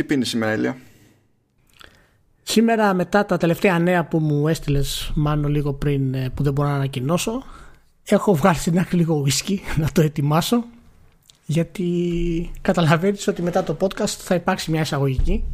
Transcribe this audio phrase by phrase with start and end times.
[0.00, 0.76] Τι πίνεις σήμερα, Ηλία;
[2.42, 6.68] Σήμερα μετά τα τελευταία νέα που μου έστειλες μάλλον λίγο πριν ε, που δεν μπορώ
[6.68, 7.42] να ανακοινώσω
[8.04, 10.64] έχω βγάλει στην άκρη λίγο whisky να το ετοιμάσω
[11.46, 15.44] γιατί καταλαβαίνεις ότι μετά το podcast θα υπάρξει μια εισαγωγική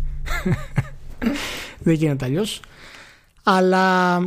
[1.84, 2.60] δεν γίνεται αλλιώς.
[3.42, 4.18] αλλά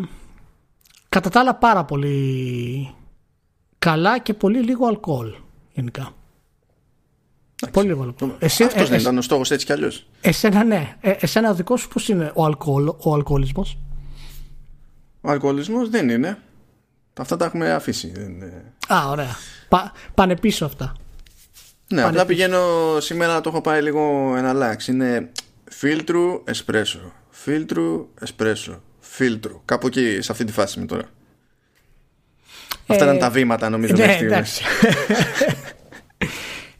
[1.10, 2.94] κατά τα άλλα πάρα πολύ
[3.80, 5.34] καλά και πολύ λίγο αλκοόλ
[5.74, 6.14] γενικά
[7.72, 8.32] Πολύ λίγο αλκοόλ.
[8.40, 10.08] Εσύ, Αυτός ε, δεν ήταν ο στόχος έτσι κι αλλιώς.
[10.22, 10.96] Εσένα ναι.
[11.02, 13.78] Ε, εσένα ο δικός σου πώς είναι ο, αλκοόλ, ο αλκοολισμός;
[15.22, 16.38] Ο αλκοολισμός δεν είναι.
[17.20, 18.12] Αυτά τα έχουμε αφήσει.
[18.88, 19.36] Α, ωραία.
[19.70, 20.94] Πα, πάνε πίσω αυτά.
[21.94, 22.60] Ναι, απλά πηγαίνω
[23.00, 24.88] σήμερα το έχω πάει λίγο ένα λάξ.
[24.88, 25.32] Είναι
[25.70, 27.12] φίλτρου εσπρέσο.
[27.30, 28.82] Φίλτρου εσπρέσο.
[29.00, 29.62] Φίλτρου.
[29.66, 31.04] Κάπου εκεί σε αυτή τη φάση είμαι τώρα.
[32.88, 33.94] Αυτά ήταν ε, τα βήματα νομίζω.
[33.96, 34.64] Ναι, εντάξει.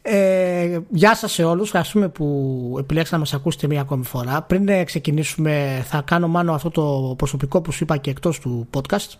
[0.02, 4.42] Ε, γεια σας σε όλους, ευχαριστούμε που επιλέξατε να μας ακούσετε μία ακόμη φορά.
[4.42, 8.68] Πριν ε, ξεκινήσουμε θα κάνω μάλλον αυτό το προσωπικό που σου είπα και εκτός του
[8.74, 9.12] podcast.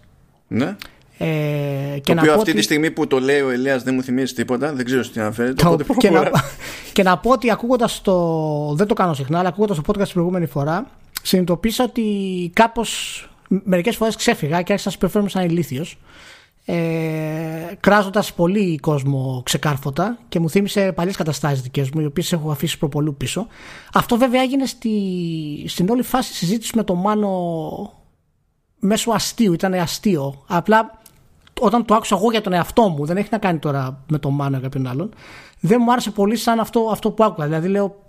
[0.49, 0.77] Ναι.
[1.19, 1.27] Ε,
[1.95, 4.35] και το να οποίο αυτή τη στιγμή που το λέει ο Ελίας δεν μου θυμίζει
[4.35, 5.63] τίποτα, δεν ξέρω τι αναφέρεται.
[5.63, 6.31] Το, και, να,
[6.93, 8.75] και να πω ότι ακούγοντας το.
[8.75, 10.91] Δεν το κάνω συχνά, αλλά ακούγοντας το podcast την προηγούμενη φορά,
[11.23, 12.05] συνειδητοποίησα ότι
[12.53, 15.99] κάπως μερικές φορές ξέφυγα και άρχισα να συμπεριφέρομαι σαν ηλίθιος
[16.73, 22.51] ε, κράζοντας πολύ κόσμο ξεκάρφωτα και μου θύμισε παλιές καταστάσεις δικές μου οι οποίες έχω
[22.51, 23.47] αφήσει προπολού πίσω.
[23.93, 24.91] Αυτό βέβαια έγινε στη,
[25.67, 27.93] στην όλη φάση συζήτησης με τον Μάνο
[28.79, 30.45] μέσω αστείου, ήταν αστείο.
[30.47, 31.01] Απλά
[31.61, 34.35] όταν το άκουσα εγώ για τον εαυτό μου δεν έχει να κάνει τώρα με τον
[34.35, 35.11] Μάνο ή κάποιον άλλον
[35.61, 37.47] δεν μου άρεσε πολύ σαν αυτό, αυτό που άκουγα.
[37.47, 38.05] Δηλαδή λέω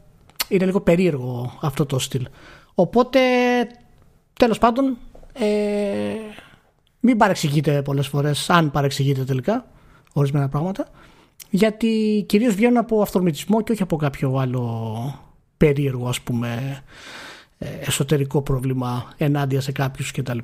[0.47, 2.27] είναι λίγο περίεργο αυτό το στυλ.
[2.75, 3.19] Οπότε
[4.33, 4.97] τέλος πάντων
[5.33, 5.45] ε,
[7.01, 9.65] μην παρεξηγείτε πολλές φορές, αν παρεξηγείτε τελικά
[10.13, 10.87] ορισμένα πράγματα,
[11.49, 14.95] γιατί κυρίως βγαίνουν από αυτορμητισμό και όχι από κάποιο άλλο
[15.57, 16.81] περίεργο ας πούμε
[17.57, 20.37] ε, εσωτερικό πρόβλημα ενάντια σε κάποιους κτλ.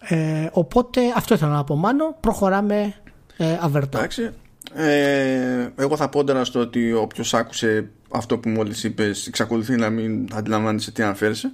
[0.00, 2.94] Ε, οπότε αυτό ήθελα να πω μάνο, προχωράμε
[3.36, 3.98] ε, αβερτά.
[3.98, 4.30] Εντάξει.
[4.74, 9.90] Ε, εγώ θα πω τώρα στο ότι όποιος άκουσε αυτό που μόλις είπες εξακολουθεί να
[9.90, 11.52] μην αντιλαμβάνεσαι τι αναφέρεσαι.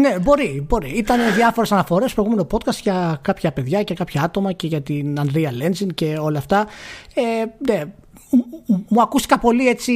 [0.00, 0.88] Ναι, μπορεί, μπορεί.
[0.88, 5.18] Ήταν διάφορες αναφορές στο προηγούμενο podcast για κάποια παιδιά και κάποια άτομα και για την
[5.18, 6.66] Unreal Engine και όλα αυτά.
[7.14, 7.22] Ε,
[7.70, 7.82] ναι,
[8.88, 9.92] μου ακούστηκα πολύ έτσι,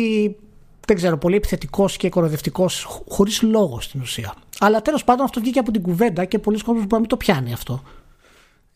[0.87, 2.69] δεν ξέρω, πολύ επιθετικός και κοροδευτικό,
[3.09, 4.35] χωρίς λόγο στην ουσία.
[4.59, 7.17] Αλλά τέλος πάντων αυτό βγήκε από την κουβέντα και πολλοί κόσμοι μπορεί να μην το
[7.17, 7.83] πιάνει αυτό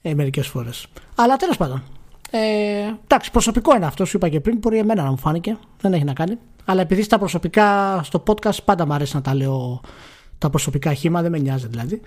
[0.03, 0.87] ε, μερικές φορές.
[1.15, 1.83] Αλλά τέλος πάντων.
[2.31, 2.39] Ε,
[3.05, 4.59] εντάξει, προσωπικό είναι αυτό, σου είπα και πριν.
[4.59, 5.57] Μπορεί εμένα να μου φάνηκε.
[5.81, 6.39] Δεν έχει να κάνει.
[6.65, 9.81] Αλλά επειδή στα προσωπικά στο podcast πάντα μου αρέσει να τα λέω
[10.39, 12.01] τα προσωπικά χήμα, δεν με νοιάζει δηλαδή.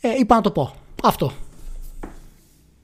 [0.00, 0.74] Ε, είπα να το πω.
[1.02, 1.32] Αυτό.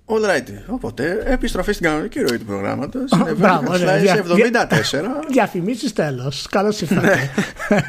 [0.07, 0.49] All right.
[0.67, 3.11] Οπότε, επιστροφή στην κανονική ροή του προγράμματος.
[3.37, 4.65] Μπράβο, ναι, 74.
[5.31, 6.47] Διαφημίσεις τέλος.
[6.51, 7.31] Καλώς ήρθατε.
[7.69, 7.81] Ναι.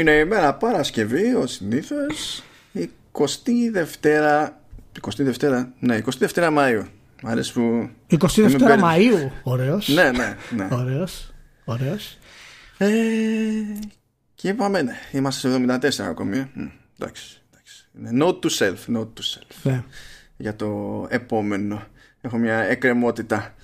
[0.00, 2.42] Είναι η μέρα Παρασκευή, ως συνήθως.
[3.12, 3.84] 22
[5.00, 6.82] 22 ναι, 22 Μαΐου.
[7.22, 7.88] Μ' αρέσει που.
[8.10, 9.88] 22 Μαΐου, ωραίος.
[9.88, 10.36] ναι, ναι.
[10.50, 10.68] ναι.
[10.70, 11.30] Ωραίος,
[11.64, 12.18] ωραίος.
[12.78, 12.88] Ε,
[14.40, 15.64] και είπαμε, ναι, είμαστε σε
[16.00, 16.38] 74 ακόμη.
[16.38, 16.46] Ε.
[16.98, 17.84] εντάξει, εντάξει.
[18.20, 19.56] Note to self, note to self.
[19.62, 19.84] Ναι.
[20.36, 21.82] Για το επόμενο.
[22.20, 23.54] Έχω μια εκκρεμότητα.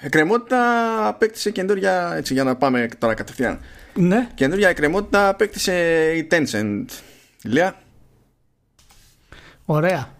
[0.00, 3.60] Εκκρεμότητα απέκτησε καινούργια, έτσι για να πάμε τώρα κατευθείαν.
[3.94, 4.28] Ναι.
[4.34, 5.74] Καινούργια εκκρεμότητα απέκτησε
[6.12, 6.84] η Tencent.
[7.42, 7.82] Ηλία.
[9.64, 10.14] Ωραία.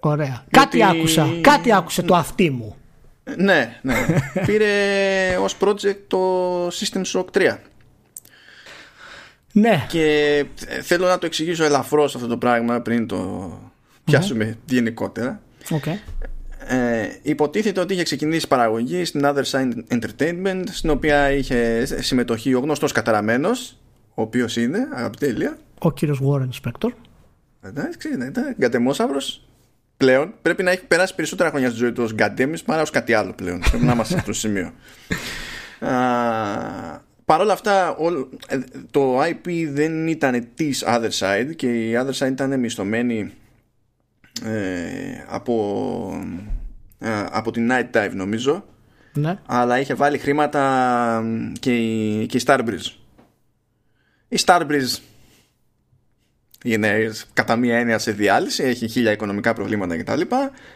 [0.00, 0.44] Ωραία.
[0.50, 1.28] Κάτι άκουσα.
[1.40, 2.76] Κάτι άκουσε το αυτί μου.
[3.36, 3.94] Ναι, ναι.
[4.46, 7.56] Πήρε ως project το System Shock 3.
[9.52, 9.86] Ναι.
[9.88, 10.44] Και
[10.82, 13.50] θέλω να το εξηγήσω ελαφρώς αυτό το πράγμα πριν το
[14.04, 14.72] πιάσουμε mm-hmm.
[14.72, 15.40] γενικότερα.
[15.68, 15.96] Okay.
[16.70, 22.60] Ε, υποτίθεται ότι είχε ξεκινήσει παραγωγή στην Other Side Entertainment στην οποία είχε συμμετοχή ο
[22.60, 23.78] γνωστός καταραμένος
[24.14, 26.90] ο οποίος είναι αγαπητή Ηλία ο κύριος Warren Spector
[27.60, 29.47] εντάξει, ναι, γκατεμόσαυρος
[29.98, 33.12] πλέον πρέπει να έχει περάσει περισσότερα χρόνια στη ζωή του ως Γκαντέμις παρά ως κάτι
[33.12, 33.60] άλλο πλέον.
[33.70, 34.72] πρέπει να είμαστε σε αυτό το σημείο.
[37.24, 37.96] Παρ' όλα αυτά
[38.48, 38.58] ε,
[38.90, 43.32] το IP δεν ήταν της Other Side και η Other Side ήταν μισθωμένη
[44.44, 45.54] ε, από,
[46.98, 48.64] ε, από την Night Dive νομίζω
[49.12, 49.38] ναι.
[49.46, 51.24] αλλά είχε βάλει χρήματα
[51.60, 52.92] και η, και η Starbreeze
[54.28, 54.98] η Starbreeze
[56.64, 60.20] είναι κατά μία έννοια σε διάλυση, έχει χίλια οικονομικά προβλήματα κτλ.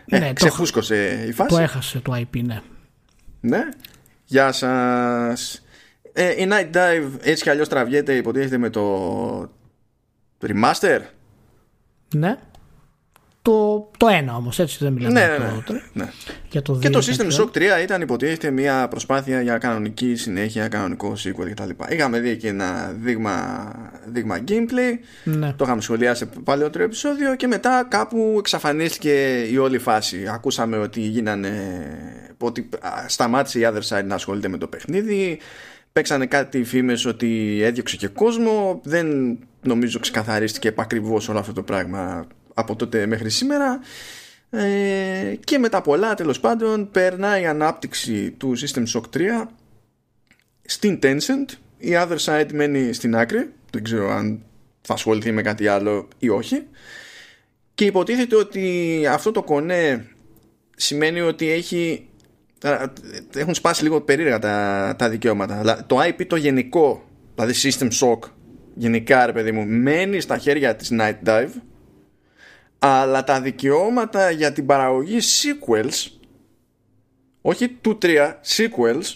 [0.08, 1.48] Ε, ναι, ξεφούσκωσε η φάση.
[1.48, 2.60] Το έχασε το IP, ναι.
[3.40, 3.60] Ναι.
[4.24, 5.64] Γεια σας.
[6.12, 9.50] Ε, η Night Dive έτσι κι αλλιώς τραβιέται, υποτίθεται με το
[10.46, 10.98] remaster;
[12.14, 12.36] Ναι.
[13.42, 16.10] το, το ένα όμως, έτσι δεν μιλάμε Ναι, για ναι, το, ναι, ναι.
[16.50, 17.50] για το Και δύο το και System τέτοιο.
[17.54, 21.70] Shock 3 ήταν υποτίθεται μια προσπάθεια για κανονική συνέχεια, κανονικό sequel κτλ.
[21.88, 23.72] Είχαμε δει και ένα δείγμα,
[24.06, 25.52] δείγμα gameplay, Ναι.
[25.56, 30.28] το είχαμε σχολιάσει σε παλαιότερο επεισόδιο και μετά κάπου εξαφανίστηκε η όλη φάση.
[30.28, 31.52] Ακούσαμε ότι γίνανε,
[32.38, 35.38] ότι α, σταμάτησε η other side να ασχολείται με το παιχνίδι,
[35.92, 42.26] παίξανε κάτι φήμες ότι έδιωξε και κόσμο, δεν νομίζω ξεκαθαρίστηκε επακριβώς όλο αυτό το πράγμα
[42.54, 43.80] από τότε μέχρι σήμερα.
[44.50, 49.20] Ε, και μετά πολλά τέλος πάντων περνάει η ανάπτυξη του System Shock 3
[50.64, 51.46] στην Tencent
[51.78, 54.42] η other side μένει στην άκρη δεν ξέρω αν
[54.80, 56.66] θα ασχοληθεί με κάτι άλλο ή όχι.
[57.74, 60.06] Και υποτίθεται ότι αυτό το κονέ
[60.76, 62.08] σημαίνει ότι έχει
[62.58, 62.92] τώρα,
[63.34, 65.58] έχουν σπάσει λίγο περίεργα τα, τα δικαιώματα.
[65.58, 67.04] Αλλά το IP το γενικό
[67.34, 68.18] δηλαδή System Shock
[68.74, 71.50] γενικά ρε παιδί μου μένει στα χέρια της Night Dive
[72.78, 76.10] αλλά τα δικαιώματα για την παραγωγή sequels
[77.40, 79.14] όχι του 3 sequels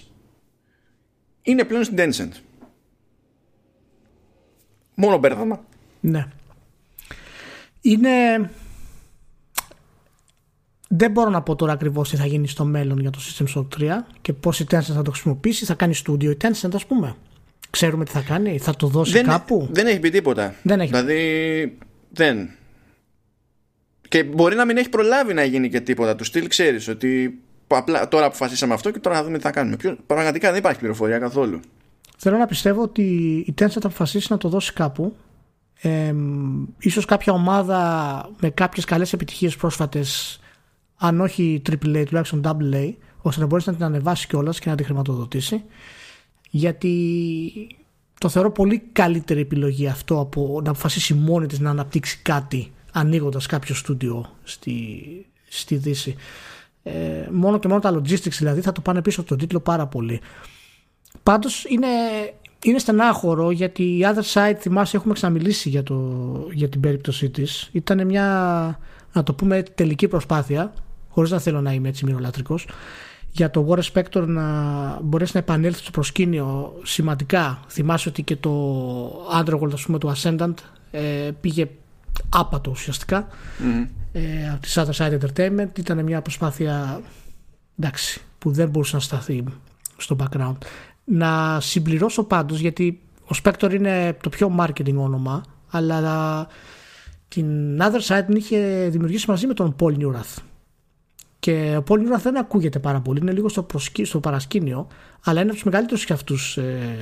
[1.43, 2.33] είναι πλέον στην Tencent
[4.97, 5.61] μόνο μπέρδαμα
[6.01, 6.27] Ναι.
[7.81, 8.11] Είναι.
[10.89, 13.67] Δεν μπορώ να πω τώρα ακριβώς τι θα γίνει στο μέλλον για το System Shock
[13.81, 13.91] 3
[14.21, 15.65] και πώς η Tencent θα το χρησιμοποιήσει.
[15.65, 17.17] Θα κάνει στούντιο η Tencent, ας πούμε.
[17.71, 19.69] Ξέρουμε τι θα κάνει, θα το δώσει δεν, κάπου.
[19.71, 20.89] δεν έχει πει τίποτα Δεν έχει.
[20.91, 21.79] δηλαδή
[22.11, 22.49] δεν
[24.09, 28.09] και μπορεί να μην έχει προλάβει να γίνει και τίποτα του στυλ ξέρεις ότι απλά
[28.09, 31.19] τώρα αποφασίσαμε αυτό και τώρα θα δούμε τι θα κάνουμε Ποιο, πραγματικά δεν υπάρχει πληροφορία
[31.19, 31.61] καθόλου
[32.17, 33.03] Θέλω να πιστεύω ότι
[33.47, 35.17] η Tencent θα αποφασίσει να το δώσει κάπου.
[35.81, 36.15] Ε,
[36.79, 40.41] ίσως κάποια ομάδα με κάποιες καλές επιτυχίες πρόσφατες
[40.97, 42.93] αν όχι AAA τουλάχιστον AA
[43.23, 45.65] ώστε να μπορέσει να την ανεβάσει κιόλας και να τη χρηματοδοτήσει.
[46.51, 47.77] Γιατί
[48.21, 53.47] το θεωρώ πολύ καλύτερη επιλογή αυτό από να αποφασίσει μόνη της να αναπτύξει κάτι ανοίγοντας
[53.47, 55.03] κάποιο στούντιο στη,
[55.49, 56.17] στη Δύση.
[56.83, 59.87] Ε, μόνο και μόνο τα logistics δηλαδή θα το πάνε πίσω από τον τίτλο πάρα
[59.87, 60.21] πολύ
[61.27, 61.87] Πάντως είναι,
[62.63, 65.97] είναι στενάχωρο γιατί η Other Side θυμάσαι έχουμε ξαναμιλήσει για, το,
[66.53, 67.69] για την περίπτωσή της.
[67.73, 68.25] Ήταν μια
[69.13, 70.73] να το πούμε τελική προσπάθεια
[71.09, 72.69] χωρίς να θέλω να είμαι έτσι μυρολατρικός
[73.31, 74.45] για το War Spector να
[75.03, 77.61] μπορέσει να επανέλθει στο προσκήνιο σημαντικά.
[77.69, 80.55] Θυμάσαι ότι και το Underworld ας πούμε του Ascendant
[80.91, 81.69] ε, πήγε
[82.29, 83.27] άπατο ουσιαστικά
[84.13, 85.79] ε, από τη Other Side Entertainment.
[85.79, 87.01] Ήταν μια προσπάθεια
[87.79, 89.45] εντάξει, που δεν μπορούσε να σταθεί
[89.97, 90.57] στο background.
[91.09, 96.49] Να συμπληρώσω πάντως γιατί ο Spectre είναι το πιο marketing όνομα αλλά
[97.29, 100.43] την Other Side την είχε δημιουργήσει μαζί με τον Paul Newrath.
[101.39, 104.87] Και ο Paul Newrath δεν ακούγεται πάρα πολύ είναι λίγο στο, προσκύ, στο παρασκήνιο
[105.25, 106.97] αλλά είναι από τους μεγαλύτερους και αυτούς ε,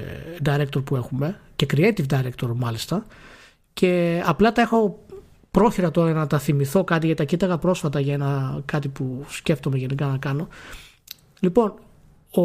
[0.45, 3.07] director που έχουμε και creative director μάλιστα.
[3.73, 5.05] Και απλά τα έχω
[5.51, 9.77] πρόχειρα τώρα να τα θυμηθώ κάτι γιατί τα κοίταγα πρόσφατα για ένα, κάτι που σκέφτομαι
[9.77, 10.49] γενικά να κάνω.
[11.41, 11.75] Λοιπόν,
[12.35, 12.43] ο,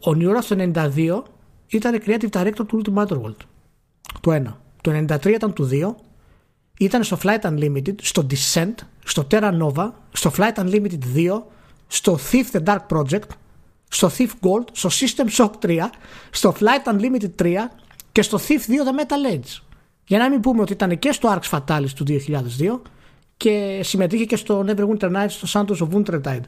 [0.00, 1.22] ο Νιούρα το 92
[1.66, 3.36] ήταν creative director του Ultimate World.
[4.20, 4.60] Το ένα.
[4.80, 5.94] Το 93 ήταν του 2.
[6.78, 8.74] Ήταν στο Flight Unlimited, στο Descent,
[9.04, 11.40] στο Terra Nova, στο Flight Unlimited 2,
[11.86, 13.28] στο Thief the Dark Project,
[13.88, 15.80] στο Thief Gold, στο System Shock 3,
[16.30, 17.56] στο Flight Unlimited 3
[18.12, 19.60] και στο Thief 2 The Metal Age.
[20.06, 22.80] Για να μην πούμε ότι ήταν και στο Arx Fatalis του 2002
[23.36, 26.44] και συμμετείχε και στο Neverwinter Nights στο Santos of Wintertide.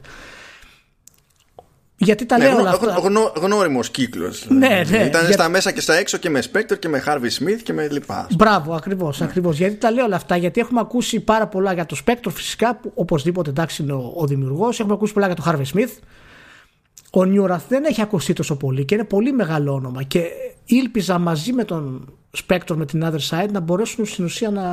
[2.03, 2.99] Γιατί τα ναι, λέω γνω, όλα αυτά.
[3.03, 6.79] γνω, γνώριμος κύκλος Ναι, ναι, ήταν για- στα μέσα και στα έξω και με Spectre
[6.79, 9.21] και με Harvey Smith και με λοιπά Μπράβο, ακριβώς.
[9.21, 9.57] Ακριβώς.
[9.57, 12.91] Γιατί τα λέω όλα αυτά, γιατί έχουμε ακούσει πάρα πολλά για το Spectre φυσικά, που
[12.95, 14.79] οπωσδήποτε εντάξει είναι ο, ο δημιουργός.
[14.79, 15.91] Έχουμε ακούσει πολλά για το Harvey Smith.
[17.11, 20.03] Ο Νιούραφ δεν έχει ακουστεί τόσο πολύ και είναι πολύ μεγάλο όνομα.
[20.03, 20.23] Και
[20.65, 22.13] ήλπιζα μαζί με τον
[22.47, 24.63] Spectre, με την Other Side, να μπορέσουν στην ουσία να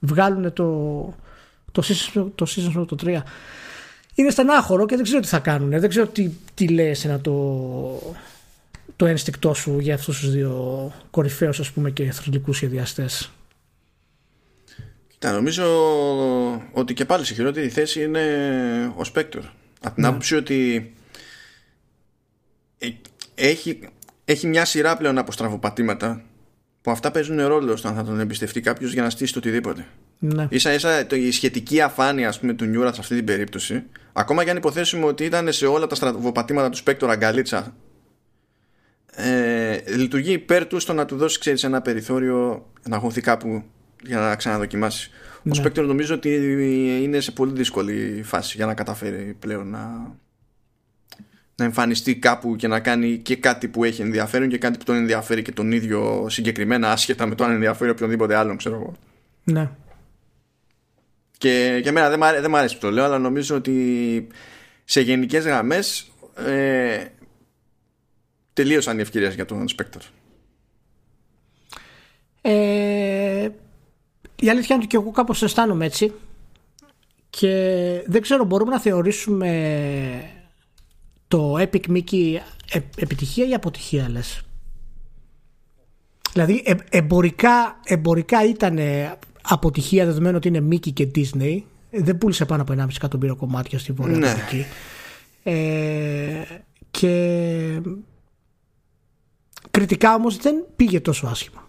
[0.00, 0.64] βγάλουν το,
[1.72, 3.16] το, season, το season το 3.
[4.18, 5.70] Είναι στενάχωρο και δεν ξέρω τι θα κάνουν.
[5.70, 8.14] Δεν ξέρω τι, τι λέει εσένα το,
[8.96, 13.30] το ένστικτό σου για αυτούς τους δύο κορυφαίους ας πούμε και θρηλυκούς σχεδιαστές.
[15.08, 15.64] Κοίτα, νομίζω
[16.72, 18.22] ότι και πάλι σε χειρότερη θέση είναι
[18.96, 19.42] ο Spectre.
[19.82, 20.92] Από την άποψη ότι
[22.78, 22.88] ε-
[23.34, 23.88] έχει,
[24.24, 26.22] έχει μια σειρά πλέον από στραβοπατήματα
[26.80, 29.86] που αυτά παίζουν ρόλο στο αν θα τον εμπιστευτεί κάποιος για να στήσει το οτιδήποτε.
[30.18, 30.46] Ναι.
[30.50, 33.82] Ίσα ίσα το, η σχετική αφάνεια ας πούμε, του Νιούρα σε αυτή την περίπτωση,
[34.12, 37.74] ακόμα και αν υποθέσουμε ότι ήταν σε όλα τα στραβοπατήματα του Spectre αγκαλίτσα,
[39.14, 43.62] ε, λειτουργεί υπέρ του στο να του δώσει ξέρεις, ένα περιθώριο να αγωθεί κάπου
[44.04, 45.10] για να ξαναδοκιμάσει.
[45.38, 45.62] Ο Ναι.
[45.62, 46.34] Spectre νομίζω ότι
[47.02, 50.16] είναι σε πολύ δύσκολη φάση για να καταφέρει πλέον να,
[51.54, 54.96] να εμφανιστεί κάπου και να κάνει και κάτι που έχει ενδιαφέρον και κάτι που τον
[54.96, 58.96] ενδιαφέρει και τον ίδιο συγκεκριμένα άσχετα με το αν ενδιαφέρει οποιονδήποτε άλλον ξέρω εγώ.
[59.44, 59.70] ναι.
[61.38, 64.26] Και για μένα δεν μ' αρέσει, δεν μ αρέσει που το λέω, αλλά νομίζω ότι
[64.84, 67.06] σε γενικές γραμμές ε,
[68.52, 70.00] τελείωσαν οι ευκαιρίες για τον Spectre.
[72.40, 73.48] Ε,
[74.36, 76.12] η αλήθεια είναι ότι και εγώ κάπως αισθάνομαι έτσι
[77.30, 77.52] και
[78.06, 80.30] δεν ξέρω μπορούμε να θεωρήσουμε
[81.28, 82.36] το Epic Mickey
[82.70, 84.42] ε, επιτυχία ή αποτυχία λες;
[86.32, 88.78] Δηλαδή ε, εμπορικά, εμπορικά ήταν
[89.48, 93.92] αποτυχία δεδομένου ότι είναι Mickey και Disney δεν πούλησε πάνω από 1,5 εκατομμύριο κομμάτια στη
[93.92, 94.34] Βόρεια ναι.
[95.42, 96.42] Ε,
[96.90, 97.80] και
[99.70, 101.68] κριτικά όμως δεν πήγε τόσο άσχημα.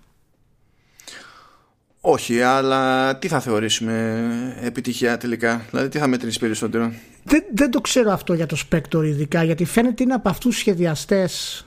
[2.01, 6.93] Όχι, αλλά τι θα θεωρήσουμε επιτυχία τελικά, δηλαδή τι θα μετρήσει περισσότερο;
[7.23, 10.59] Δεν, δεν το ξέρω αυτό για το Spectre ειδικά, γιατί φαίνεται είναι από αυτούς τους
[10.59, 11.65] σχεδιαστές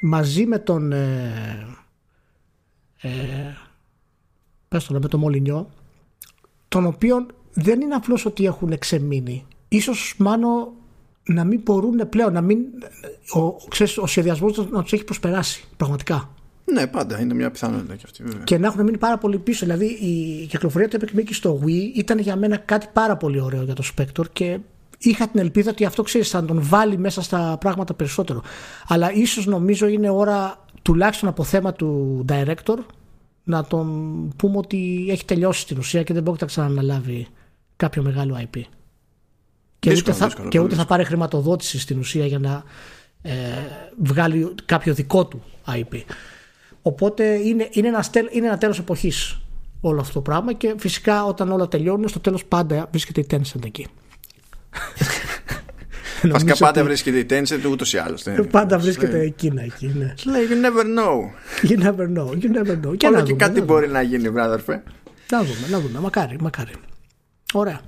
[0.00, 0.92] μαζί με τον...
[0.92, 1.66] Ε,
[3.00, 3.08] ε,
[4.74, 5.70] πες το, με τον Μολυνιό,
[6.68, 9.46] τον οποίον δεν είναι απλώς ότι έχουν ξεμείνει.
[9.68, 10.68] Ίσως μάλλον
[11.24, 12.58] να μην μπορούν πλέον να μην.
[13.34, 16.28] Ο, ξέρεις, ο σχεδιασμός να τους έχει προσπεράσει πραγματικά.
[16.64, 18.22] Ναι, πάντα είναι μια πιθανότητα και αυτή.
[18.22, 18.44] Βέβαια.
[18.44, 19.64] Και να έχουν μείνει πάρα πολύ πίσω.
[19.64, 23.62] Δηλαδή η κυκλοφορία του Epic Mickey στο Wii ήταν για μένα κάτι πάρα πολύ ωραίο
[23.62, 24.58] για το Spectre και
[24.98, 28.42] είχα την ελπίδα ότι αυτό ξέρεις θα τον βάλει μέσα στα πράγματα περισσότερο.
[28.88, 32.76] Αλλά ίσως νομίζω είναι ώρα τουλάχιστον από θέμα του director
[33.44, 37.26] να τον πούμε ότι έχει τελειώσει στην ουσία και δεν μπορεί να ξαναναλάβει
[37.76, 38.60] κάποιο μεγάλο IP.
[39.78, 42.62] Και, δύσκολο, ούτε, θα, δύσκολο, και ούτε θα πάρει χρηματοδότηση στην ουσία για να
[43.22, 43.32] ε,
[44.02, 46.02] βγάλει κάποιο δικό του IP.
[46.82, 49.40] Οπότε είναι, είναι, ένας, είναι ένα τέλος εποχής
[49.80, 53.64] όλο αυτό το πράγμα και φυσικά όταν όλα τελειώνουν στο τέλος πάντα βρίσκεται η Tencent
[53.64, 53.86] εκεί.
[56.30, 58.24] Βασικά πάντα βρίσκεται η Tencent ούτως ή άλλως.
[58.50, 59.92] Πάντα βρίσκεται η Κίνα εκεί.
[59.94, 60.14] Ναι.
[60.24, 61.20] Λέει you never know.
[61.70, 62.28] You never know.
[62.28, 62.96] You never know.
[62.96, 64.58] Και Όλο και κάτι μπορεί να γίνει, brother.
[65.30, 65.98] Να δούμε, να δούμε.
[65.98, 66.72] Μακάρι, μακάρι.
[67.54, 67.80] Ωραία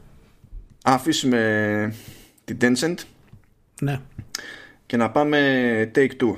[0.87, 1.95] αφήσουμε
[2.45, 2.95] την Tencent
[3.81, 4.01] ναι.
[4.87, 6.35] και να πάμε Take Two.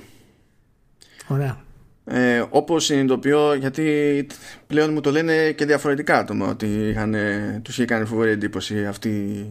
[1.27, 1.61] Ωραία.
[2.05, 4.27] Ε, όπως συνειδητοποιώ γιατί
[4.67, 7.15] πλέον μου το λένε και διαφορετικά άτομα ότι είχαν,
[7.63, 9.47] τους είχε κάνει φοβερή εντύπωση αυτή,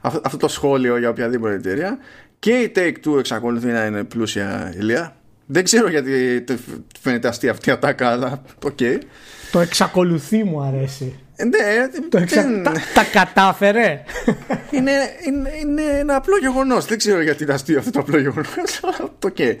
[0.00, 1.98] αυτό το σχόλιο για οποιαδήποτε εταιρεία
[2.38, 5.16] και η Take Two εξακολουθεί να είναι πλούσια Ηλία
[5.46, 6.44] δεν ξέρω γιατί
[7.00, 8.98] φαίνεται αστεία αυτή η ατάκα αλλά ok okay.
[9.52, 11.58] το εξακολουθεί μου αρέσει ε, ναι,
[12.08, 12.62] το εξα...
[12.62, 14.02] τα, τα, κατάφερε;
[14.76, 14.92] είναι,
[15.26, 16.84] είναι, είναι ένα απλό γεγονός.
[16.84, 18.80] Δεν ξέρω γιατί είναι αστείο αυτό το απλό γεγονός.
[19.24, 19.56] okay.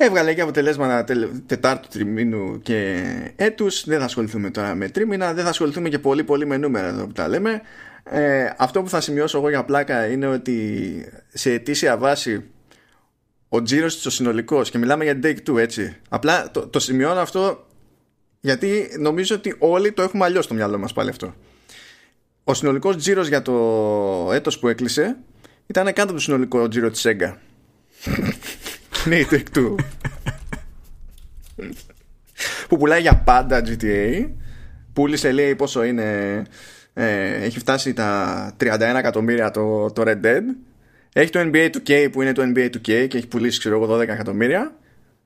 [0.00, 1.04] Έβγαλε και αποτελέσματα
[1.46, 3.02] τετάρτου τριμήνου και
[3.36, 3.84] έτους.
[3.84, 5.34] Δεν θα ασχοληθούμε τώρα με τρίμηνα.
[5.34, 7.62] Δεν θα ασχοληθούμε και πολύ πολύ με νούμερα εδώ που τα λέμε.
[8.04, 12.44] Ε, αυτό που θα σημειώσω εγώ για πλάκα είναι ότι σε ετήσια βάση
[13.48, 15.96] ο τζίρος της ο συνολικός και μιλάμε για take two έτσι.
[16.08, 17.66] Απλά το, το σημειώνω αυτό
[18.40, 21.34] γιατί νομίζω ότι όλοι το έχουμε αλλιώς στο μυαλό μας πάλι αυτό.
[22.44, 23.52] Ο συνολικός τζίρος για το
[24.32, 25.16] έτος που έκλεισε
[25.66, 27.34] ήταν κάτω από το συνολικό τζίρο της Sega.
[29.08, 29.74] Ναι, η Take
[32.68, 34.28] που πουλάει για πάντα GTA.
[34.92, 36.42] Πούλησε λέει πόσο είναι.
[36.94, 40.42] Ε, έχει φτάσει τα 31 εκατομμύρια το, το Red Dead.
[41.12, 44.00] Έχει το NBA 2K που είναι το NBA 2K και έχει πουλήσει ξέρω εγώ 12
[44.00, 44.76] εκατομμύρια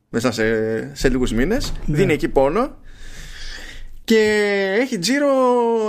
[0.09, 1.73] μέσα σε, σε λίγους μήνες.
[1.87, 1.97] Ναι.
[1.97, 2.77] Δίνει εκεί πόνο
[4.05, 4.19] και
[4.81, 5.33] έχει τζίρο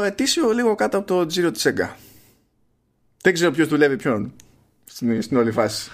[0.05, 1.97] ετήσιο λίγο κάτω από το τζίρο της ΕΓΚΑ.
[3.21, 4.33] Δεν ξέρω ποιος δουλεύει ποιον
[4.85, 5.91] στην, στην όλη φάση.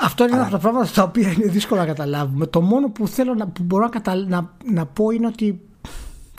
[0.00, 2.46] Αυτό είναι ένα από τα πράγματα τα οποία είναι δύσκολο να καταλάβουμε.
[2.46, 5.60] Το μόνο που θέλω να, που μπορώ να, να, να πω είναι ότι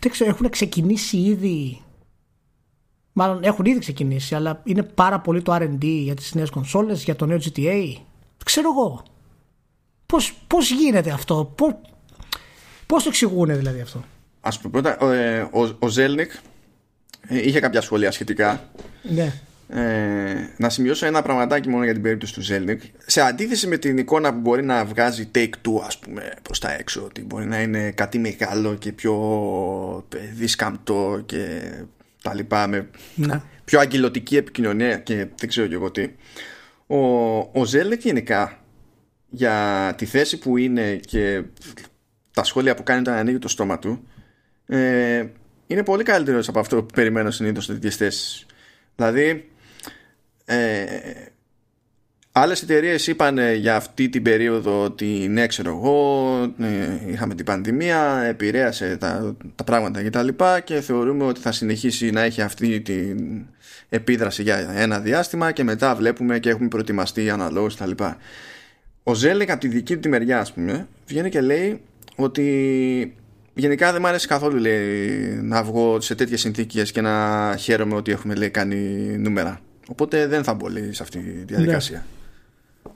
[0.01, 1.81] δεν ξέρω, έχουν ξεκινήσει ήδη
[3.13, 7.15] Μάλλον έχουν ήδη ξεκινήσει, αλλά είναι πάρα πολύ το R&D για τις νέες κονσόλες, για
[7.15, 7.95] το νέο GTA.
[8.45, 9.03] Ξέρω εγώ.
[10.05, 11.73] Πώς, πώς γίνεται αυτό, πώς,
[12.85, 14.03] πώς το εξηγούν δηλαδή αυτό;
[14.41, 16.31] Ας πούμε πρώτα, ο, ε, ο, ο Ζέλνικ
[17.27, 18.69] ε, είχε κάποια σχόλια σχετικά.
[19.01, 19.41] Ναι.
[19.73, 22.81] Ε, να σημειώσω ένα πραγματάκι μόνο για την περίπτωση του Ζέλνικ.
[23.05, 26.73] Σε αντίθεση με την εικόνα που μπορεί να βγάζει Take Two, ας πούμε, προς τα
[26.73, 31.61] έξω, ότι μπορεί να είναι κάτι μεγάλο και πιο δίσκαμπτο και
[32.21, 33.41] τα λοιπά, με ναι.
[33.65, 36.09] πιο αγγελωτική επικοινωνία και δεν ξέρω και εγώ τι.
[36.87, 38.59] Ο, ο Ζέλνικ γενικά
[39.29, 41.43] για τη θέση που είναι και
[42.33, 44.07] τα σχόλια που κάνει όταν ανοίγει το στόμα του
[44.65, 45.25] ε,
[45.67, 48.45] είναι πολύ καλύτερος από αυτό που περιμένω συνήθως σε τέτοιες θέσεις.
[48.95, 49.50] Δηλαδή,
[50.51, 50.85] ε,
[52.31, 58.23] άλλες εταιρείες είπαν για αυτή την περίοδο ότι ναι, ξέρω εγώ, ε, είχαμε την πανδημία,
[58.27, 60.27] επηρέασε τα, τα πράγματα κτλ.
[60.27, 63.45] Και, και θεωρούμε ότι θα συνεχίσει να έχει αυτή την
[63.89, 68.03] επίδραση για ένα διάστημα και μετά βλέπουμε και έχουμε προετοιμαστεί αναλόγως κτλ.
[69.03, 71.81] Ο Ζέλεκ από τη δική του τη μεριά, ας πούμε, βγαίνει και λέει
[72.15, 73.15] ότι
[73.53, 78.11] γενικά δεν μου αρέσει καθόλου λέει, να βγω σε τέτοιες συνθήκες και να χαίρομαι ότι
[78.11, 78.75] έχουμε λέει, κάνει
[79.17, 79.61] νούμερα.
[79.91, 82.05] Οπότε δεν θα μπω λέει, σε αυτή τη διαδικασία.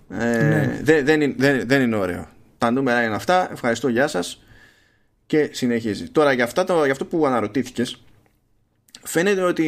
[0.08, 0.24] Ναι.
[0.24, 0.80] Ε, ναι.
[0.84, 2.30] δεν, δεν, δεν, δεν είναι ωραίο.
[2.58, 3.52] Τα νούμερα είναι αυτά.
[3.52, 4.44] Ευχαριστώ, γεια σας.
[5.26, 6.10] Και συνεχίζει.
[6.10, 8.04] Τώρα για, αυτά το, για αυτό που αναρωτήθηκες
[9.04, 9.64] φαίνεται ότι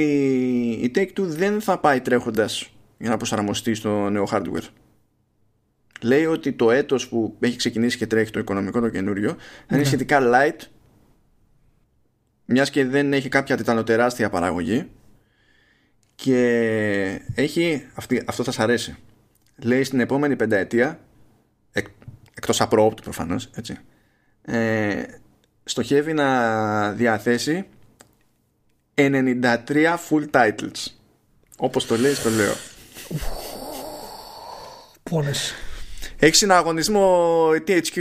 [0.82, 4.68] η Take-Two δεν θα πάει τρέχοντας για να προσαρμοστεί στο νέο hardware.
[6.02, 9.80] Λέει ότι το έτος που έχει ξεκινήσει και τρέχει το οικονομικό το καινούριο θα είναι
[9.80, 9.86] ναι.
[9.86, 10.66] σχετικά light
[12.46, 14.90] μιας και δεν έχει κάποια τιτανοτεράστια παραγωγή
[16.24, 18.96] και έχει, αυτή, αυτό θα σας αρέσει.
[19.56, 21.00] Λέει στην επόμενη πενταετία
[21.72, 21.88] εκ,
[22.34, 23.78] εκτός απρόοπτου προφανώς έτσι,
[24.42, 25.04] ε,
[25.64, 27.68] στοχεύει να διαθέσει
[28.94, 30.86] 93 full titles.
[31.58, 32.54] Όπως το λέει στο λέω.
[35.04, 35.54] Πόνες.
[36.18, 37.98] Έχεις συναγωνισμό THQ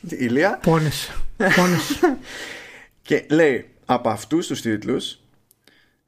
[0.08, 0.58] Ηλία.
[0.62, 1.10] Πόνες.
[1.56, 2.00] Πόνες.
[3.02, 5.20] Και λέει από αυτούς τους τίτλους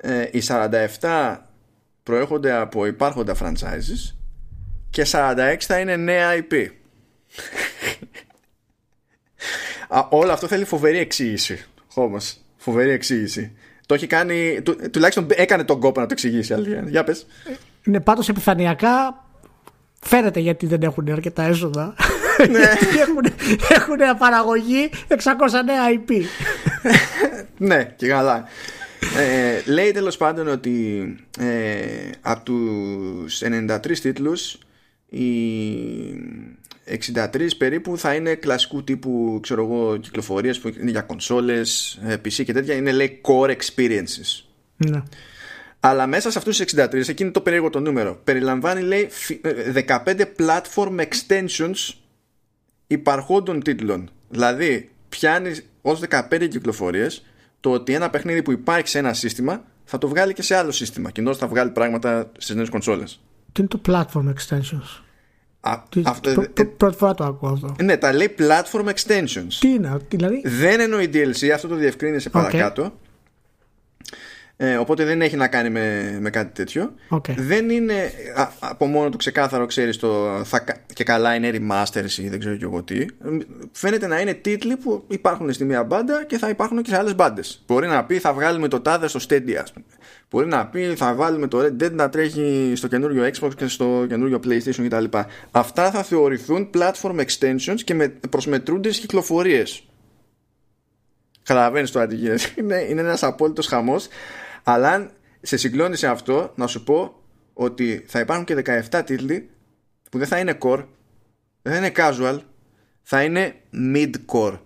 [0.00, 0.42] ε, οι
[1.00, 1.36] 47
[2.02, 4.14] προέρχονται από υπάρχοντα franchises
[4.90, 6.54] και 46 θα είναι νέα IP.
[9.88, 11.64] Α, όλο αυτό θέλει φοβερή εξήγηση.
[11.94, 13.52] Όμως, φοβερή εξήγηση.
[13.86, 16.54] Το έχει κάνει, του, τουλάχιστον έκανε τον κόπο να το εξηγήσει.
[16.86, 17.26] Για πες.
[17.84, 19.24] Ναι, πάντως επιφανειακά
[20.00, 21.94] φαίνεται γιατί δεν έχουν αρκετά έσοδα.
[22.50, 22.60] Ναι.
[23.02, 23.32] έχουν,
[23.68, 25.16] έχουν παραγωγή 600
[25.64, 26.22] νέα IP.
[27.68, 28.44] ναι, και καλά.
[29.16, 34.58] Ε, λέει τέλος πάντων ότι ε, από τους 93 τίτλους
[35.08, 35.22] οι
[37.14, 42.44] 63 περίπου θα είναι κλασικού τύπου ξέρω εγώ, κυκλοφορίες που είναι για κονσόλες, ε, PC
[42.44, 44.44] και τέτοια είναι λέει core experiences
[44.76, 45.02] ναι.
[45.80, 49.08] αλλά μέσα σε αυτούς τους 63 εκείνη το περίεργο το νούμερο περιλαμβάνει λέει
[49.86, 51.94] 15 platform extensions
[52.86, 57.22] υπαρχόντων τίτλων δηλαδή πιάνεις ως 15 κυκλοφορίες
[57.60, 60.70] το ότι ένα παιχνίδι που υπάρχει σε ένα σύστημα θα το βγάλει και σε άλλο
[60.70, 61.10] σύστημα.
[61.10, 63.20] Κοινώ θα βγάλει πράγματα στις νέες κονσόλες.
[63.52, 65.02] Τι είναι το platform extensions;
[65.60, 66.44] Α, αυτό,
[66.76, 67.74] πρώτη φορά το ακούω αυτό.
[67.82, 69.52] Ναι, τα λέει platform extensions.
[69.60, 70.42] Τι είναι, δηλαδή.
[70.44, 72.92] Δεν εννοεί DLC, αυτό το διευκρίνησε παρακάτω.
[74.60, 76.94] Ε, οπότε δεν έχει να κάνει με, με κάτι τέτοιο.
[77.10, 77.34] Okay.
[77.36, 78.12] Δεν είναι
[78.58, 80.40] από μόνο του ξεκάθαρο, ξέρεις το.
[80.44, 83.06] Θα, και καλά είναι remasters ή δεν ξέρω και εγώ τι.
[83.72, 87.14] Φαίνεται να είναι τίτλοι που υπάρχουν στη μία μπάντα και θα υπάρχουν και σε άλλες
[87.14, 87.62] μπάντες.
[87.66, 89.62] Μπορεί να πει θα βγάλουμε το τάδε στο Stadia,
[90.30, 94.04] Μπορεί να πει θα βάλουμε το Red Dead να τρέχει στο καινούριο Xbox και στο
[94.08, 95.18] καινούριο PlayStation κτλ.
[95.50, 99.82] Αυτά θα θεωρηθούν platform extensions και με προσμετρούνται κυκλοφορίες.
[101.42, 102.38] Καταλαβαίνεις το αντικείμενο.
[102.58, 104.08] Είναι, είναι ένας απόλυτος χαμός.
[104.70, 109.50] Αλλά αν σε συγκλώνει σε αυτό, να σου πω ότι θα υπάρχουν και 17 τίτλοι
[110.10, 110.84] που δεν θα είναι core,
[111.62, 112.38] δεν θα είναι casual,
[113.02, 114.58] θα είναι mid-core.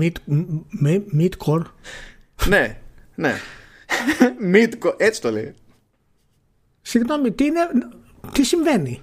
[0.00, 0.12] Mid,
[1.18, 1.64] mid-core;
[2.48, 2.80] ναι,
[3.14, 3.34] ναι.
[4.54, 5.54] mid-core, έτσι το λέει.
[6.82, 7.60] Συγγνώμη, τι, είναι,
[8.32, 9.02] τι συμβαίνει;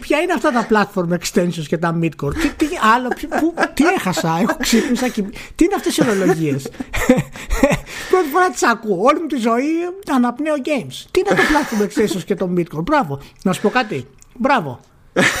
[0.00, 3.08] Ποια είναι αυτά τα platform extensions και τα midcore; Τι, τι, άλλο,
[3.40, 5.22] που, τι έχασα, έχω ξύπνησα και...
[5.54, 6.62] Τι είναι αυτές οι ορολογίες;
[8.10, 9.02] Πρώτη φορά τις ακούω.
[9.02, 9.68] Όλη μου τη ζωή
[10.12, 11.06] αναπνέω games.
[11.10, 13.20] Τι είναι το platform extensions και το midcore; Μπράβο.
[13.42, 14.06] Να σου πω κάτι.
[14.34, 14.80] Μπράβο.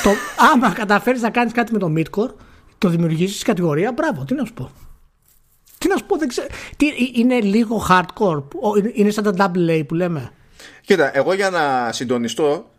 [0.02, 0.10] το,
[0.52, 2.34] άμα καταφέρεις να κάνεις κάτι με το midcore,
[2.78, 4.24] το δημιουργήσεις κατηγορία, μπράβο.
[4.24, 4.70] Τι να σου πω.
[5.78, 6.46] Τι να σου πω, δεν ξέρω.
[6.76, 8.42] Τι, είναι λίγο hardcore.
[8.92, 10.30] Είναι σαν τα double A που λέμε.
[10.80, 12.69] Κοίτα, εγώ για να συντονιστώ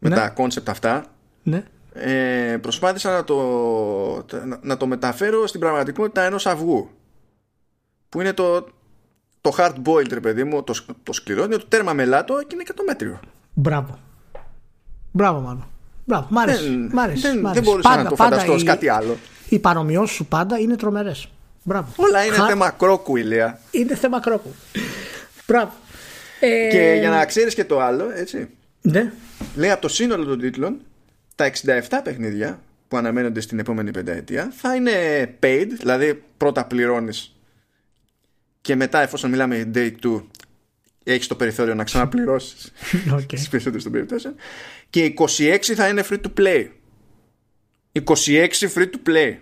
[0.00, 0.14] με ναι.
[0.14, 1.04] τα concept αυτά
[1.42, 1.64] ναι.
[1.92, 3.36] ε, προσπάθησα να το,
[4.62, 6.90] να, το μεταφέρω στην πραγματικότητα ενός αυγού
[8.08, 8.66] που είναι το,
[9.40, 12.62] το hard boiled ρε παιδί μου το, το σκληρό είναι το τέρμα μελάτο και είναι
[12.62, 13.20] και το μέτριο
[13.54, 13.98] μπράβο
[15.12, 15.64] μπράβο μάλλον
[16.04, 16.62] Μπράβο, μ' άρεσε.
[16.62, 17.60] Δεν, μ άρεσε, δεν, μ άρεσε.
[17.60, 19.16] δεν μπορούσα πάντα, να το φανταστώ ως κάτι άλλο.
[19.48, 21.28] Οι παρομοιώσεις σου πάντα είναι τρομερές.
[21.62, 21.88] Μπράβο.
[21.96, 22.46] Όλα είναι Χα...
[22.46, 23.60] θέμα κρόκου, ηλία.
[23.70, 24.54] Είναι θέμα κρόκου.
[25.46, 25.72] Μπράβο.
[26.40, 26.98] Και ε...
[26.98, 28.48] για να ξέρεις και το άλλο, έτσι.
[28.80, 29.12] Ναι.
[29.56, 30.80] Λέει από το σύνολο των τίτλων,
[31.34, 34.92] τα 67 παιχνίδια που αναμένονται στην επόμενη πενταετία θα είναι
[35.42, 37.34] paid, δηλαδή πρώτα πληρώνεις
[38.60, 40.22] και μετά εφόσον μιλάμε day 2
[41.04, 42.72] έχεις το περιθώριο να ξαναπληρώσεις
[43.16, 43.24] okay.
[43.36, 44.34] στις περισσότερες των περιπτώσεων
[44.90, 46.68] και 26 θα είναι free to play
[47.92, 49.36] 26 free to play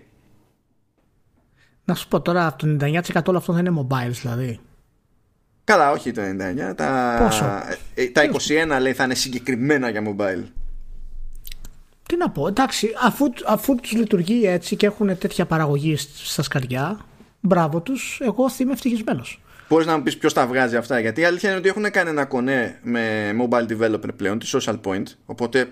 [1.85, 4.59] να σου πω τώρα το 99% όλο αυτό θα είναι mobile δηλαδή
[5.69, 6.21] Καλά, όχι το
[6.69, 6.75] 99.
[6.75, 7.45] Τα, Πόσο;
[7.93, 8.21] Ε, τα
[8.77, 10.43] 21 λέει θα είναι συγκεκριμένα για mobile.
[12.05, 16.99] Τι να πω, εντάξει, αφού, αφού τους λειτουργεί έτσι και έχουν τέτοια παραγωγή στα σκαριά,
[17.39, 19.41] μπράβο τους, εγώ είμαι ευτυχισμένος.
[19.69, 22.09] Μπορείς να μου πεις ποιος τα βγάζει αυτά, γιατί η αλήθεια είναι ότι έχουν κάνει
[22.09, 25.03] ένα κονέ με mobile developer πλέον, τη Social Point.
[25.25, 25.71] Οπότε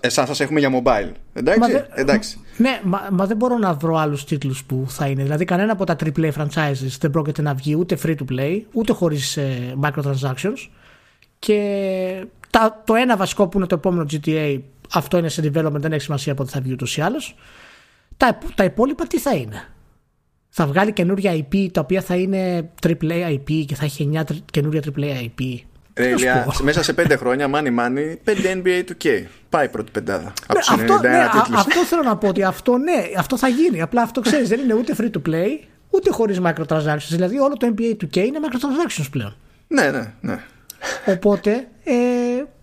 [0.00, 1.12] Εσά σας έχουμε για mobile.
[1.32, 2.38] Εντάξει; Μα Εντάξει.
[2.56, 5.22] Ναι, μα, μα, δεν μπορώ να βρω άλλους τίτλους που θα είναι.
[5.22, 8.92] Δηλαδή, κανένα από τα AAA franchises δεν πρόκειται να βγει ούτε free to play, ούτε
[8.92, 10.68] χωρίς ε, microtransactions.
[11.38, 14.60] Και τα, το ένα βασικό που είναι το επόμενο GTA,
[14.92, 17.36] αυτό είναι σε development, δεν έχει σημασία πότε θα βγει ούτως ή άλλως.
[18.16, 19.62] Τα, τα υπόλοιπα τι θα είναι;
[20.48, 24.82] Θα βγάλει καινούρια IP τα οποία θα είναι AAA IP και θα έχει 9 καινούρια
[24.96, 25.58] AAA IP
[26.62, 29.22] μέσα σε πέντε χρόνια, money money, 5 NBA 2K.
[29.48, 30.32] Πάει πρώτη πεντάδα.
[30.52, 33.80] Ναι, αυτό, ναι, αυτό θέλω να πω ότι αυτό, ναι, αυτό θα γίνει.
[33.80, 35.48] Απλά αυτό ξέρεις, δεν είναι ούτε free to play,
[35.90, 37.08] ούτε χωρίς microtransactions.
[37.08, 39.36] Δηλαδή όλο το NBA 2K είναι microtransactions πλέον.
[39.68, 40.38] Ναι, ναι, ναι.
[41.06, 41.50] Οπότε,
[41.84, 41.92] ε,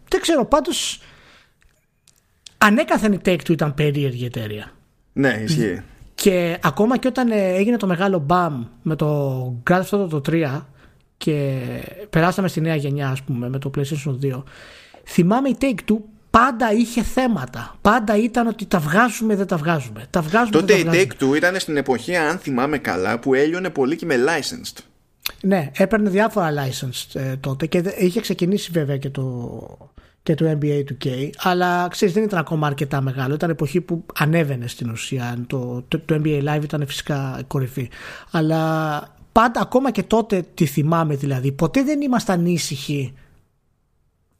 [0.07, 1.01] δεν ξέρω, πάντως.
[2.57, 4.71] Ανέκαθεν η Take Two ήταν περίεργη εταιρεία.
[5.13, 5.81] Ναι, ισχύει.
[6.15, 10.61] Και ακόμα και όταν ε, έγινε το μεγάλο BAM με το Grand Theft Auto 3
[11.17, 11.59] και
[12.09, 14.43] περάσαμε στη νέα γενιά ας πούμε με το PlayStation 2
[15.05, 15.97] θυμάμαι η Take-Two
[16.29, 17.75] πάντα είχε θέματα.
[17.81, 20.05] Πάντα ήταν ότι τα βγάζουμε, δεν τα βγάζουμε.
[20.09, 24.05] Τα βγάζουμε, Τότε η Take-Two ήταν στην εποχή, αν θυμάμαι καλά, που έλειωνε πολύ και
[24.05, 24.83] με licensed.
[25.41, 29.89] Ναι, έπαιρνε διάφορα licensed ε, τότε και είχε ξεκινήσει βέβαια και το,
[30.23, 33.33] και το NBA 2K, αλλά ξέρεις δεν ήταν ακόμα αρκετά μεγάλο.
[33.33, 35.37] Ήταν εποχή που ανέβαινε στην ουσία.
[35.47, 37.89] Το, το, το NBA Live ήταν φυσικά κορυφή.
[38.31, 43.13] Αλλά πάντα ακόμα και τότε τη θυμάμαι δηλαδή ποτέ δεν ήμασταν ήσυχοι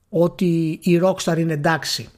[0.10, 2.10] ότι η Rockstar είναι εντάξει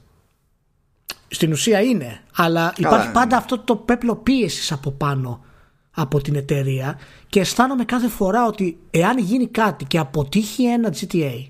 [1.27, 5.45] στην ουσία είναι αλλά υπάρχει πάντα αυτό το πέπλο πίεσης από πάνω
[5.91, 11.45] από την εταιρεία και αισθάνομαι κάθε φορά ότι εάν γίνει κάτι και αποτύχει ένα GTA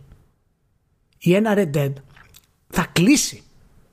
[1.18, 1.94] ή ένα Red Dead
[2.68, 3.42] θα κλείσει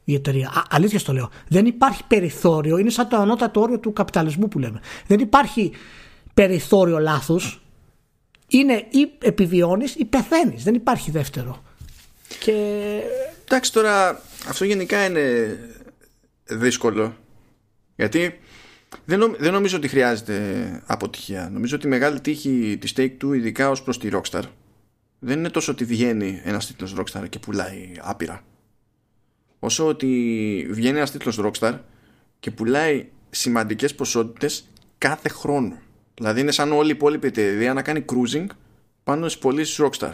[0.04, 0.48] η εταιρεία.
[0.48, 1.30] Α, αλήθεια στο λέω.
[1.48, 2.78] Δεν υπάρχει περιθώριο.
[2.78, 4.80] Είναι σαν το ανώτατο όριο του καπιταλισμού που λέμε.
[5.06, 5.72] Δεν υπάρχει
[6.34, 7.62] περιθώριο λάθους.
[8.48, 10.62] Είναι ή επιβιώνεις ή πεθαίνεις.
[10.62, 11.62] Δεν υπάρχει δεύτερο.
[12.40, 13.00] Και...
[13.44, 15.56] Εντάξει τώρα αυτό γενικά είναι
[16.44, 17.16] δύσκολο.
[17.96, 18.38] Γιατί
[19.04, 21.48] δεν, δεν νομίζω ότι χρειάζεται αποτυχία.
[21.52, 24.42] Νομίζω ότι η μεγάλη τύχη της Take-Two ειδικά ως προς τη Rockstar
[25.18, 28.44] δεν είναι τόσο ότι βγαίνει ένας τίτλος Rockstar και πουλάει άπειρα.
[29.58, 30.06] Όσο ότι
[30.70, 31.78] βγαίνει ένας τίτλος Rockstar
[32.40, 34.68] και πουλάει σημαντικές ποσότητες
[34.98, 35.78] κάθε χρόνο.
[36.14, 38.46] Δηλαδή είναι σαν όλη η υπόλοιπη εταιρεία να κάνει cruising
[39.04, 40.12] πάνω στις πωλήσεις Rockstar.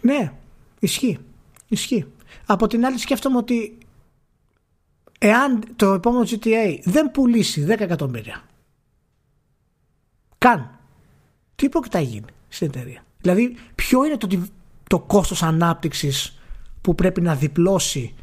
[0.00, 0.32] Ναι,
[0.78, 1.18] ισχύει.
[1.68, 2.06] Ισχύει.
[2.46, 3.78] Από την άλλη σκέφτομαι ότι
[5.18, 8.44] εάν το επόμενο GTA δεν πουλήσει 10 εκατομμύρια
[10.38, 10.78] καν
[11.54, 14.28] τι πρόκειται να γίνει στην εταιρεία; Δηλαδή ποιο είναι το,
[14.88, 16.38] το κόστος ανάπτυξης
[16.80, 18.14] που πρέπει να διπλώσει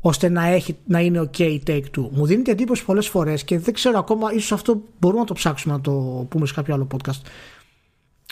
[0.00, 2.08] ώστε να, έχει, να είναι ok η take two.
[2.10, 5.74] Μου δίνει εντύπωση πολλές φορές και δεν ξέρω ακόμα, ίσως αυτό μπορούμε να το ψάξουμε
[5.74, 7.20] να το πούμε σε κάποιο άλλο podcast.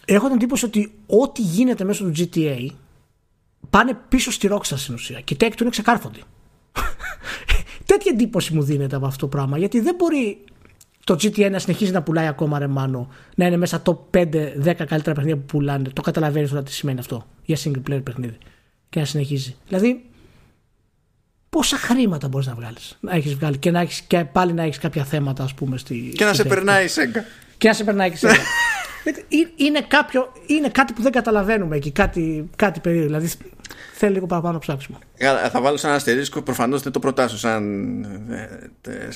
[0.05, 2.67] Έχω την εντύπωση ότι ό,τι γίνεται μέσω του GTA
[3.71, 5.21] πάνε πίσω στη Rockstar στην ουσία.
[5.21, 6.23] Και η take two είναι ξεκάρφωντη.
[7.87, 9.59] Τέτοια εντύπωση μου δίνεται από αυτό το πράγμα.
[9.59, 10.45] Γιατί δεν μπορεί
[11.05, 14.25] το GTA να συνεχίζει να πουλάει ακόμα ρε μάνο, να είναι μέσα το 5-10
[14.63, 15.89] καλύτερα παιχνίδια που πουλάνε.
[15.89, 18.39] Το καταλαβαίνεις τώρα τι σημαίνει αυτό για single player παιχνίδι.
[18.89, 19.57] Και να συνεχίζει.
[19.69, 20.05] Δηλαδή,
[21.57, 22.97] πόσα χρήματα μπορείς να βγάλεις.
[23.01, 25.79] Να έχεις βγάλει και, να έχεις, και πάλι να έχεις κάποια θέματα, ας πούμε.
[25.79, 27.25] Στη, και να σε περνάει η Σέγγα.
[27.59, 28.37] Και να σε περνάει η Σέγγα.
[29.67, 33.07] είναι, κάποιο, είναι κάτι που δεν καταλαβαίνουμε εκεί, κάτι, κάτι περίεργο.
[33.07, 33.33] Δηλαδή
[33.95, 34.99] θέλει λίγο παραπάνω ψάξιμο.
[35.53, 39.09] Θα βάλω σαν αστερίσκο, προφανώς δεν το προτάσω σαν ε,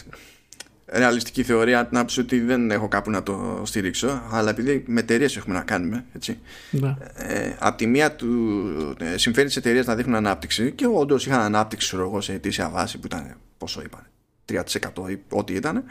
[0.92, 5.28] ρεαλιστική θεωρία την άποψη ότι δεν έχω κάπου να το στηρίξω αλλά επειδή με εταιρείε
[5.36, 6.38] έχουμε να κάνουμε έτσι,
[6.70, 6.96] ναι.
[7.14, 11.40] ε, από τη μία του ε, συμφέρει τι εταιρείε να δείχνουν ανάπτυξη και όντω είχαν
[11.40, 14.06] ανάπτυξη εγώ, σε αιτήσια βάση που ήταν πόσο είπαν
[14.52, 15.84] 3% ή ό,τι ήταν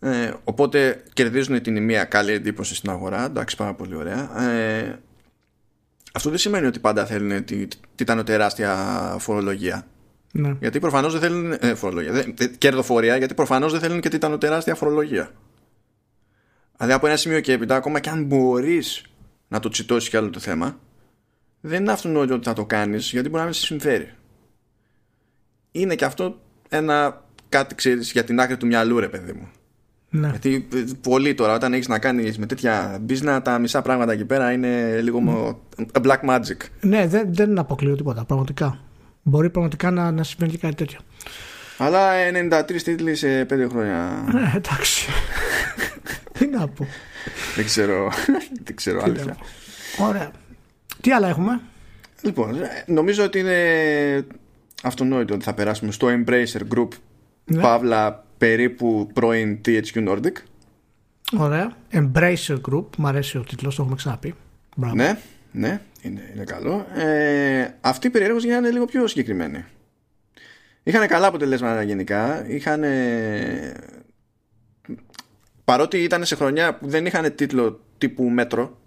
[0.00, 4.98] ε, οπότε κερδίζουν την μία καλή εντύπωση στην αγορά εντάξει πάρα πολύ ωραία ε,
[6.12, 8.76] αυτό δεν σημαίνει ότι πάντα θέλουν την ήταν τεράστια
[9.18, 9.86] φορολογία
[10.32, 10.56] ναι.
[10.60, 11.56] Γιατί προφανώς δεν θέλουν.
[11.60, 12.24] Ε, φορολογία.
[12.38, 15.30] Ε, κερδοφορία, γιατί προφανώς δεν θέλουν και την τεράστια φορολογία.
[16.76, 19.02] Δηλαδή από ένα σημείο και έπειτα, ακόμα και αν μπορείς
[19.48, 20.78] να το τσιτώσεις κι άλλο το θέμα,
[21.60, 24.10] δεν είναι αυτονόητο ότι θα το κάνεις, γιατί μπορεί να μην σε συμφέρει.
[25.70, 29.48] Είναι και αυτό ένα κάτι ξέρεις για την άκρη του μυαλού, ρε παιδί μου.
[30.10, 30.28] Ναι.
[30.28, 34.24] Γιατί ε, πολύ τώρα, όταν έχεις να κάνεις με τέτοια business, τα μισά πράγματα εκεί
[34.24, 36.00] πέρα είναι λίγο ναι.
[36.02, 36.56] black magic.
[36.80, 38.78] Ναι, δεν, δεν αποκλείω τίποτα, πραγματικά.
[39.22, 40.98] Μπορεί πραγματικά να, να συμβαίνει κάτι τέτοιο.
[41.78, 42.10] Αλλά
[42.50, 44.24] 93 τίτλοι σε 5 χρόνια.
[44.32, 45.08] Ναι, εντάξει.
[46.38, 46.86] Τι να πω.
[47.56, 48.10] δεν ξέρω.
[48.64, 49.36] δεν ξέρω αλήθεια.
[49.98, 50.30] Ωραία.
[51.00, 51.60] Τι άλλα έχουμε;
[52.22, 52.54] Λοιπόν,
[52.86, 54.26] νομίζω ότι είναι
[54.82, 56.88] αυτονόητο ότι θα περάσουμε στο Embracer Group
[57.44, 57.62] ναι.
[57.62, 60.32] Παύλα περίπου πρώην THQ Nordic.
[61.38, 61.72] Ωραία.
[61.92, 64.34] Embracer Group, μου αρέσει ο τίτλος, το έχουμε ξαναπεί.
[64.76, 64.94] Μπράβο.
[64.94, 65.18] Ναι,
[65.52, 66.86] ναι είναι, είναι καλό.
[66.94, 69.64] Ε, αυτή η περιέργως για να είναι λίγο πιο συγκεκριμένη.
[70.82, 72.48] Είχαν καλά αποτελέσματα γενικά.
[72.48, 72.84] Είχαν.
[75.64, 78.78] Παρότι ήταν σε χρονιά που δεν είχαν τίτλο τύπου μέτρο.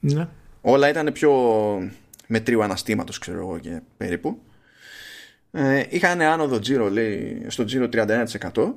[0.00, 0.28] Ναι.
[0.60, 1.32] Όλα ήταν πιο
[2.26, 4.40] μετρίου αναστήματος ξέρω εγώ και περίπου.
[5.50, 8.72] Ε, είχαν άνοδο τζίρο λέει στο τζίρο 31%.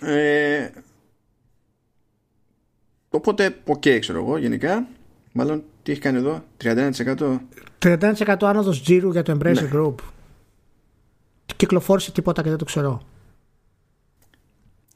[0.00, 0.68] Ε,
[3.08, 4.88] οπότε, ok, okay, ξέρω εγώ γενικά.
[5.32, 7.38] Μάλλον τι έχει κάνει εδώ, 31%.
[7.78, 9.70] 31% άνοδος τζίρου για το Embracer ναι.
[9.74, 9.94] Group.
[11.56, 13.02] Κυκλοφόρησε τίποτα και δεν το ξέρω.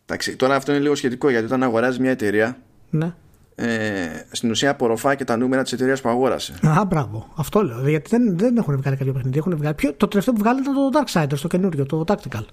[0.06, 2.58] Εντάξει, τώρα αυτό είναι λίγο σχετικό γιατί όταν αγοράζει μια εταιρεία.
[2.90, 3.14] Ναι.
[3.54, 6.54] Ε, στην ουσία απορροφά και τα νούμερα της εταιρείας που αγόρασε.
[6.66, 7.32] Α, μπράβο.
[7.36, 7.88] Αυτό λέω.
[7.88, 9.38] Γιατί δεν, δεν έχουν βγάλει κάποιο παιχνίδι.
[9.38, 9.74] Έχουν βγάλει...
[9.74, 12.44] Ποιο, το τελευταίο που βγάλει ήταν το Darksiders, το καινούριο, το Tactical.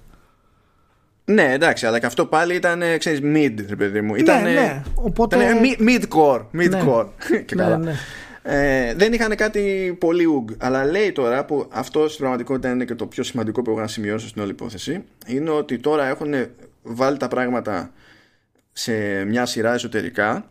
[1.25, 4.15] Ναι, εντάξει, αλλά και αυτό πάλι ήταν, ξέρεις, mid, ρε παιδί μου.
[4.15, 4.81] Ήταν, ναι, ναι.
[4.95, 5.36] Οπότε...
[5.36, 6.45] Ήταν mid-core.
[6.53, 7.07] Mid-core.
[7.29, 7.38] Ναι.
[7.45, 7.77] και καλά.
[7.77, 7.97] Ναι, ναι.
[8.45, 10.51] Ε, δεν είχαν κάτι πολύ ουγ.
[10.57, 13.88] Αλλά λέει τώρα που αυτό στην πραγματικότητα είναι και το πιο σημαντικό που έχω να
[13.88, 15.03] σημειώσω στην όλη υπόθεση.
[15.27, 16.33] Είναι ότι τώρα έχουν
[16.81, 17.91] βάλει τα πράγματα
[18.71, 20.49] σε μια σειρά εσωτερικά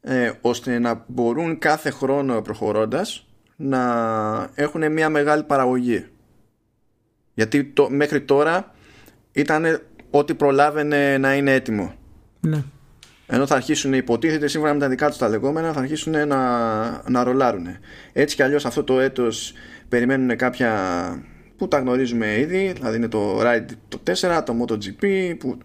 [0.00, 3.26] ε, ώστε να μπορούν κάθε χρόνο προχωρώντας
[3.56, 6.06] να έχουν μια μεγάλη παραγωγή.
[7.34, 8.74] Γιατί το, μέχρι τώρα
[9.40, 11.94] ήταν ό,τι προλάβαινε να είναι έτοιμο.
[12.40, 12.62] Ναι.
[13.26, 17.24] Ενώ θα αρχίσουν, υποτίθεται σύμφωνα με τα δικά τους τα λεγόμενα, θα αρχίσουν να, να
[17.24, 17.66] ρολάρουν.
[18.12, 19.52] Έτσι κι αλλιώς αυτό το έτος
[19.88, 20.72] περιμένουν κάποια
[21.56, 25.58] που τα γνωρίζουμε ήδη, δηλαδή είναι το Ride το 4, το MotoGP που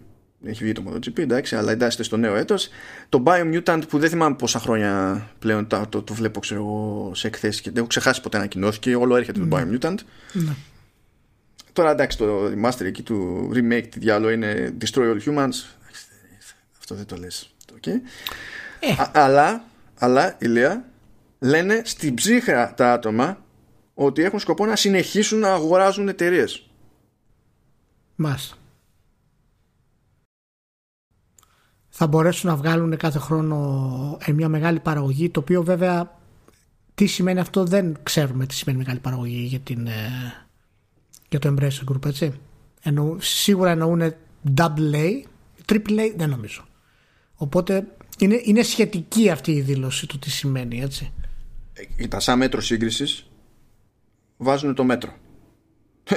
[0.44, 2.68] έχει βγει το MotoGP εντάξει αλλά εντάσσεται στο νέο έτος
[3.08, 7.26] το Biomutant που δεν θυμάμαι πόσα χρόνια πλέον το, το, το βλέπω ξέρω εγώ σε
[7.26, 9.62] εκθέσεις και δεν έχω ξεχάσει ποτέ ανακοινώθηκε όλο έρχεται το ναι.
[9.62, 9.96] Biomutant
[10.32, 10.52] ναι.
[11.74, 15.76] Τώρα εντάξει το remaster εκεί του remake τι διάλογο είναι Destroy All Humans
[16.78, 18.00] αυτό δεν το λες okay.
[18.80, 18.94] ε.
[19.12, 19.64] αλλά,
[19.98, 20.84] αλλά ηλία
[21.38, 23.44] λένε στην ψύχρα τα άτομα
[23.94, 26.68] ότι έχουν σκοπό να συνεχίσουν να αγοράζουν εταιρείες.
[28.16, 28.56] Μάλιστα.
[31.88, 36.18] Θα μπορέσουν να βγάλουν κάθε χρόνο ε, μια μεγάλη παραγωγή, το οποίο βέβαια
[36.94, 40.43] τι σημαίνει αυτό δεν ξέρουμε τι σημαίνει μεγάλη παραγωγή για, την, ε,
[41.36, 42.32] για το Embracer Group, έτσι.
[42.82, 44.14] Εννο, σίγουρα εννοούν
[44.56, 45.22] double A,
[45.72, 46.64] triple A δεν νομίζω.
[47.34, 47.86] Οπότε
[48.18, 51.12] είναι, είναι σχετική αυτή η δήλωση του τι σημαίνει, έτσι.
[51.96, 53.26] Ε, τα σαν μέτρο σύγκρισης
[54.36, 55.14] βάζουν το μέτρο.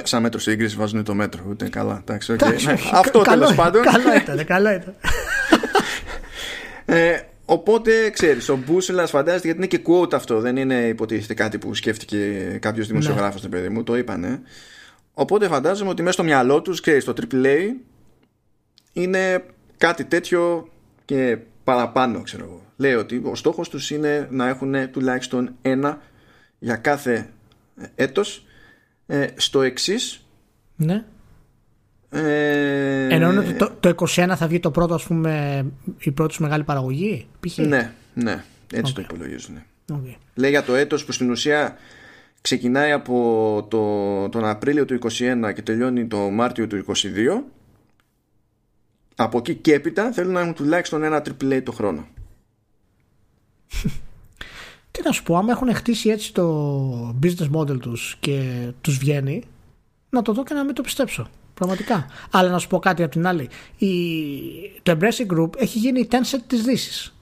[0.02, 1.44] Σαν μέτρο σύγκρισης βάζουν το μέτρο.
[1.48, 1.98] Ούτε καλά.
[2.00, 2.62] Εντάξει, okay.
[2.64, 3.82] ναι, αυτό τέλος πάντων.
[3.82, 4.94] Καλό ήταν, καλό ήταν.
[6.84, 10.40] ε, οπότε ξέρεις, ο Μπούσελας φαντάζεται γιατί είναι και quote αυτό.
[10.40, 12.18] Δεν είναι υποτίθεται κάτι που σκέφτηκε
[12.60, 13.48] κάποιος δημοσιογράφος, ναι.
[13.48, 13.82] παιδί μου.
[13.82, 14.40] Το είπανε.
[15.20, 17.58] Οπότε φαντάζομαι ότι μέσα στο μυαλό τους, ξέρει, το AAA
[18.92, 19.44] είναι
[19.76, 20.68] κάτι τέτοιο
[21.04, 22.62] και παραπάνω, ξέρω εγώ.
[22.76, 26.00] Λέει ότι ο στόχος τους είναι να έχουν τουλάχιστον ένα
[26.58, 27.28] για κάθε
[27.94, 28.46] έτος
[29.06, 30.24] ε, στο εξής.
[30.76, 31.04] Ναι.
[32.10, 35.64] Ε, Εννοούν ότι το, το 21 θα βγει το πρώτο, ας πούμε,
[35.98, 37.26] η πρώτη σου μεγάλη παραγωγή.
[37.40, 37.58] Π.χ.
[37.58, 38.44] Ναι, ναι.
[38.72, 38.94] Έτσι okay.
[38.94, 39.62] το υπολογίζουν.
[39.92, 40.14] Okay.
[40.34, 41.76] Λέει για το έτος που στην ουσία
[42.40, 46.94] ξεκινάει από το, τον Απρίλιο του 21 και τελειώνει το Μάρτιο του 22.
[49.16, 52.06] Από εκεί και έπειτα θέλουν να έχουν τουλάχιστον ένα AAA το χρόνο.
[54.90, 59.42] Τι να σου πω, άμα έχουν χτίσει έτσι το business model τους και τους βγαίνει,
[60.10, 61.28] να το δω και να μην το πιστέψω.
[61.54, 62.06] Πραγματικά.
[62.30, 63.48] Αλλά να σου πω κάτι από την άλλη.
[63.78, 63.88] Η...
[64.82, 67.14] Το Embracer Group έχει γίνει η Tencent της Δύσης.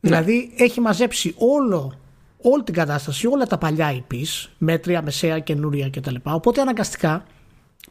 [0.00, 0.10] Ναι.
[0.10, 1.98] Δηλαδή έχει μαζέψει όλο,
[2.40, 6.14] όλη την κατάσταση, όλα τα παλιά IPs, μέτρια, μεσαία, καινούρια κτλ.
[6.22, 7.24] Οπότε αναγκαστικά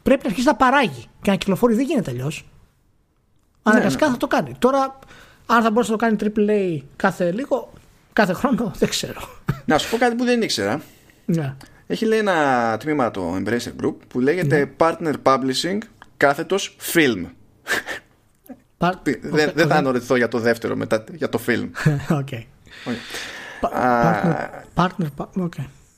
[0.02, 1.74] πρέπει να αρχίσει να παράγει και να κυκλοφορεί.
[1.74, 2.48] Δεν γίνεται αλλιώς.
[3.62, 4.18] Αναγκαστικά ναι, ναι.
[4.18, 4.54] θα το κάνει.
[4.58, 4.98] Τώρα,
[5.46, 7.72] αν θα μπορούσε να το κάνει AAA κάθε λίγο,
[8.12, 9.20] κάθε χρόνο, δεν ξέρω.
[9.64, 10.80] Να σου πω κάτι που δεν ήξερα.
[11.24, 11.54] Ναι.
[11.86, 14.70] Έχει λέει ένα τμήμα το Embracer Group που λέγεται ναι.
[14.76, 15.78] Partner Publishing
[16.16, 17.26] κάθετος Film.
[19.20, 21.68] δεν, δεν θα ανορθώ για το δεύτερο μετά για το film.
[22.20, 22.42] Okay.
[24.74, 25.48] Partner, partner,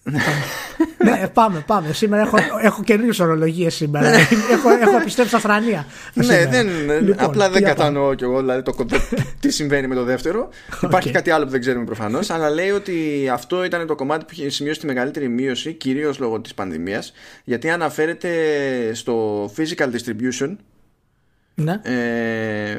[1.05, 1.93] ναι, πάμε, πάμε.
[1.93, 4.09] Σήμερα έχω, έχω καινούριε ορολογίες σήμερα.
[4.09, 5.87] έχω, έχω επιστρέψει αφρανία.
[6.15, 6.69] Ναι, δεν,
[7.03, 8.87] λοιπόν, απλά δεν κατανοώ κι εγώ δηλαδή, το,
[9.41, 10.49] τι συμβαίνει με το δεύτερο.
[10.83, 14.31] Υπάρχει κάτι άλλο που δεν ξέρουμε προφανώς, αλλά λέει ότι αυτό ήταν το κομμάτι που
[14.33, 17.13] είχε σημειώσει τη μεγαλύτερη μείωση, κυρίως λόγω της πανδημίας,
[17.45, 18.31] γιατί αναφέρεται
[18.95, 20.57] στο physical distribution.
[21.55, 21.81] Ναι.
[21.83, 22.79] Ε,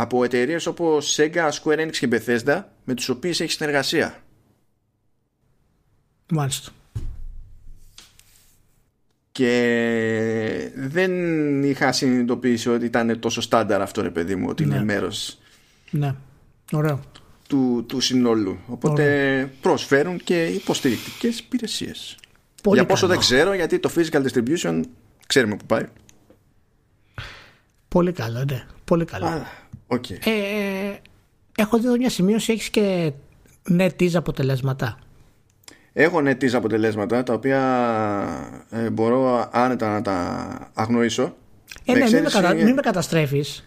[0.00, 4.22] από εταιρείες όπως Sega, Square Enix και Bethesda με τις οποίες έχει συνεργασία
[6.30, 6.70] Μάλιστα.
[9.32, 14.74] Και δεν είχα συνειδητοποιήσει ότι ήταν τόσο στάνταρ αυτό ρε παιδί μου, ότι ναι.
[14.74, 15.38] είναι μέρος
[15.90, 16.14] ναι.
[16.72, 17.00] Ωραίο.
[17.48, 18.58] Του, του συνόλου.
[18.66, 22.16] Οπότε προσφέρουν και υποστηρικτικές υπηρεσίες.
[22.62, 23.12] Πολύ Για πόσο καλό.
[23.12, 24.80] δεν ξέρω, γιατί το physical distribution
[25.26, 25.88] ξέρουμε που πάει.
[27.88, 28.66] Πολύ καλό, ναι.
[28.84, 29.26] Πολύ καλό.
[29.26, 29.46] Α,
[29.88, 30.10] οκ.
[30.10, 30.16] Ε,
[31.56, 33.12] έχω δει εδώ μια σημείωση, έχεις και
[33.70, 34.98] NetEase αποτελέσματα.
[35.92, 37.60] Έχω NetEase αποτελέσματα τα οποία
[38.70, 41.36] ε, μπορώ άνετα να τα αγνοήσω.
[41.84, 42.54] Ε, Με ναι, μην με, εξαίρεση- κατα...
[42.54, 43.64] μην με καταστρέφεις.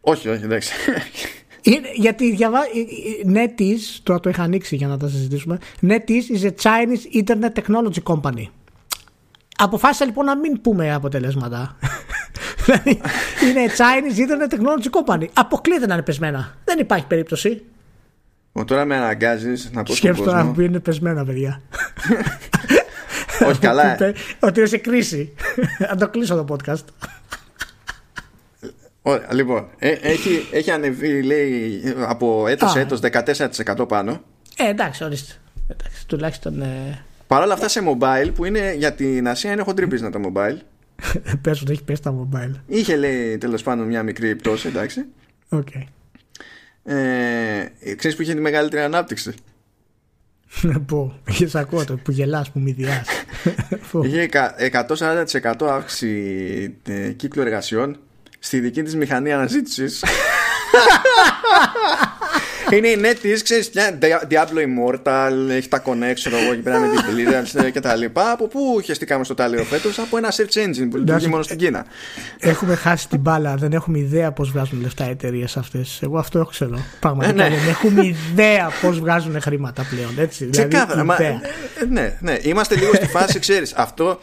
[0.00, 0.72] Όχι, όχι, εντάξει.
[1.62, 2.58] Είναι, γιατί διαβά...
[2.58, 5.58] ε, ε, NetEase, τώρα το είχα ανοίξει για να τα συζητήσουμε.
[5.82, 8.44] NetEase is a Chinese Internet Technology Company.
[9.56, 11.76] Αποφάσισα λοιπόν να μην πούμε αποτελέσματα.
[12.64, 13.00] Δηλαδή
[13.48, 15.26] είναι Chinese Internet Technology Company.
[15.32, 16.54] Αποκλείεται να είναι πεσμένα.
[16.64, 17.62] Δεν υπάρχει περίπτωση.
[18.52, 20.52] Ω, τώρα με αναγκάζεις να πω στον Σκέψτε τώρα κόσμο.
[20.52, 21.60] που είναι πεσμένα, παιδιά.
[23.48, 23.92] όχι, καλά.
[23.94, 25.32] Είπε ότι είναι σε κρίση.
[25.90, 26.84] Αν το κλείσω το podcast.
[29.02, 32.82] Ωραία, λοιπόν, ε, έχει, έχει ανεβεί, λέει, από έτος σε Α.
[32.82, 33.00] έτος
[33.78, 34.22] 14% πάνω.
[34.56, 35.32] Ε, εντάξει, ορίστε.
[35.68, 39.86] Εντάξει, τουλάχιστον ε, Παρ' όλα αυτά σε mobile που είναι για την Ασία είναι χοντρή
[39.90, 40.56] business τα mobile.
[41.42, 42.52] πες ότι έχει πέσει τα mobile.
[42.66, 45.04] Είχε λέει τέλος πάντων μια μικρή πτώση, εντάξει.
[45.48, 45.68] Οκ.
[46.84, 47.64] Ε,
[47.96, 49.34] ξέρεις που είχε τη μεγαλύτερη ανάπτυξη;
[50.86, 53.06] Πού, είχες ακούω το που γελάς, που μειδιάς.
[53.90, 54.04] Πού.
[54.04, 57.96] Είχε εκα- 140% αύξηση ε, κύκλου εργασιών
[58.38, 60.04] στη δική της μηχανή αναζήτησης.
[62.76, 63.98] Είναι η NetEase, ξέρεις, μια
[64.30, 68.30] Diablo Immortal, έχει τα connect, ξέρω εγώ, εκεί πέρα με την Blizzard και τα λοιπά.
[68.30, 71.28] Από πού χεστήκαμε στο τάλιο φέτος, από ένα search engine που λειτουργεί Εντάξει.
[71.28, 71.84] μόνο στην Κίνα.
[72.38, 75.98] έχουμε χάσει την μπάλα, δεν έχουμε ιδέα πώς βγάζουν λεφτά οι εταιρείες αυτές.
[76.02, 76.84] Εγώ αυτό έχω ξέρω.
[77.00, 77.56] Πραγματικά Ε, ναι.
[77.56, 80.14] δεν έχουμε ιδέα πώς βγάζουν χρήματα πλέον.
[80.18, 81.04] Έτσι, δηλαδή, Ξεκάθαρα.
[81.04, 81.40] Μα, ιδέα.
[81.80, 82.36] ε, ναι, ναι.
[82.42, 84.20] Είμαστε λίγο στη φάση, ξέρεις, αυτό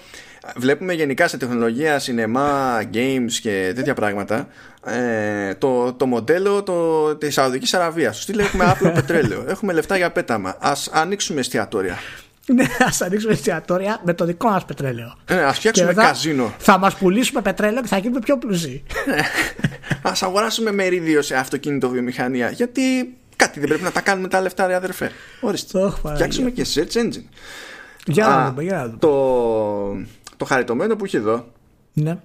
[0.56, 4.48] βλέπουμε γενικά σε τεχνολογία, σινεμά, games και τέτοια πράγματα.
[4.86, 8.16] Ε, το, το μοντέλο το, της Σαουδικής Αραβίας.
[8.16, 9.44] Στο στυλ έχουμε άπλο πετρέλαιο.
[9.50, 10.56] Έχουμε λεφτά για πέταμα.
[10.60, 11.98] Ας ανοίξουμε εστιατόρια.
[12.46, 15.16] Ναι, ας ανοίξουμε εστιατόρια με το δικό μας πετρέλαιο.
[15.26, 16.54] Ε, ας φτιάξουμε Και μετά καζίνο.
[16.58, 18.84] Θα μας πουλήσουμε πετρέλαιο και θα γίνουμε πιο πλούσιοι.
[20.02, 22.50] Ας αγοράσουμε μερίδιο σε αυτοκίνητο βιομηχανία.
[22.50, 22.82] Γιατί
[23.36, 25.12] κάτι δεν πρέπει να τα κάνουμε τα λεφτά, ρε αδερφέ.
[25.42, 25.80] Ορίστε.
[25.80, 26.26] Ωχ, Παναγία.
[26.26, 27.24] Φτιάξουμε και search engine.
[28.06, 28.98] Για Α, να δούμε, για να δούμε.
[29.00, 29.10] το,
[30.40, 31.46] το χαριτωμένο που έχει εδώ
[31.94, 32.18] Ναι.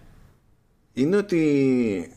[0.93, 2.11] είναι ότι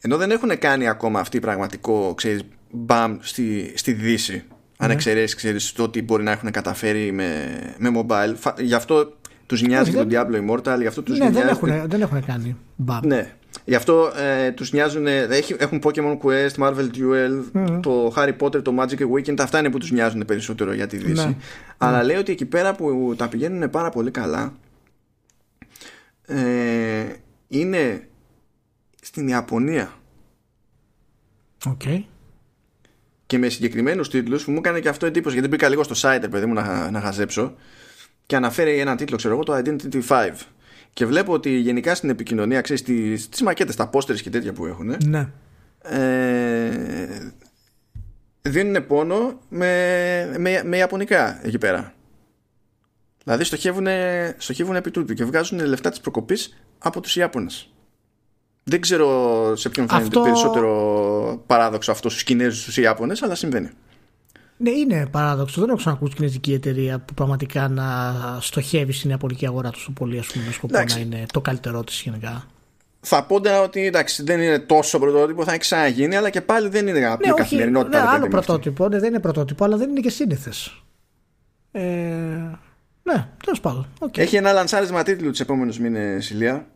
[0.00, 4.44] ενώ δεν έχουν κάνει ακόμα αυτή πραγματικό ξέρεις, μπαμ στη, στη Δύση
[4.78, 4.94] αν Ναι.
[4.94, 7.44] εξαιρέσεις ξέρεις το ότι μπορεί να έχουν καταφέρει με,
[7.78, 9.12] με mobile Φα- γι' αυτό
[9.46, 12.00] τους νοιάζει Όχι, και το Diablo Immortal γι' αυτό τους Ναι, δεν νοιάζει έχουν, δεν
[12.02, 13.00] έχουν κάνει μπαμ.
[13.06, 13.32] ναι.
[13.64, 17.42] Γι' αυτό ε, τους νοιάζουν έχει- Έχουν Pokemon Quest, Marvel Duel
[17.82, 21.26] Το Harry Potter, το Magic Weekend Αυτά είναι που τους νοιάζουν περισσότερο για τη Δύση
[21.26, 21.34] Ναι.
[21.78, 24.52] Αλλά λέει ότι εκεί πέρα που τα πηγαίνουν πάρα πολύ καλά
[26.26, 27.04] ε,
[27.48, 28.08] Είναι
[29.02, 29.92] Στην Ιαπωνία
[31.66, 31.82] Οκ.
[33.26, 36.18] Και με συγκεκριμένους τίτλους Που μου έκανε και αυτό εντύπωση Γιατί μπήκα λίγο στο site
[36.20, 37.54] ρε παιδί μου να, να χαζέψω
[38.26, 40.30] Και αναφέρει ένα τίτλο ξέρω εγώ Το Identity 5
[40.92, 44.66] και βλέπω ότι γενικά στην επικοινωνία, ξέρεις, τις, τις μακέτες, τα posters και τέτοια που
[44.66, 45.28] έχουν, Ναι.
[45.82, 47.32] ε,
[48.42, 51.94] δίνουν πόνο με, με, με ιαπωνικά εκεί πέρα.
[53.24, 53.86] Δηλαδή στοχεύουν,
[54.36, 57.68] στοχεύουν επί τούτου και βγάζουν λεφτά της προκοπής από τους Ιάπωνες.
[58.64, 59.08] Δεν ξέρω
[59.56, 63.70] σε ποιον φαίνεται Αυτό- περισσότερο παράδοξο αυτό στους Κινέζους στους Ιάπωνες, αλλά συμβαίνει.
[64.56, 65.60] Ναι, είναι παράδοξο.
[65.60, 67.84] Δεν έχω ξανακούσει κινέζικη εταιρεία που πραγματικά να
[68.40, 70.96] στοχεύει στην ιαπωνική αγορά τόσο πολύ, ας πούμε, με σκοπό Εντάξει.
[70.96, 72.44] να είναι το καλύτερό της γενικά.
[73.00, 76.86] Θα πόντα ότι εντάξει, δεν είναι τόσο πρωτότυπο, θα έχει ξαναγίνει, αλλά και πάλι δεν
[76.88, 77.96] είναι απλή Ναι, όχι, καθημερινότητα.
[77.98, 78.46] ναι, ρε άλλο παιδί μου, αυτή.
[78.46, 78.88] πρωτότυπο.
[78.88, 80.82] Ναι, δεν είναι πρωτότυπο, αλλά δεν είναι και σύνηθες.
[81.72, 81.82] Ε,
[83.04, 83.86] ναι, τέλος πάντων.
[83.98, 84.18] οκ.
[84.18, 86.66] Έχει ένα λανσάρισμα τίτλου τους επόμενους μήνες, Ηλία.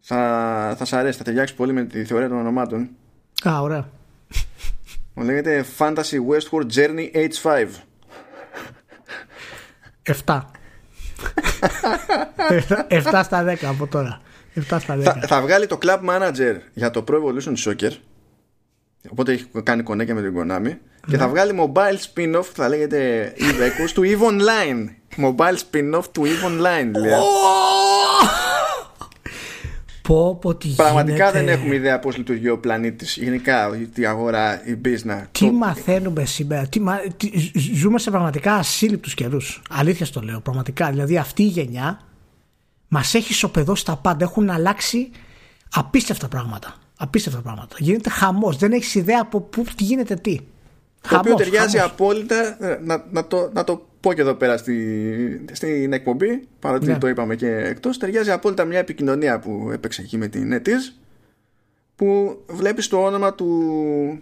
[0.00, 2.88] Θα, θα σ' αρέσει, θα ταιριάξεις πολύ με τη θεωρία των ονομάτων.
[3.48, 3.88] Α, ωραία.
[5.14, 7.66] Μου λέγεται Fantasy Westward Journey H5.
[10.24, 10.40] 7.
[12.88, 14.20] 7 στα 10 από τώρα.
[14.54, 15.02] 7 στα 10.
[15.02, 17.90] Θα, θα βγάλει το Club Manager για το Pro Evolution Soccer.
[19.10, 20.76] Οπότε έχει κάνει κονέκια με την Konami.
[21.08, 24.88] Και θα βγάλει mobile spin-off που θα λέγεται Eve Echoes του EVE Online.
[25.24, 27.12] Mobile spin-off του EVE Online, λέει.
[30.02, 31.44] Πω, πω, τι Πραγματικά γίνεται.
[31.44, 33.16] δεν έχουμε ιδέα πώς λειτουργεί ο πλανήτης.
[33.16, 35.22] Γενικά η αγορά, η business.
[35.32, 36.66] Τι Το- μαθαίνουμε σήμερα.
[36.66, 39.62] Τι, μα- τι- ζ- ζούμε σε πραγματικά ασύλληπτους καιρούς.
[39.70, 40.40] Αλήθεια στο λέω.
[40.40, 40.90] Πραγματικά.
[40.90, 42.00] Δηλαδή αυτή η γενιά
[42.88, 44.24] μας έχει σοπεδώσει τα πάντα.
[44.24, 45.10] Έχουν αλλάξει
[45.70, 46.74] απίστευτα πράγματα.
[46.96, 47.76] Απίστευτα πράγματα.
[47.78, 48.56] Γίνεται χαμός.
[48.56, 50.36] Δεν έχεις ιδέα από πού τι γίνεται τι.
[50.36, 51.92] Το οποίο Χαμός, ταιριάζει χαμός.
[51.92, 52.64] απόλυτα.
[52.64, 56.98] ε, Να, να, το, να το πω και εδώ πέρα στη, στην εκπομπή, παρότι Ναι.
[56.98, 57.98] το είπαμε και εκτός.
[57.98, 60.94] Ταιριάζει απόλυτα μια επικοινωνία που έπαιξε εκεί με την NetEase
[61.96, 63.48] που βλέπεις το όνομα του,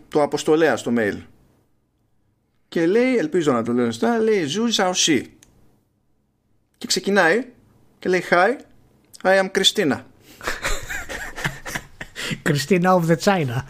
[0.09, 1.17] του αποστολέα στο mail.
[2.69, 5.33] Και λέει, ελπίζω να το λέω σωστά, λέει Ζου Ζαουσί.
[6.79, 7.47] και ξεκινάει
[7.99, 8.49] και λέει Hi,
[9.23, 10.01] I am Christina.
[12.49, 13.63] Christina of the China.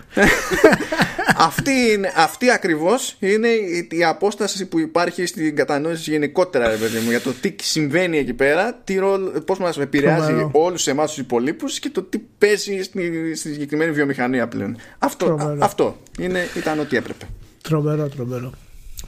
[1.36, 6.98] αυτή, είναι, αυτή ακριβώς είναι η, η απόσταση που υπάρχει στην κατανόηση γενικότερα ρε παιδί
[6.98, 10.50] μου, για το τι συμβαίνει εκεί πέρα τι ρόλο, πώς μας επηρεάζει Τρομερό.
[10.52, 15.62] όλους εμάς τους υπολείπους και το τι παίζει στη, στη συγκεκριμένη βιομηχανία πλέον αυτό, Τρομερό.
[15.62, 17.24] α- αυτό είναι, ήταν ό,τι έπρεπε
[17.62, 18.52] τρομερό, τρομερό.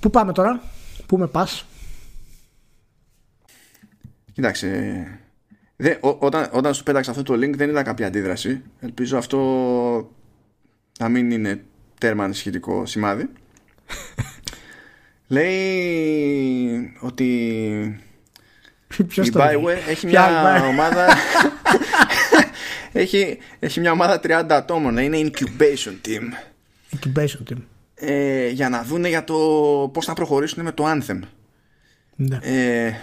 [0.00, 0.62] Πού πάμε τώρα,
[1.06, 1.66] πού με πας;
[4.32, 5.06] Κοίταξε.
[5.76, 8.62] Δε, ό, όταν, όταν σου πέταξα αυτό το link δεν είδα κάποια αντίδραση.
[8.80, 9.38] Ελπίζω αυτό
[10.98, 11.64] να μην είναι
[12.00, 13.28] τέρμα ανησυχητικό σημάδι.
[15.28, 18.00] Λέει ότι
[19.08, 20.68] Ποιος η το λέει; Bioware έχει Ποια μια Bioware?
[20.68, 21.06] ομάδα
[22.92, 26.22] έχει, έχει μια ομάδα 30 ατόμων είναι incubation team
[26.96, 27.56] Incubation team.
[27.94, 29.34] ε, για να δούνε για το
[29.92, 31.20] πώς θα προχωρήσουν με το Anthem
[32.16, 32.38] Ναι.
[32.42, 32.94] Ε,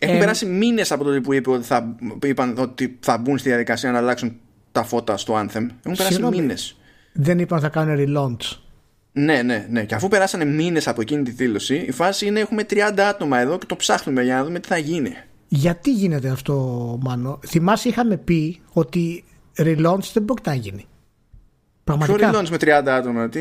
[0.00, 3.48] Έχουν Ε, περάσει μήνες από τότε που είπε ότι θα, είπαν ότι θα μπουν στη
[3.48, 4.36] διαδικασία να αλλάξουν
[4.72, 5.46] τα φώτα στο Anthem.
[5.56, 6.36] Έχουν περάσει Συγγνώμη.
[6.40, 6.76] μήνες.
[7.12, 8.56] Δεν είπαν θα κάνουν relaunch.
[9.12, 9.84] Ναι, ναι, ναι.
[9.84, 12.76] Και αφού περάσανε μήνες από εκείνη τη δήλωση, η φάση είναι έχουμε 30
[13.08, 15.12] άτομα εδώ και το ψάχνουμε για να δούμε τι θα γίνει.
[15.48, 16.54] Γιατί γίνεται αυτό,
[17.02, 19.24] Μάνο; Θυμάσαι είχαμε πει ότι
[19.58, 20.86] relaunch δεν μπορεί να γίνει.
[21.84, 22.30] Ποιο Πραγματικά.
[22.32, 23.40] relaunch με 30 άτομα; Τι,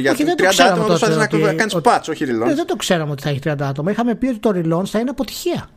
[0.00, 2.24] για Όχι, δεν το 30 ξέραμε άτομα τότε προσπαθεί να ότι- κάνεις ότι- patch, όχι
[2.28, 2.46] relaunch.
[2.46, 3.90] Ναι, δεν το ξέραμε ότι θα έχει 30 άτομα.
[3.90, 5.68] Είχαμε πει ότι το relaunch θα είναι αποτυχία.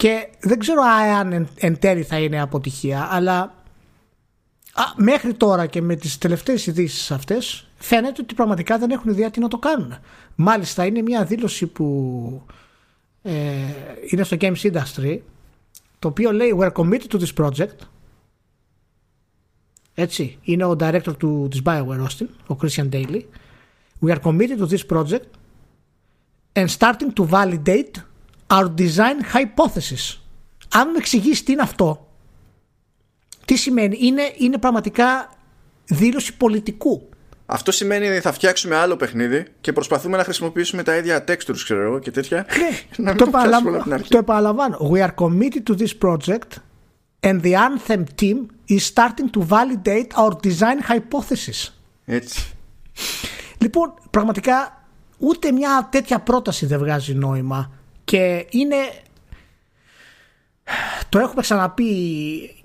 [0.00, 3.40] Και δεν ξέρω αν εν, εν τέλει θα είναι αποτυχία, αλλά
[4.72, 9.30] α, μέχρι τώρα και με τις τελευταίες ειδήσεις αυτές φαίνεται ότι πραγματικά δεν έχουν ιδέα
[9.30, 9.94] τι να το κάνουν.
[10.34, 12.42] Μάλιστα είναι μια δήλωση που
[13.22, 13.32] ε,
[14.10, 15.18] είναι στο Games Industry
[15.98, 17.76] το οποίο λέει We're committed to this project
[19.94, 23.22] έτσι, είναι ο director του, της Bioware Austin, ο Christian Daly
[24.02, 25.28] We are committed to this project
[26.52, 28.09] and starting to validate
[28.50, 30.18] our design hypothesis.
[30.72, 32.08] Αν μου εξηγήσει τι είναι αυτό,
[33.44, 35.30] τι σημαίνει, είναι, είναι πραγματικά
[35.84, 37.08] δήλωση πολιτικού.
[37.46, 41.82] Αυτό σημαίνει ότι θα φτιάξουμε άλλο παιχνίδι και προσπαθούμε να χρησιμοποιήσουμε τα ίδια textures, ξέρω
[41.82, 42.46] εγώ και τέτοια.
[42.96, 44.08] να μην το, το πιάσουμε επαναλαμβάνω, από την αρχή.
[44.08, 44.90] το επαναλαμβάνω.
[44.92, 46.58] We are committed to this project
[47.20, 48.36] and the Anthem team
[48.68, 51.72] is starting to validate our design hypothesis.
[52.04, 52.54] Έτσι.
[53.58, 54.84] Λοιπόν, πραγματικά
[55.18, 57.72] ούτε μια τέτοια πρόταση δεν βγάζει νόημα
[58.10, 58.76] και είναι
[61.08, 61.94] το έχουμε ξαναπεί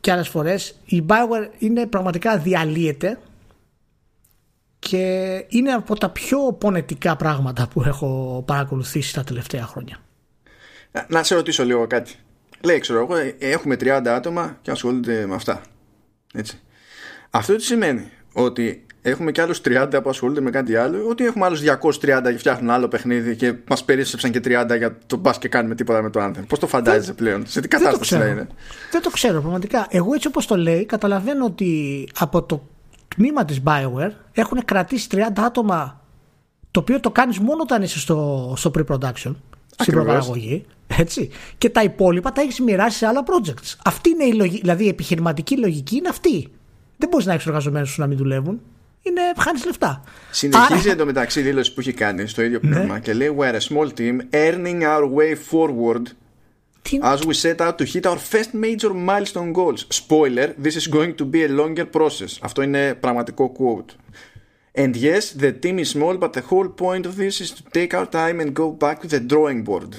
[0.02, 3.20] και άλλες φορές η Bioware είναι πραγματικά διαλύεται
[4.80, 9.98] και είναι από τα πιο πονετικά πράγματα που έχω παρακολουθήσει τα τελευταία χρόνια.
[10.92, 12.16] Να- Να σε ρωτήσω λίγο κάτι.
[12.62, 15.62] Λέει, ξέρω εγώ, ε, έχουμε 30 άτομα και ασχολούνται με αυτά.
[16.34, 16.60] Έτσι.
[17.30, 21.46] Αυτό τι σημαίνει, ότι έχουμε και άλλους 30 που ασχολούνται με κάτι άλλο, ότι έχουμε
[21.46, 25.48] άλλους 230 και φτιάχνουν άλλο παιχνίδι και μας περίσσεψαν και 30 για το μπας και
[25.48, 26.44] κάνουμε τίποτα με το Anthem.
[26.48, 28.32] Πώς το φαντάζεσαι πλέον, σε τι Δεν το κατάσταση θα ξέρω.
[28.32, 28.48] είναι;
[28.92, 29.88] Δεν το ξέρω πραγματικά.
[29.90, 32.68] Εγώ έτσι όπως το λέει καταλαβαίνω ότι από το
[33.16, 36.02] τμήμα της Bioware έχουν κρατήσει 30 άτομα
[36.72, 39.36] το οποίο το κάνεις μόνο όταν είσαι στο, στο pre-production, στην
[39.78, 40.04] Ακριβώς.
[40.04, 40.66] προπαραγωγή.
[40.88, 41.30] Έτσι.
[41.58, 43.76] Και τα υπόλοιπα τα έχεις μοιράσει σε άλλα projects.
[43.86, 46.48] Αυτή είναι η λογική, δηλαδή η επιχειρηματική λογική είναι αυτή.
[46.98, 48.62] Δεν μπορείς να έχεις εργαζομένους σου να μην δουλεύουν.
[49.08, 50.04] Είναι χάνει λεφτά.
[50.32, 52.48] Συνεχίζει Άρα- εντωμεταξύ η δήλωση που έχει κάνει στο Ναι.
[52.48, 56.02] ίδιο πνεύμα και λέει We're a small team earning our way forward
[56.82, 59.88] Τι- as we set out to hit our first major milestone goals.
[60.04, 62.38] Spoiler, this is going to be a longer process.
[62.42, 63.94] Αυτό είναι πραγματικό quote.
[64.82, 67.92] And yes, the team is small, but the whole point of this is to take
[67.98, 69.92] our time and go back to the drawing board.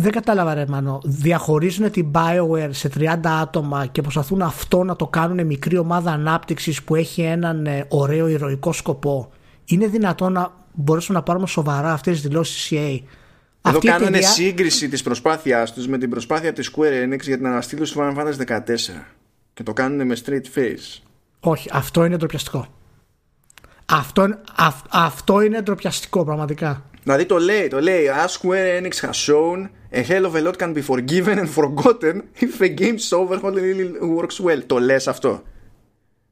[0.00, 1.00] Δεν κατάλαβα ρε Μάνο.
[1.04, 6.82] Διαχωρίζουν την Bioware σε 30 άτομα και προσπαθούν αυτό να το κάνουν μικρή ομάδα ανάπτυξης
[6.82, 9.30] που έχει έναν ε, ωραίο ηρωικό σκοπό.
[9.64, 12.98] Είναι δυνατόν να μπορέσουμε να πάρουμε σοβαρά αυτές τις δηλώσεις της EA.
[13.62, 17.20] Εδώ Αυτή η κάνουν εταιρεία- σύγκριση της προσπάθειάς τους με την προσπάθεια της Square Enix
[17.22, 19.06] για την αναστήλωση του Final Fantasy 14.
[19.54, 21.02] Και το κάνουν με straight face.
[21.40, 22.66] Όχι, αυτό είναι ντροπιαστικό.
[23.86, 26.82] Αυτό, είναι- αυ- αυτό είναι ντροπιαστικό πραγματικά.
[27.02, 30.56] Δηλαδή το λέει, το λέει As Square Enix has shown A hell of a lot
[30.56, 35.42] can be forgiven and forgotten If a game's overhaul really works well Το λες αυτό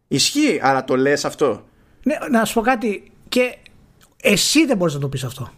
[0.08, 1.64] Ισχύει, αλλά το λες αυτό
[2.02, 3.12] Ναι, να σου πω κάτι.
[3.28, 3.56] Και
[4.22, 5.50] εσύ δεν μπορείς να το πεις αυτό.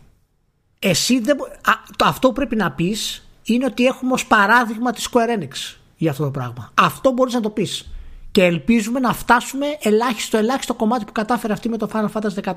[0.78, 4.90] Εσύ δεν μπο- Α, το, αυτό που πρέπει να πεις είναι ότι έχουμε ως παράδειγμα
[4.92, 6.72] της Square Enix για αυτό το πράγμα.
[6.74, 7.90] Αυτό μπορείς να το πεις.
[8.30, 12.54] Και ελπίζουμε να φτάσουμε ελάχιστο ελάχιστο κομμάτι που κατάφερε αυτή με το Final Fantasy 14.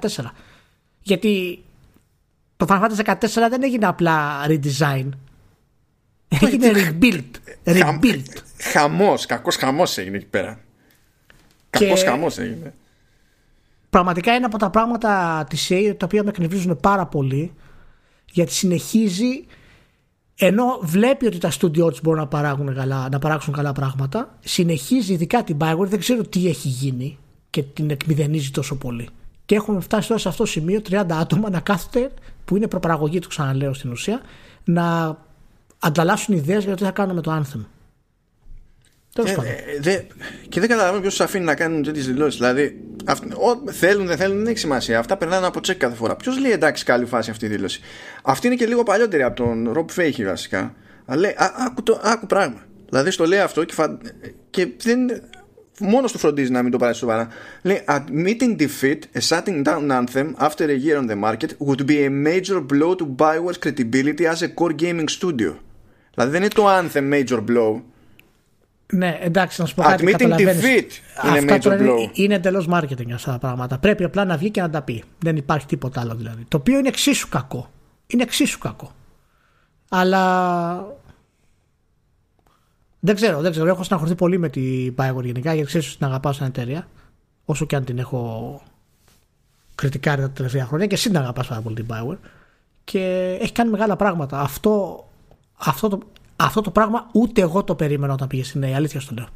[1.01, 1.63] Γιατί
[2.57, 5.09] το Final Fantasy 14 δεν έγινε απλά redesign.
[6.41, 7.23] Έγινε rebuild.
[7.77, 8.37] Χαμ- Rebuild.
[8.71, 10.59] Χαμός, κακός χαμός έγινε εκεί πέρα
[11.69, 12.73] Κακός Και- χαμός έγινε
[13.89, 17.53] πραγματικά είναι από τα πράγματα της EA τα οποία με εκνευρίζουν πάρα πολύ
[18.31, 19.45] γιατί συνεχίζει
[20.35, 25.13] ενώ βλέπει ότι τα studio της μπορούν να, παράγουν καλά, να παράξουν καλά πράγματα συνεχίζει
[25.13, 27.17] ειδικά την Bioware δεν ξέρω τι έχει γίνει
[27.49, 29.07] και την εκμηδενίζει τόσο πολύ
[29.45, 32.11] και έχουμε φτάσει τώρα σε αυτό το σημείο 30 άτομα να κάθεται
[32.45, 34.21] που είναι προπαραγωγή του ξαναλέω στην ουσία
[34.63, 35.17] να
[35.83, 37.65] ανταλλάσσουν ιδέες για το τι θα κάνουμε με το Anthem
[39.15, 39.97] ε, ε, δε,
[40.49, 42.39] και δεν καταλαβαίνω ποιος τους αφήνει να κάνουν τέτοιες δηλώσεις.
[42.39, 44.99] Δηλαδή, αυ, ο, θέλουν, δεν θέλουν, δεν έχει σημασία.
[44.99, 46.15] Αυτά περνάνε από τσεκ κάθε φορά.
[46.15, 47.81] Ποιος λέει εντάξει, καλή φάση αυτή η δήλωση.
[48.23, 50.75] Αυτή είναι και λίγο παλιότερη από τον Ρομπ Φέιχη βασικά.
[51.05, 52.65] Αλλά λέει, α, άκου, το, άκου πράγμα.
[52.89, 53.97] Δηλαδή, στο λέει αυτό και, φα...
[54.49, 55.21] και δεν,
[55.79, 57.27] μόνος του φροντίζει να μην το πάρει σοβαρά.
[57.61, 62.05] Λέει, admitting defeat, a shutting down anthem after a year on the market would be
[62.05, 65.53] a major blow to Bioware's credibility as a core gaming studio.
[66.13, 67.81] Δηλαδή, δεν είναι το anthem major blow
[68.93, 70.05] ναι, εντάξει, να σου πω κάτι.
[70.07, 70.87] Admitting defeat
[71.25, 72.09] είναι major blow.
[72.13, 73.77] Είναι εντελώς marketing αυτά τα πράγματα.
[73.77, 75.03] Πρέπει απλά να βγει και να τα πει.
[75.19, 76.45] Δεν υπάρχει τίποτα άλλο δηλαδή.
[76.47, 77.69] Το οποίο είναι εξίσου κακό.
[78.07, 78.91] Είναι εξίσου κακό.
[79.89, 80.85] Αλλά.
[82.99, 83.67] Δεν ξέρω, δεν ξέρω.
[83.67, 86.87] Έχω συναχωρηθεί πολύ με την Bioware γενικά γιατί ξέρω ότι την αγαπάω σαν εταιρεία.
[87.45, 88.61] Όσο και αν την έχω
[89.75, 92.17] κριτικάρει τα τελευταία χρόνια και εσύ την αγαπάς πάρα πολύ την Bioware.
[92.83, 94.39] Και έχει κάνει μεγάλα πράγματα.
[94.39, 95.05] Αυτό,
[95.55, 95.99] αυτό το,
[96.35, 98.73] αυτό το πράγμα ούτε εγώ το περίμενα όταν πήγε στην EA.
[98.73, 99.27] Αλήθεια στο λέω.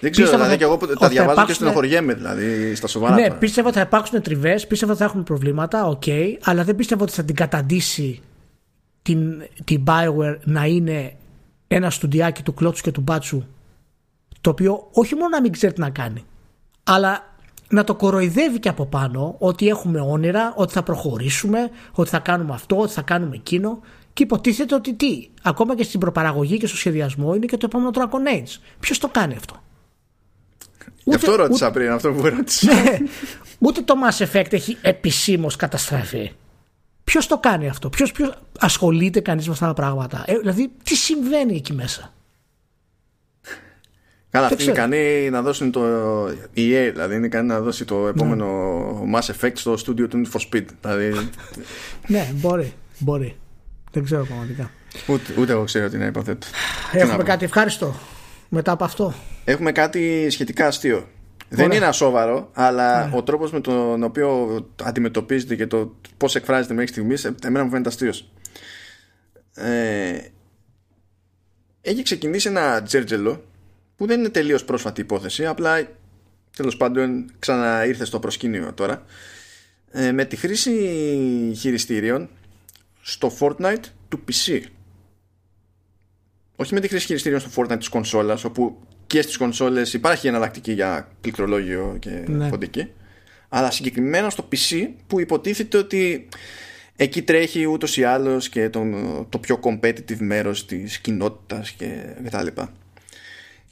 [0.00, 1.46] Δεν ξέρω, δηλαδή και εγώ τα διαβάζω υπάρξουν...
[1.46, 3.14] και στενοχωριέμαι δηλαδή στα σοβαρά.
[3.14, 6.76] Ναι, πίστευα ότι θα υπάρξουν τριβές, πίστευα ότι θα έχουμε προβλήματα, OK, okay, αλλά δεν
[6.76, 8.20] πίστευα ότι θα την καταντήσει
[9.02, 11.16] την, την Bioware να είναι
[11.68, 13.44] ένα στουντιάκι του κλώτσου και του μπάτσου
[14.40, 16.24] το οποίο όχι μόνο να μην ξέρει τι να κάνει,
[16.84, 17.34] αλλά
[17.68, 22.54] να το κοροϊδεύει και από πάνω ότι έχουμε όνειρα, ότι θα προχωρήσουμε, ότι θα κάνουμε
[22.54, 23.80] αυτό, ότι θα κάνουμε εκείνο.
[24.18, 27.90] Και υποτίθεται ότι τι, ακόμα και στην προπαραγωγή και στο σχεδιασμό είναι και το επόμενο
[27.94, 28.60] Dragon Age.
[28.80, 29.62] Ποιος το κάνει αυτό;
[31.04, 32.74] Ούτε, αυτό ρώτησα ούτε, πριν, αυτό που ρώτησα.
[32.82, 32.98] Ναι,
[33.58, 36.32] ούτε το Mass Effect έχει επισήμως καταστραφεί.
[37.04, 38.06] Ποιος το κάνει αυτό, ποιο
[38.58, 42.12] ασχολείται κανείς με αυτά τα πράγματα; Ε, δηλαδή, τι συμβαίνει εκεί μέσα;
[44.30, 45.82] Καλά, αυτοί είναι ικανοί να δώσουν το
[46.56, 48.46] EA, δηλαδή είναι ικανοί να δώσει το επόμενο
[49.04, 49.18] ναι.
[49.18, 50.64] Mass Effect στο studio του Need for Speed.
[50.80, 51.30] Δηλαδή...
[52.06, 53.36] ναι, μπορεί, μπορεί.
[53.92, 54.70] Δεν ξέρω πραγματικά.
[55.06, 56.46] Ούτε, ούτε εγώ ξέρω τι να υποθέτω.
[56.92, 57.94] Έχουμε κάτι ευχάριστο
[58.48, 59.14] μετά από αυτό;
[59.44, 61.08] Έχουμε κάτι σχετικά αστείο.
[61.48, 63.16] Δεν είναι ασόβαρο, αλλά ναι.
[63.16, 67.88] ο τρόπος με τον οποίο αντιμετωπίζεται και το πώς εκφράζεται μέχρι στιγμής, εμένα μου φαίνεται
[67.88, 68.30] αστείος.
[69.54, 70.18] Ε,
[71.80, 73.44] έχει ξεκινήσει ένα τζέρτζελο
[73.96, 75.88] που δεν είναι τελείως πρόσφατη υπόθεση, απλά
[76.56, 79.04] τέλος πάντων ξαναήρθε στο προσκήνιο τώρα.
[79.90, 80.72] Ε, με τη χρήση
[81.56, 82.28] χειριστήριων
[83.08, 84.60] στο Fortnite του PC.
[86.56, 90.72] Όχι με τη χρήση χειριστήριων στο Fortnite της κονσόλας, όπου και στις κονσόλες υπάρχει εναλλακτική
[90.72, 92.50] για πληκτρολόγιο και ναι.
[93.48, 96.28] αλλά συγκεκριμένα στο PC που υποτίθεται ότι
[96.96, 98.84] εκεί τρέχει ούτως ή άλλως και το,
[99.28, 102.72] το πιο competitive μέρος της κοινότητας και, και τα λοιπά.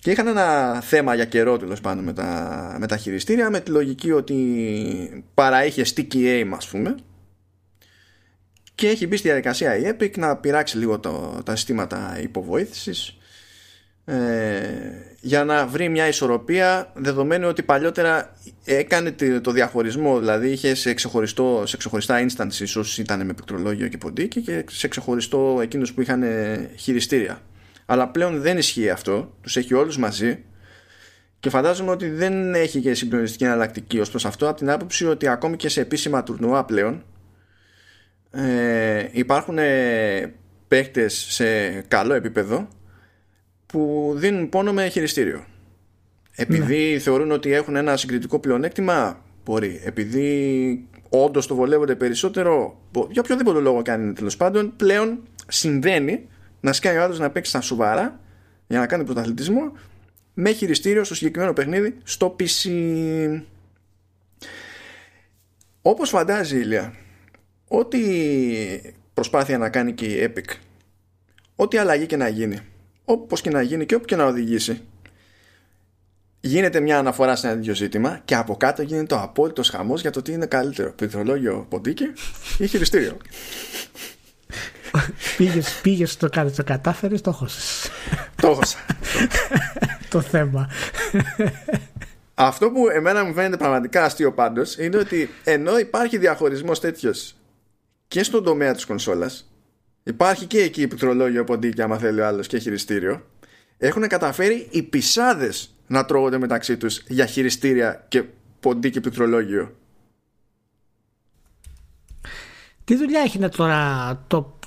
[0.00, 3.70] Και είχαν ένα θέμα για καιρό τέλος πάντων με τα, με τα χειριστήρια με τη
[3.70, 6.96] λογική ότι παρά είχε sticky aim ας πούμε
[8.76, 13.16] και έχει μπει στη διαδικασία η Epic να πειράξει λίγο το, τα συστήματα υποβοήθησης
[14.04, 14.14] ε,
[15.20, 21.62] για να βρει μια ισορροπία δεδομένου ότι παλιότερα έκανε το διαχωρισμό δηλαδή είχε σε, ξεχωριστό,
[21.66, 26.24] σε ξεχωριστά instances όσοι ήταν με πληκτρολόγιο και ποντίκι και σε ξεχωριστό εκείνους που είχαν
[26.76, 27.40] χειριστήρια.
[27.86, 30.44] Αλλά πλέον δεν ισχύει αυτό τους έχει όλους μαζί.
[31.40, 35.28] Και φαντάζομαι ότι δεν έχει και συμπληρωματική εναλλακτική ως προς αυτό από την άποψη ότι
[35.28, 37.04] ακόμη και σε επίσημα τουρνουά πλέον
[38.30, 40.34] ε, υπάρχουν ε,
[40.68, 42.68] παίκτες σε καλό επίπεδο
[43.66, 45.44] που δίνουν πόνο με χειριστήριο.
[46.36, 46.98] Επειδή ναι.
[46.98, 49.80] θεωρούν ότι έχουν ένα συγκριτικό πλεονέκτημα, μπορεί.
[49.84, 56.28] Επειδή όντως το βολεύονται περισσότερο, για οποιοδήποτε λόγο κάνει τέλος πάντων, πλέον συμβαίνει
[56.60, 58.20] να σκάει ο άλλος να παίξει στα σοβαρά
[58.66, 59.72] για να κάνει πρωταθλητισμό
[60.34, 62.70] με χειριστήριο στο συγκεκριμένο παιχνίδι στο PC.
[65.82, 66.94] Όπως φαντάζει η Ηλία,
[67.68, 68.00] ό,τι
[69.14, 70.54] προσπάθεια να κάνει και η Epic
[71.56, 72.58] ό,τι αλλαγή και να γίνει
[73.04, 74.82] όπως και να γίνει και όπου και να οδηγήσει
[76.46, 80.10] γίνεται μια αναφορά σε ένα τέτοιο ζήτημα και από κάτω γίνεται το απόλυτος χαμός για
[80.10, 80.92] το τι είναι καλύτερο.
[80.92, 82.04] Πληκτρολόγιο ποντίκι
[82.58, 83.16] ή χειριστήριο.
[85.36, 87.90] Πήγες, πήγες το κάτι το κατάφερες το έχωσες.
[88.36, 88.78] Το έχωσα.
[90.10, 90.70] Το θέμα.
[92.34, 97.36] Αυτό που εμένα μου φαίνεται πραγματικά αστείο πάντως είναι ότι ενώ υπάρχει διαχωρισμός τέτοιος
[98.08, 99.50] και στον τομέα της κονσόλας
[100.02, 103.22] υπάρχει και εκεί πληκτρολόγιο ποντίκι άμα θέλει ο άλλος και χειριστήριο
[103.78, 108.24] έχουν καταφέρει οι πισάδες να τρώγονται μεταξύ τους για χειριστήρια και
[108.60, 109.76] ποντίκι πληκτρολόγιο.
[112.84, 114.58] Τι δουλειά έχει να τώρα το,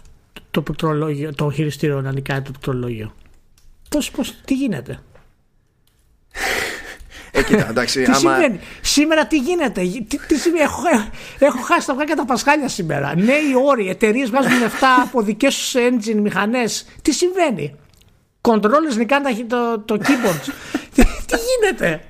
[0.52, 3.16] το, πληκτρολόγιο, το χειριστήριο να νικάει το πληκτρολόγιο;
[3.90, 5.00] Πώς, πώς, τι γίνεται;
[7.40, 8.18] Ε, κοίτα, εντάξει, τι άμα...
[8.18, 10.82] συμβαίνει; Σήμερα τι γίνεται; Τι, τι συμβαίνει; Έχω,
[11.40, 13.14] έχω χάσει τα και τα πασχάλια σήμερα.
[13.16, 16.86] Νέοι όροι, εταιρείες βγάζουν λεφτά από δικές τους engine μηχανές.
[17.02, 17.76] Τι συμβαίνει;
[18.42, 20.52] Controllers νικάνε το, το keyboard.
[20.96, 22.02] τι, τι γίνεται;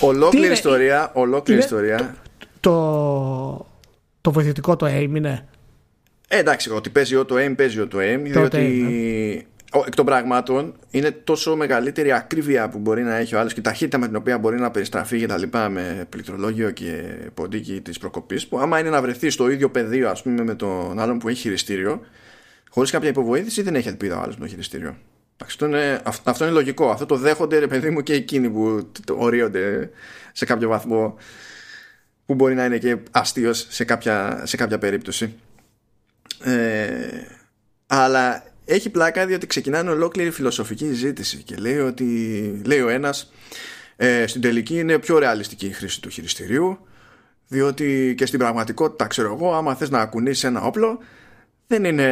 [0.00, 1.10] Ολόκληρη ιστορία.
[1.14, 2.14] Ολόκληρη ιστορία.
[2.60, 3.66] Το,
[4.20, 5.46] το βοηθητικό το aim είναι;
[6.28, 9.42] Ε, εντάξει, ότι παίζει το aim, παίζει το aim, διότι ναι.
[9.86, 13.62] Εκ των πραγμάτων είναι τόσο μεγαλύτερη ακρίβεια που μπορεί να έχει ο άλλος και η
[13.62, 17.02] ταχύτητα με την οποία μπορεί να περιστραφεί και τα λοιπά με πληκτρολόγιο και
[17.34, 20.98] ποντίκι της προκοπής, που άμα είναι να βρεθεί στο ίδιο πεδίο, ας πούμε, με τον
[20.98, 22.00] άλλον που έχει χειριστήριο,
[22.68, 24.96] χωρίς κάποια υποβοήθηση δεν έχει ελπίδα ο άλλος με το χειριστήριο.
[25.42, 26.90] Αυτό είναι, αυτό είναι λογικό.
[26.90, 29.90] Αυτό το δέχονται, ρε παιδί μου, και εκείνοι που ορίονται
[30.32, 31.16] σε κάποιο βαθμό
[32.26, 35.34] που μπορεί να είναι και αστείος σε κάποια, σε κάποια περίπτωση.
[36.44, 36.94] Ε,
[37.86, 42.06] αλλά έχει πλάκα διότι ξεκινάνε ολόκληρη φιλοσοφική ζήτηση και λέει ότι
[42.64, 43.32] λέει ο ένας
[43.96, 46.78] ε, στην τελική είναι πιο ρεαλιστική η χρήση του χειριστηρίου
[47.48, 50.98] διότι και στην πραγματικότητα ξέρω εγώ άμα θες να ακουνήσεις ένα όπλο
[51.66, 52.08] δεν είναι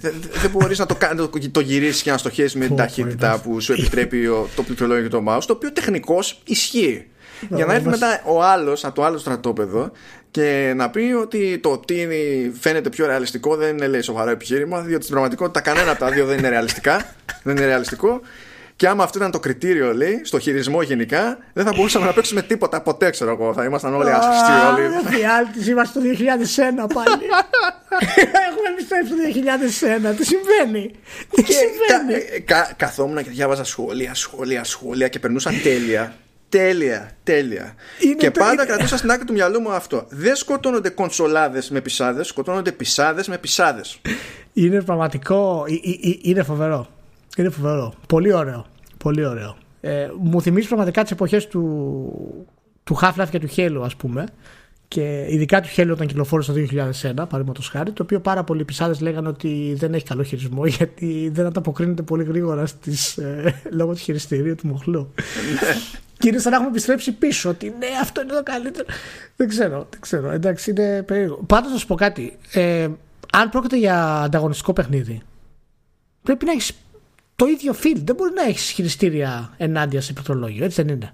[0.00, 3.60] δεν, δεν μπορείς να το, το, το γυρίσεις και να στοχέσεις με την ταχύτητα που
[3.60, 7.08] σου επιτρέπει το πληκτρολόγιο και το mouse το οποίο τεχνικώς ισχύει.
[7.48, 9.90] Για να έρθει μετά ο άλλος από το άλλο στρατόπεδο
[10.34, 12.06] και να πει ότι το τι
[12.60, 16.26] φαίνεται πιο ρεαλιστικό δεν είναι λέει σοβαρό επιχείρημα, διότι στην πραγματικότητα κανένα από τα δύο
[16.26, 17.06] δεν είναι ρεαλιστικά.
[17.42, 18.20] δεν είναι ρεαλιστικό.
[18.76, 22.42] Και άμα αυτό ήταν το κριτήριο, λέει, στο χειρισμό γενικά, δεν θα μπορούσαμε να παίξουμε
[22.42, 23.52] τίποτα ποτέ, ξέρω εγώ.
[23.52, 25.16] Θα ήμασταν όλοι άσχιστοι όλοι.
[25.16, 27.22] Φιάλτη, είμαστε το 2001 πάλι.
[28.48, 29.16] Έχουμε επιστρέψει το
[30.12, 30.16] 2001.
[30.16, 30.90] Τι συμβαίνει;
[31.30, 32.22] Τι συμβαίνει;
[32.76, 36.14] Καθόμουν και διάβαζα σχόλια, σχόλια, σχόλια και περνούσαν τέλεια.
[36.58, 37.74] Τέλεια, τέλεια.
[38.18, 40.06] και πάντα κρατούσα στην άκρη του μυαλού μου αυτό.
[40.08, 44.00] Δεν σκοτώνονται κονσολάδες με πισάδες, σκοτώνονται πισάδες με πισάδες.
[44.52, 45.64] Είναι πραγματικό.
[46.22, 46.86] Είναι φοβερό.
[47.36, 47.94] Είναι φοβερό.
[48.06, 48.66] Πολύ ωραίο.
[48.98, 49.56] Πολύ ωραίο.
[49.80, 52.46] Ε, μου θυμίζει πραγματικά τις εποχές του,
[52.84, 54.26] του Half-Life και του Halo, ας πούμε.
[54.94, 59.00] Και ειδικά του Halo όταν κυκλοφόρησε το 2001, παραδείγματος χάρη, το οποίο πάρα πολλοί πισάδες
[59.00, 63.98] λέγανε ότι δεν έχει καλό χειρισμό γιατί δεν ανταποκρίνεται πολύ γρήγορα στις, ε, λόγω του
[63.98, 65.12] χειριστηρίου του μοχλού.
[65.60, 65.74] Ναι.
[66.18, 67.48] Και είναι σαν να έχουμε επιστρέψει πίσω.
[67.48, 68.86] Ότι ναι, αυτό είναι το καλύτερο.
[69.36, 70.30] Δεν ξέρω, δεν ξέρω.
[70.30, 71.40] Εντάξει, είναι περίεργο.
[71.46, 72.36] Πάντως να σου πω κάτι.
[72.52, 72.88] Ε,
[73.32, 75.22] αν πρόκειται για ανταγωνιστικό παιχνίδι,
[76.22, 76.72] πρέπει να έχεις
[77.36, 78.00] το ίδιο field.
[78.04, 81.12] Δεν μπορεί να έχεις χειριστήρια ενάντια σε πληκτρολόγιο, έτσι δεν είναι;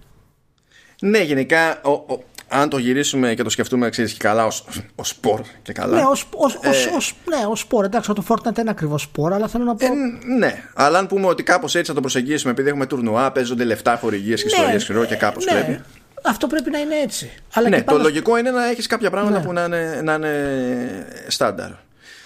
[1.01, 4.65] Ναι, γενικά ο, ο, αν το γυρίσουμε και το σκεφτούμε, ξέρεις και καλά, ως
[5.03, 5.97] σπορ και καλά.
[5.97, 6.03] Ναι,
[6.37, 7.85] ως ε, ναι, σπορ.
[7.85, 9.87] Εντάξει, το Fortnite είναι ακριβώς σπορ, αλλά θέλω να πω.
[9.87, 9.89] Ε,
[10.39, 13.97] ναι, αλλά αν πούμε ότι κάπως έτσι θα το προσεγγίσουμε, επειδή έχουμε τουρνουά, παίζονται λεφτά,
[13.97, 15.53] χορηγίες και ναι, ιστορίε και κάπως ναι.
[15.53, 15.81] πρέπει.
[16.23, 17.31] Αυτό πρέπει να είναι έτσι.
[17.53, 19.45] Αλλά ναι, το λογικό είναι να έχεις κάποια πράγματα ναι.
[19.45, 21.71] που να είναι, να είναι στάνταρ.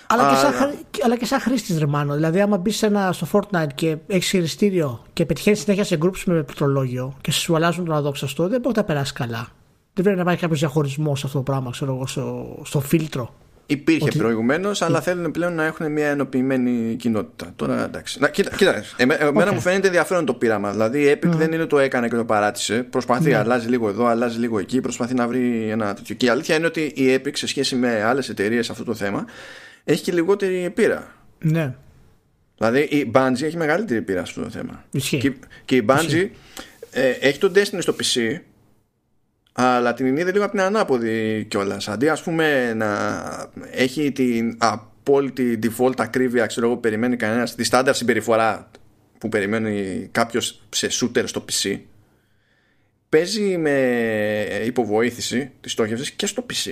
[0.07, 2.15] Αλλά, και σαν, αλλά και σαν χρήστης ρεμάνο.
[2.15, 2.77] Δηλαδή, άμα μπεις
[3.11, 7.85] στο Fortnite και έχεις χειριστήριο και πετυχαίνεις συνέχεια σε groups με πληκτρολόγιο και σου αλλάζουν
[7.85, 9.49] τον αδόξαστο, δεν μπορεί να περάσεις καλά.
[9.95, 13.35] Δεν πρέπει να υπάρχει κάποιος διαχωρισμός σε αυτό το πράγμα, ξέρω εγώ, στο, στο φίλτρο.
[13.67, 14.19] Υπήρχε ότι...
[14.19, 17.53] προηγουμένως, αλλά θέλουν πλέον να έχουν μια ενοποιημένη κοινότητα.
[17.57, 18.21] Τώρα εντάξει.
[18.21, 20.71] Να, κοίτα, κοίτα εμένα μου φαίνεται ενδιαφέρον το πείραμα.
[20.71, 22.83] Δηλαδή η Epic δεν είναι το έκανε και το παράτησε.
[22.83, 23.37] Προσπαθεί, ναι.
[23.37, 26.15] αλλάζει λίγο εδώ, αλλάζει λίγο εκεί, προσπαθεί να βρει ένα τέτοιο.
[26.15, 28.95] Και η αλήθεια είναι ότι η Epic σε σχέση με άλλες εταιρείες σε αυτό το
[28.95, 29.25] θέμα
[29.85, 31.15] έχει και λιγότερη πείρα.
[31.39, 31.75] Ναι.
[32.57, 34.85] Δηλαδή η Bungie έχει μεγαλύτερη πείρα σε αυτό το θέμα.
[34.91, 35.33] Και,
[35.65, 36.29] και η Bungie
[36.91, 38.41] ε, έχει τον Destiny στο PC
[39.57, 41.89] αλλά την είδε λίγο από την ανάποδη κιόλας.
[41.89, 42.91] Αντί ας πούμε να
[43.71, 48.71] έχει την απόλυτη default ακρίβεια, ξέρω εγώ, περιμένει κανένας, τη στάνταρ συμπεριφορά
[49.19, 51.81] που περιμένει κάποιος σε shooter στο PC,
[53.09, 53.71] παίζει με
[54.65, 56.71] υποβοήθηση της στόχευσης και στο PC.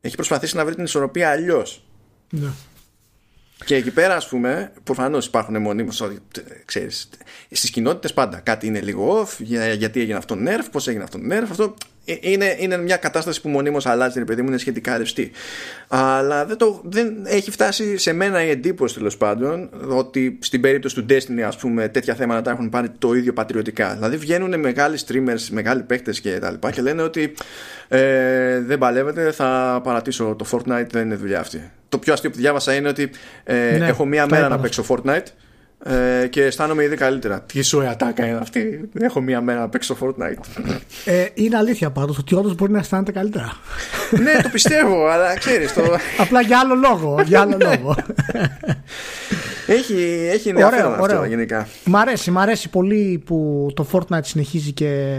[0.00, 1.86] Έχει προσπαθήσει να βρει την ισορροπία αλλιώς.
[2.30, 2.48] Ναι.
[3.64, 5.90] Και εκεί πέρα, ας πούμε, προφανώς υπάρχουν μονίμω.
[6.64, 7.08] Ξέρεις,
[7.50, 9.44] στις κοινότητες πάντα κάτι είναι λίγο off.
[9.76, 11.46] γιατί έγινε αυτό nerf, πώς έγινε αυτό nerf.
[11.50, 11.68] Αυτό ε,
[12.20, 15.30] είναι, είναι μια κατάσταση που μονίμως αλλάζει, παιδί μου, είναι σχετικά ρευστή.
[15.88, 20.94] Αλλά δεν, το, δεν έχει φτάσει σε μένα η εντύπωση τέλος πάντων ότι στην περίπτωση
[20.94, 23.94] του Destiny, ας πούμε, τέτοια θέματα τα έχουν πάρει το ίδιο πατριωτικά.
[23.94, 27.34] Δηλαδή βγαίνουν μεγάλοι streamers, μεγάλοι παίχτε και τα λοιπά και λένε ότι
[27.88, 31.70] ε, δεν παλεύετε, θα παρατήσω το Fortnite, δεν είναι δουλειά αυτή.
[31.88, 33.10] Το πιο αστείο που διάβασα είναι ότι
[33.44, 35.26] ε, ναι, έχω μία μέρα να παίξω Fortnite
[35.84, 37.40] ε, και αισθάνομαι ήδη καλύτερα.
[37.40, 40.64] Τι σου ατάκα είναι αυτή; Έχω μία μέρα να παίξω Fortnite.
[41.04, 43.52] Ε, είναι αλήθεια πάντως ότι όντως μπορεί να αισθάνεται καλύτερα.
[44.10, 45.72] ναι, το πιστεύω, αλλά ξέρεις.
[45.72, 45.82] Το...
[46.22, 47.22] Απλά για άλλο λόγο.
[47.24, 47.96] Για άλλο λόγο.
[49.66, 51.68] έχει, έχει ενδιαφέρον ωραίο, αυτό γενικά.
[51.84, 55.12] Μ' αρέσει, μ' αρέσει πολύ που το Fortnite συνεχίζει και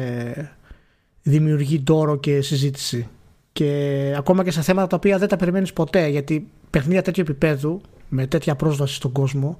[1.22, 3.08] δημιουργεί τόρο και συζήτηση.
[3.52, 6.08] Και ακόμα και σε θέματα τα οποία δεν τα περιμένεις ποτέ.
[6.08, 9.58] Γιατί παιχνίδια τέτοιου επίπεδου, με τέτοια πρόσβαση στον κόσμο,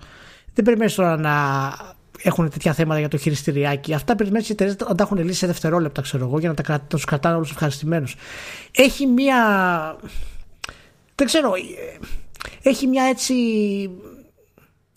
[0.58, 1.34] δεν περιμένεις τώρα να
[2.22, 3.94] έχουν τέτοια θέματα για το χειριστηριάκι.
[3.94, 6.80] Αυτά περιμένεις οι εταιρείε να τα έχουν λύσει σε δευτερόλεπτα, ξέρω εγώ, για να, τα,
[6.80, 8.16] τους κρατάνε όλους ευχαριστημένους.
[8.76, 9.36] Έχει μία.
[11.16, 11.52] Δεν ξέρω.
[12.62, 13.34] Έχει μια έτσι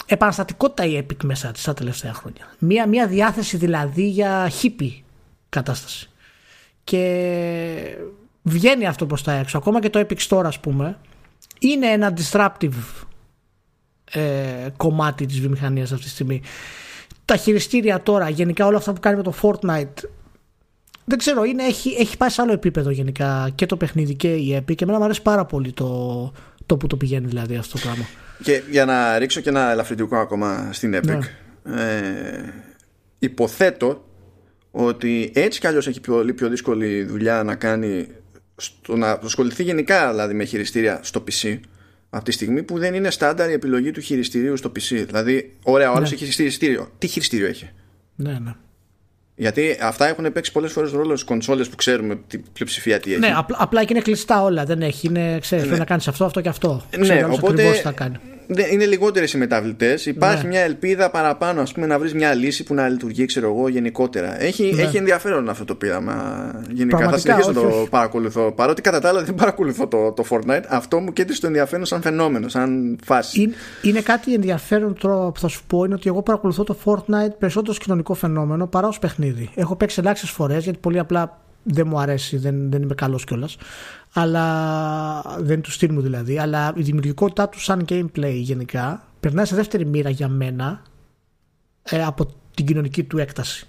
[0.06, 2.54] επαναστατικότητα η Epic μέσα της τα τελευταία χρόνια.
[2.58, 5.04] Μια, μια διάθεση δηλαδή για χίπη
[5.48, 6.10] κατάσταση.
[6.84, 7.96] Και
[8.42, 9.58] βγαίνει αυτό προς τα έξω.
[9.58, 10.98] Ακόμα και το Epic Store ας πούμε
[11.58, 13.09] είναι ένα disruptive ε,
[14.76, 16.42] κομμάτι της βιομηχανίας αυτή τη στιγμή.
[17.24, 20.08] Τα χειριστήρια τώρα, γενικά όλα αυτά που κάνει με το Fortnite
[21.10, 24.56] δεν ξέρω, είναι, έχει, έχει πάει σε άλλο επίπεδο γενικά και το παιχνίδι και η
[24.56, 26.32] Epic και εμένα μου αρέσει πάρα πολύ το,
[26.66, 28.04] το που το πηγαίνει δηλαδή αυτό το πράγμα.
[28.42, 31.18] Και για να ρίξω και ένα ελαφρυντικό ακόμα στην Epic.
[31.62, 31.82] Ναι.
[31.82, 32.52] Ε,
[33.18, 34.04] υποθέτω
[34.70, 38.06] ότι έτσι κι αλλιώς έχει πολύ πιο δύσκολη δουλειά να κάνει
[38.56, 41.58] στο να ασχοληθεί γενικά δηλαδή με χειριστήρια στο PC
[42.10, 45.04] από τη στιγμή που δεν είναι στάνταρ η επιλογή του χειριστηρίου στο PC.
[45.06, 46.16] Δηλαδή, ωραία, ο άλλος ναι.
[46.16, 46.90] έχει χειριστήριο.
[46.98, 47.70] Τι χειριστήριο έχει;
[48.14, 48.54] Ναι, ναι.
[49.34, 53.20] Γιατί αυτά έχουν παίξει πολλές φορές ρόλο στις κονσόλες που ξέρουμε την πλειοψηφία τι έχει.
[53.20, 54.64] Ναι, απλά, απλά και είναι κλειστά όλα.
[54.64, 55.06] Δεν έχει.
[55.06, 55.76] Είναι, ξέρεις, ναι.
[55.76, 56.84] να κάνεις αυτό, αυτό και αυτό.
[56.98, 58.18] Ναι, οπότε θα κάνει
[58.70, 60.06] είναι λιγότερες οι μεταβλητές.
[60.06, 60.48] Υπάρχει ναι.
[60.48, 64.42] μια ελπίδα παραπάνω ας πούμε, να βρεις μια λύση που να λειτουργεί ξέρω εγώ, γενικότερα.
[64.42, 64.82] Έχει, ναι.
[64.82, 66.14] έχει ενδιαφέρον αυτό το πείραμα.
[66.70, 68.52] Γενικά Πραγματικά, θα συνεχίσω να το παρακολουθώ.
[68.52, 72.02] Παρότι κατά τα άλλα δεν παρακολουθώ το, το Fortnite, αυτό μου κέντρισε το ενδιαφέρον σαν
[72.02, 73.40] φαινόμενο, σαν φάση.
[73.40, 77.32] Είναι, είναι κάτι ενδιαφέρον τώρα που θα σου πω είναι ότι εγώ παρακολουθώ το Fortnite
[77.38, 79.50] περισσότερο ως κοινωνικό φαινόμενο παρά ως παιχνίδι.
[79.54, 83.56] Έχω παίξει ελάχιστες φορές γιατί πολύ απλά δεν μου αρέσει, δεν, δεν είμαι καλός κιόλας
[84.12, 89.44] αλλά δεν είναι τους στυλ μου δηλαδή, αλλά η δημιουργικότητά τους σαν gameplay γενικά περνάει
[89.44, 90.82] σε δεύτερη μοίρα για μένα
[91.82, 93.64] ε, από την κοινωνική του έκταση.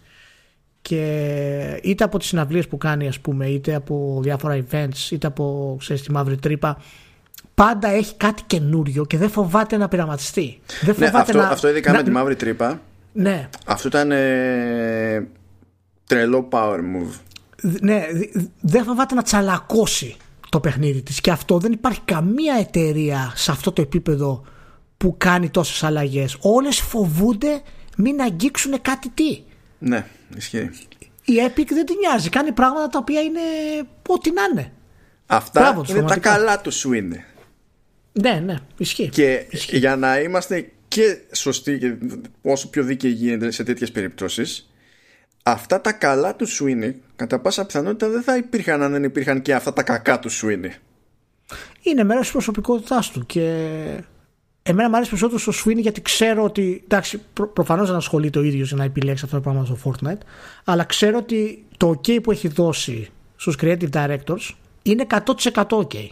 [0.82, 5.76] Και είτε από τις συναυλίες που κάνει ας πούμε, είτε από διάφορα events, είτε από
[5.80, 6.82] ξέρεις, τη μαύρη τρύπα,
[7.54, 10.60] πάντα έχει κάτι καινούριο και δεν φοβάται να πειραματιστεί.
[10.82, 12.82] Δεν ναι, αυτό, να, αυτό ειδικά με τη μαύρη τρύπα.
[13.14, 13.50] Ναι.
[13.66, 15.28] Αυτό ήταν ε,
[16.08, 17.20] τρελό power move.
[17.82, 18.06] Ναι,
[18.62, 20.18] δεν φοβάται να τσαλακώσει
[20.52, 21.22] το παιχνίδι της.
[21.22, 24.44] Και αυτό δεν υπάρχει καμία εταιρεία σε αυτό το επίπεδο
[24.98, 26.38] που κάνει τόσες αλλαγές.
[26.40, 27.62] Όλες φοβούνται
[27.98, 29.42] μην αγγίξουν κάτι τι.
[29.80, 30.70] Ναι ισχύει.
[31.26, 32.30] Η Epic δεν την νοιάζει.
[32.30, 33.40] Κάνει πράγματα τα οποία είναι
[34.08, 34.72] ό,τι να είναι.
[35.26, 37.26] Αυτά Μπράβο, είναι τα καλά τους σου είναι.
[38.12, 39.10] Ναι ναι ισχύει.
[39.10, 39.78] Και ισχύει.
[39.78, 41.96] για να είμαστε και σωστοί και
[42.42, 44.71] όσο πιο δίκαιοι γίνεται σε τέτοιες περιπτώσεις
[45.44, 49.54] αυτά τα καλά του Sweeney κατά πάσα πιθανότητα δεν θα υπήρχαν αν δεν υπήρχαν και
[49.54, 50.72] αυτά τα κακά του Sweeney.
[51.82, 53.42] Είναι μέρος της προσωπικότητάς του και
[54.64, 56.82] εμένα μου αρέσει περισσότερο στο Sweeney γιατί ξέρω ότι.
[56.84, 60.22] Εντάξει, προ, προφανώς δεν ασχολείται ο ίδιος για να επιλέξει αυτό το πράγμα στο Fortnite,
[60.64, 64.50] αλλά ξέρω ότι το OK που έχει δώσει στους creative directors
[64.82, 66.08] είναι 100% OK.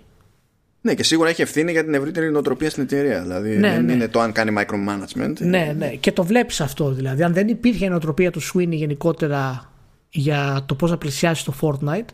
[0.81, 3.21] Ναι, και σίγουρα έχει ευθύνη για την ευρύτερη νοοτροπία στην εταιρεία.
[3.21, 3.93] Δηλαδή ναι, δεν ναι.
[3.93, 5.33] είναι το αν κάνει micromanagement.
[5.39, 5.87] Ναι, ναι.
[5.89, 6.91] Και το βλέπεις αυτό.
[6.91, 9.71] Δηλαδή, αν δεν υπήρχε η νοοτροπία του Sweeney γενικότερα
[10.09, 12.05] για το πώς να πλησιάσει το Fortnite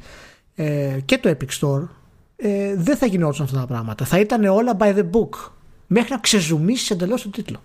[0.56, 1.88] ε, και το Epic Store,
[2.36, 4.06] ε, δεν θα γινόταν αυτά τα πράγματα.
[4.06, 5.52] Θα ήταν όλα by the book.
[5.88, 7.62] Μέχρι να ξεζουμίσει εντελώς τον τίτλο.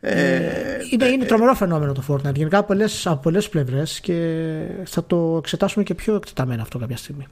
[0.00, 4.44] Ε, ε είναι, είναι τρομερό φαινόμενο το Fortnite γενικά από πολλές πλευρές και
[4.84, 7.26] θα το εξετάσουμε και πιο εκτεταμένα αυτό κάποια στιγμή.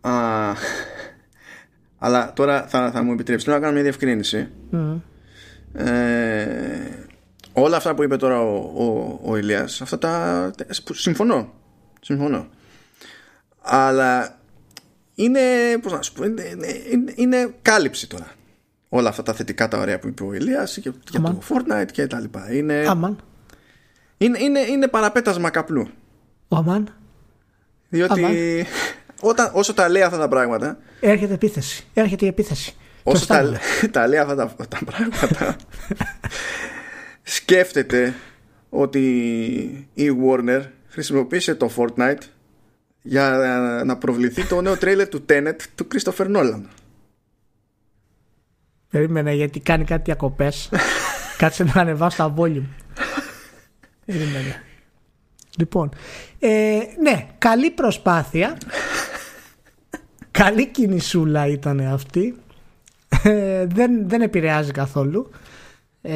[0.00, 0.52] Α,
[1.98, 4.48] αλλά τώρα θα, θα μου επιτρέψεις να κάνω μια διευκρίνηση.
[5.72, 7.06] Ε,
[7.52, 10.50] όλα αυτά που είπε τώρα ο, ο, ο Ηλίας, αυτά τα.
[10.92, 11.52] Συμφωνώ.
[12.00, 12.46] Συμφωνώ.
[13.60, 14.38] Αλλά
[15.14, 15.40] είναι.
[15.82, 16.42] Πώς να σου πω, είναι,
[16.90, 18.26] είναι, είναι κάλυψη τώρα.
[18.88, 22.06] Όλα αυτά τα θετικά τα ωραία που είπε ο Ηλίας και, για το Fortnite και
[22.06, 22.52] τα λοιπά.
[22.52, 23.18] Είναι, Αμάν.
[24.18, 25.88] είναι, είναι, είναι παραπέτασμα καπλού.
[26.48, 26.88] Αμάν.
[27.88, 28.22] Διότι
[29.20, 30.78] όταν, όσο τα λέει αυτά τα πράγματα.
[31.00, 31.86] Έρχεται επίθεση.
[31.94, 32.74] Έρχεται η επίθεση.
[33.02, 33.60] Όσο τα,
[33.90, 35.56] τα λέει αυτά τα, τα πράγματα.
[37.22, 38.14] σκέφτεται
[38.68, 39.00] ότι
[39.94, 42.22] η Warner χρησιμοποίησε το Fortnite
[43.02, 43.30] για
[43.84, 46.62] να προβληθεί το νέο τρέιλερ του Tenet του Christopher Nolan.
[48.90, 50.70] Περίμενα γιατί κάνει κάτι διακοπές.
[51.38, 52.68] Κάτσε να ανεβάσω τα volume.
[54.04, 54.65] Περίμενε.
[55.56, 55.90] Λοιπόν,
[56.38, 58.56] ε, ναι, καλή προσπάθεια.
[60.30, 62.36] καλή κινησούλα ήταν αυτή.
[63.22, 65.30] Ε, δεν, δεν επηρεάζει καθόλου
[66.02, 66.14] ε,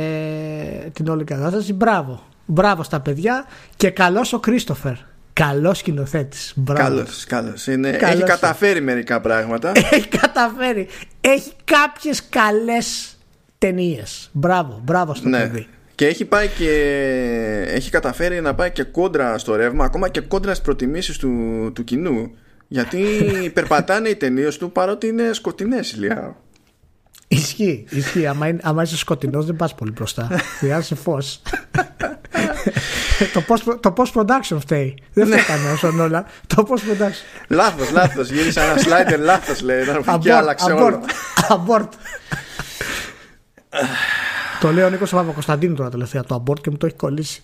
[0.92, 1.72] την όλη κατάσταση.
[1.72, 2.22] Μπράβο.
[2.46, 3.44] Μπράβο στα παιδιά
[3.76, 4.94] και καλός ο Κρίστοφερ.
[5.32, 6.54] Καλός σκηνοθέτης.
[6.74, 7.68] Καλός, καλός.
[7.68, 9.72] Έχει καταφέρει μερικά πράγματα.
[9.90, 10.88] Έχει καταφέρει.
[11.20, 13.16] Έχει κάποιες καλές
[13.58, 14.30] ταινίες.
[14.32, 15.38] Μπράβο, μπράβο στο ναι.
[15.38, 15.68] παιδί.
[16.00, 16.70] Και έχει πάει και
[17.68, 21.30] έχει καταφέρει να πάει και κόντρα στο ρεύμα, ακόμα και κόντρα στις προτιμήσεις του,
[21.74, 22.30] του κοινού.
[22.68, 23.02] Γιατί
[23.54, 26.36] περπατάνε οι ταινίες του παρότι είναι σκοτεινές ηλιά.
[27.28, 28.26] Ισχύει, ισχύει.
[28.26, 30.28] Άμα, άμα είσαι σκοτεινός, δεν πας πολύ μπροστά.
[30.58, 31.42] Χρειάζεσαι φως.
[33.34, 34.94] το, post, το post production φταίει.
[35.12, 36.26] Δεν φταίει κανένας όσον όλα.
[36.46, 37.46] Το post production.
[37.48, 38.30] Λάθος, λάθος.
[38.30, 39.84] Γύρισα ένα slider, λάθος λέει.
[40.04, 41.00] Να και άλλαξε όλο.
[41.48, 41.88] Abort.
[44.60, 47.42] το λέει ο Νίκο Παπα-Κωνσταντίνου τώρα τελευταία το abort και μου το έχει κολλήσει.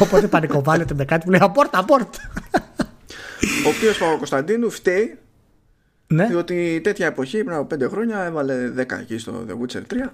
[0.00, 2.10] Οπότε πανικοβάλλεται με κάτι που λέει abort, abort.
[3.66, 5.18] ο οποίος Παπα-Κωνσταντίνου φταίει
[6.06, 6.26] ναι.
[6.26, 10.08] Διότι τέτοια εποχή πριν από 5 χρόνια έβαλε 10 εκεί στο The Witcher 3.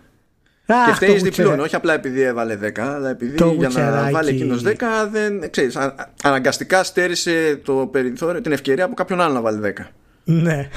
[0.66, 4.28] Α, και φταίει διπλών, όχι απλά επειδή έβαλε 10, αλλά επειδή το για να βάλει
[4.28, 4.74] εκείνος 10,
[5.11, 5.78] δεν, ξέρεις,
[6.22, 9.85] αναγκαστικά στέρισε το περιθώριο, την ευκαιρία από κάποιον άλλο να βάλει 10.
[10.24, 10.68] Ναι.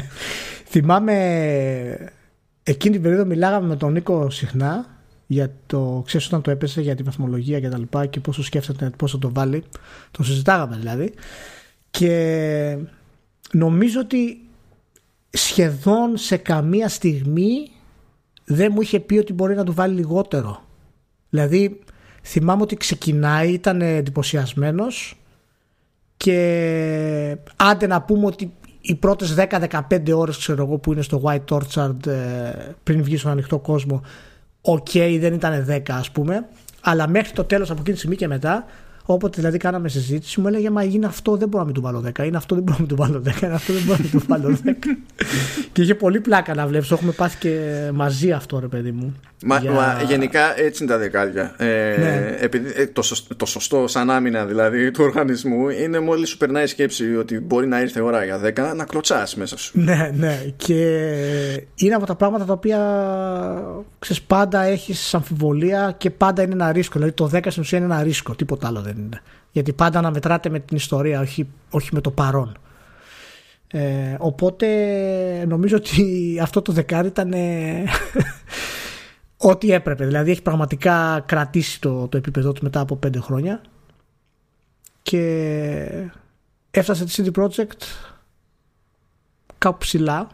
[0.70, 2.12] Θυμάμαι
[2.68, 4.86] εκείνη την περίοδο μιλάγαμε με τον Νίκο συχνά
[5.26, 8.90] για το, ξέρεις όταν το έπεσε για τη βαθμολογία και τα λοιπά και πόσο σκέφτεται
[8.96, 9.64] πόσο το βάλει.
[10.10, 11.12] Το συζητάγαμε δηλαδή.
[11.90, 12.78] Και
[13.52, 14.40] νομίζω ότι
[15.30, 17.70] σχεδόν σε καμία στιγμή
[18.44, 20.62] δεν μου είχε πει ότι μπορεί να του βάλει λιγότερο.
[21.30, 21.80] Δηλαδή
[22.22, 25.20] θυμάμαι ότι ξεκινάει, ήταν εντυπωσιασμένος
[26.16, 28.52] και άντε να πούμε ότι
[28.88, 32.50] οι πρώτες 10-15 ώρες ξέρω εγώ που είναι στο White Orchard ε,
[32.82, 34.02] πριν βγει στον ανοιχτό κόσμο
[34.60, 36.46] οκ δεν ήταν 10 ας πούμε
[36.80, 38.64] αλλά μέχρι το τέλος από εκείνη τη στιγμή και μετά
[39.10, 42.12] Όποτε δηλαδή κάναμε συζήτηση, μου έλεγε Μα είναι αυτό, δεν μπορώ να μην του βάλω
[42.18, 42.24] 10.
[42.24, 43.42] Είναι αυτό, δεν μπορώ να μην του βάλω 10.
[43.42, 44.72] Είναι αυτό, δεν μπορώ να μην του βάλω 10.
[45.72, 46.88] και είχε πολύ πλάκα να βλέπεις.
[46.88, 47.60] Το έχουμε πάθει και
[47.92, 49.14] μαζί αυτό, ρε παιδί μου.
[49.44, 49.70] Μα, για...
[49.70, 51.54] μα γενικά έτσι είναι τα δεκάλια.
[51.58, 51.66] Ε,
[51.98, 52.36] ναι.
[52.40, 56.64] επειδή, ε, το, σωστό, το σωστό σαν άμυνα δηλαδή του οργανισμού είναι μόλις σου περνάει
[56.64, 59.80] η σκέψη ότι μπορεί να ήρθε ώρα για 10 να κλωτσάς μέσα σου.
[59.80, 60.52] Ναι, ναι.
[60.56, 60.74] Και
[61.74, 62.78] είναι από τα πράγματα τα οποία
[63.98, 66.92] ξέρεις, πάντα έχεις αμφιβολία και πάντα είναι ένα ρίσκο.
[66.98, 69.22] Δηλαδή το 10 στην ουσία είναι ένα ρίσκο, τίποτα άλλο δεν είναι.
[69.52, 72.56] Γιατί πάντα αναμετράτε με την ιστορία, όχι, όχι με το παρόν.
[73.70, 74.66] Ε, οπότε
[75.48, 77.32] νομίζω ότι αυτό το δεκάρι ήταν
[79.50, 80.04] ό,τι έπρεπε.
[80.04, 83.60] Δηλαδή έχει πραγματικά κρατήσει το, το επίπεδο του μετά από πέντε χρόνια
[85.02, 86.10] και
[86.70, 87.82] έφτασε τη CD Projekt
[89.58, 90.28] κάπου ψηλά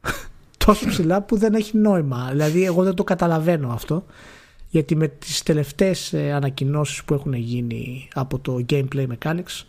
[0.66, 2.28] τόσο ψηλά που δεν έχει νόημα.
[2.30, 4.04] Δηλαδή εγώ δεν το καταλαβαίνω αυτό
[4.76, 9.64] γιατί με τις τελευταίες ε, ανακοινώσεις που έχουν γίνει από το Gameplay Mechanics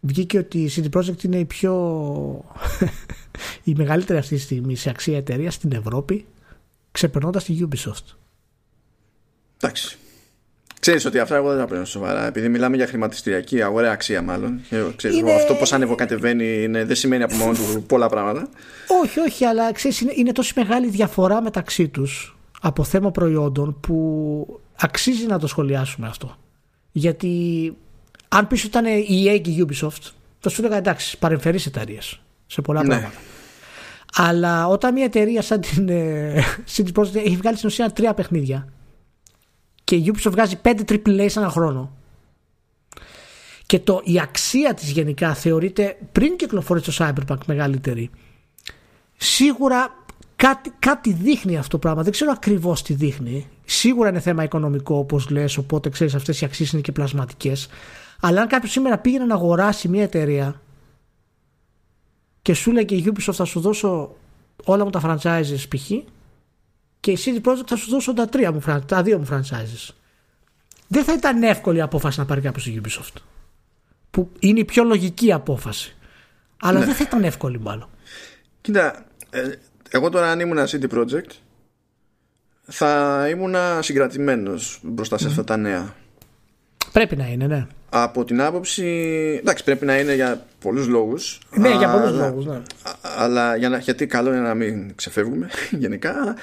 [0.00, 1.74] βγήκε ότι η CD Projekt είναι η πιο
[3.64, 6.24] η μεγαλύτερη αυτή τη στιγμή σε αξία εταιρεία στην Ευρώπη
[6.92, 8.14] ξεπερνώντας τη Ubisoft.
[9.60, 9.96] Εντάξει.
[10.80, 12.26] Ξέρεις ότι αυτά εγώ δεν τα παίρνω σοβαρά.
[12.26, 14.60] Επειδή μιλάμε για χρηματιστηριακή αγορά αξία, μάλλον.
[14.96, 15.32] Ξέρεις, είναι...
[15.32, 18.48] Αυτό πώς ανεβοκατεβαίνει είναι, δεν σημαίνει από μόνο του πολλά πράγματα.
[19.02, 24.60] Όχι, όχι, αλλά ξέρεις, είναι, είναι τόσο μεγάλη διαφορά μεταξύ τους από θέμα προϊόντων που
[24.76, 26.36] αξίζει να το σχολιάσουμε αυτό.
[26.92, 27.76] Γιατί
[28.28, 32.20] αν πεις ότι ήταν η EA και η Ubisoft, θα σου έλεγα εντάξει, παρεμφερείς εταιρείες
[32.46, 32.88] σε πολλά ναι.
[32.88, 33.14] πράγματα.
[34.14, 36.42] Αλλά όταν μια εταιρεία σαν την ε,
[36.76, 38.68] CD Projekt έχει βγάλει στην ουσία τρία παιχνίδια
[39.84, 41.96] και η Ubisoft βγάζει πέντε AAA σε ένα χρόνο
[43.66, 48.10] και το, η αξία της γενικά θεωρείται πριν κυκλοφορήσει το Cyberpunk μεγαλύτερη
[49.16, 50.01] σίγουρα
[50.42, 54.96] κάτι, κάτι δείχνει αυτό το πράγμα δεν ξέρω ακριβώς τι δείχνει σίγουρα είναι θέμα οικονομικό
[54.96, 57.68] όπως λες οπότε ξέρεις αυτές οι αξίες είναι και πλασματικές
[58.20, 60.60] αλλά αν κάποιος σήμερα πήγαινε να αγοράσει μια εταιρεία
[62.42, 64.16] και σου λέει και η Ubisoft θα σου δώσω
[64.64, 65.90] όλα μου τα franchises π.χ.
[67.00, 69.94] και η CD Projekt θα σου δώσω τα, τρία μου, τα δύο μου franchises.
[70.88, 73.20] Δεν θα ήταν εύκολη απόφαση να πάρει κάποιος η Ubisoft.
[74.10, 75.96] Που είναι η πιο λογική απόφαση.
[76.60, 76.84] Αλλά ναι.
[76.84, 77.88] δεν θα ήταν εύκολη μάλλον.
[78.60, 79.52] Κοίτα, ε,
[79.92, 81.30] εγώ τώρα αν ήμουν CD Projekt
[82.62, 85.94] θα ήμουν συγκρατημένος μπροστά σε αυτά τα νέα.
[86.92, 87.66] Πρέπει να είναι, ναι.
[87.88, 88.86] Από την άποψη.
[89.40, 91.40] Εντάξει, πρέπει να είναι για πολλούς λόγους.
[91.56, 92.62] Ναι, για πολλούς λόγους, ναι.
[93.02, 95.48] Αλλά για να, γιατί καλό είναι να μην ξεφεύγουμε
[95.82, 96.36] γενικά.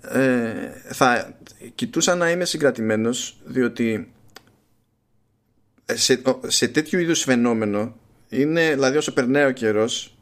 [0.00, 0.52] Ε,
[0.88, 1.34] θα
[1.74, 4.12] κοιτούσα να είμαι συγκρατημένος διότι
[5.84, 7.94] σε, σε τέτοιου είδους φαινόμενο
[8.28, 10.13] είναι, δηλαδή όσο περνάει ο καιρός,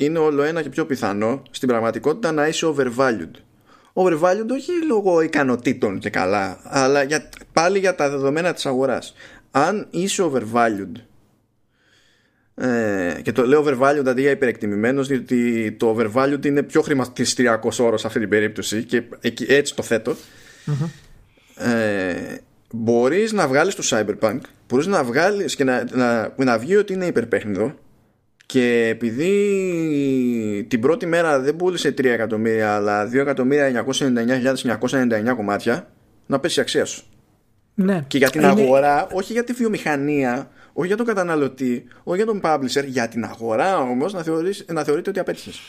[0.00, 3.30] είναι όλο ένα και πιο πιθανό στην πραγματικότητα να είσαι overvalued.
[3.92, 9.14] Overvalued όχι λόγω ικανοτήτων και καλά, αλλά για, πάλι για τα δεδομένα της αγοράς
[9.50, 10.92] αν είσαι overvalued
[12.54, 18.00] ε, και το λέω overvalued αντί για υπερεκτιμημένος διότι το overvalued είναι πιο χρηματιστηριακός όρος
[18.00, 19.02] σε αυτή την περίπτωση και
[19.48, 20.16] έτσι το θετω
[21.54, 22.36] ε,
[22.72, 27.06] μπορείς να βγάλεις το cyberpunk μπορείς να βγάλεις και να, να, να βγει ότι είναι
[27.06, 27.74] υπερπέχνιδο
[28.52, 35.88] και επειδή την πρώτη μέρα δεν πούλησε 3 εκατομμύρια αλλά 2.999.999 κομμάτια
[36.26, 37.02] να πέσει η αξία σου.
[37.74, 38.04] Ναι.
[38.06, 42.26] Και για την Είναι- αγορά, όχι για τη βιομηχανία, όχι για τον καταναλωτή, όχι για
[42.26, 45.60] τον publisher, για την αγορά όμως να, θεωρείς, να θεωρείτε ότι απέτυχες.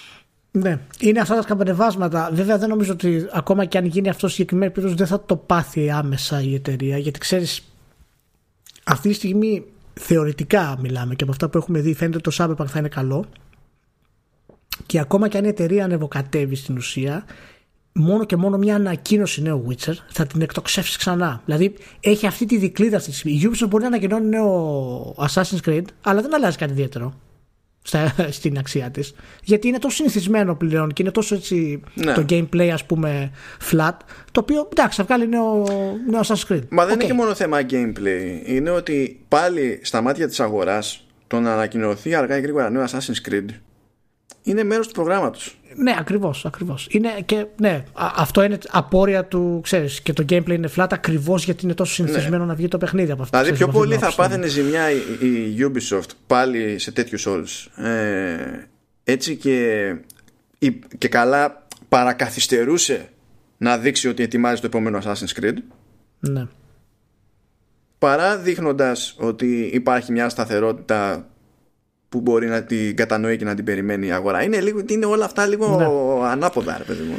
[0.51, 2.30] Ναι, είναι αυτά τα σκαμπανεβάσματα.
[2.34, 5.89] Βέβαια, δεν νομίζω ότι ακόμα και αν γίνει αυτό συγκεκριμένη περίπτωση δεν θα το πάθει
[5.91, 6.97] άμεσα η εταιρεία.
[6.97, 7.61] Γιατί ξέρεις,
[8.84, 9.63] αυτή τη στιγμή
[10.00, 13.26] θεωρητικά μιλάμε και από αυτά που έχουμε δει, φαίνεται ότι το Cyberpunk θα είναι καλό.
[14.86, 17.26] Και ακόμα και αν η εταιρεία ανεβοκατεύει στην ουσία,
[17.93, 21.41] μόνο και μόνο μια ανακοίνωση νέου Witcher θα την εκτοξεύσει ξανά.
[21.45, 23.38] Δηλαδή έχει αυτή τη δικλίδα αυτή τη στιγμή.
[23.38, 27.14] Η Ubisoft μπορεί να ανακοινώνει νέο Assassin's Creed, αλλά δεν αλλάζει κάτι ιδιαίτερο
[27.89, 29.13] στα, στην αξία της.
[29.43, 32.13] Γιατί είναι τόσο συνηθισμένο πλέον και είναι τόσο έτσι Ναι.
[32.13, 33.31] το gameplay, ας πούμε,
[33.71, 33.97] flat,
[34.31, 35.67] το οποίο εντάξει, θα βγάλει νέο,
[36.09, 36.61] νέο Assassin's Creed.
[36.69, 36.99] Μα δεν Οκ.
[37.01, 38.41] είναι και μόνο θέμα gameplay.
[38.45, 43.29] Είναι ότι πάλι στα μάτια της αγοράς το να ανακοινωθεί αργά ή γρήγορα νέο Assassin's
[43.29, 43.45] Creed
[44.43, 45.53] είναι μέρος του προγράμματος.
[45.75, 46.45] Ναι, ακριβώς.
[46.45, 46.87] Ακριβώς.
[46.91, 51.43] Είναι και, ναι, α- αυτό είναι απόρρια του, ξέρεις, και το gameplay είναι flat ακριβώς
[51.45, 53.37] γιατί είναι τόσο συνηθισμένο να βγει το παιχνίδι από αυτό.
[53.37, 54.29] Δηλαδή ξέρεις, πιο από αυτή πολύ την θα άποψη.
[54.29, 54.97] πάθαινε ζημιά η,
[55.57, 57.65] η Ubisoft πάλι σε τέτοιους όρους.
[57.65, 58.67] Ε,
[59.03, 59.87] έτσι και,
[60.59, 63.09] η- και καλά παρακαθυστερούσε
[63.57, 65.55] να δείξει ότι ετοιμάζει το επόμενο Assassin's Creed
[66.19, 66.45] Ναι.
[67.97, 71.27] παρά δείχνοντας ότι υπάρχει μια σταθερότητα
[72.10, 74.43] που μπορεί να την κατανοεί και να την περιμένει η αγορά.
[74.43, 76.28] Είναι, λίγο, είναι όλα αυτά λίγο Ναι.
[76.28, 77.16] ανάποδα, ρε παιδί μου.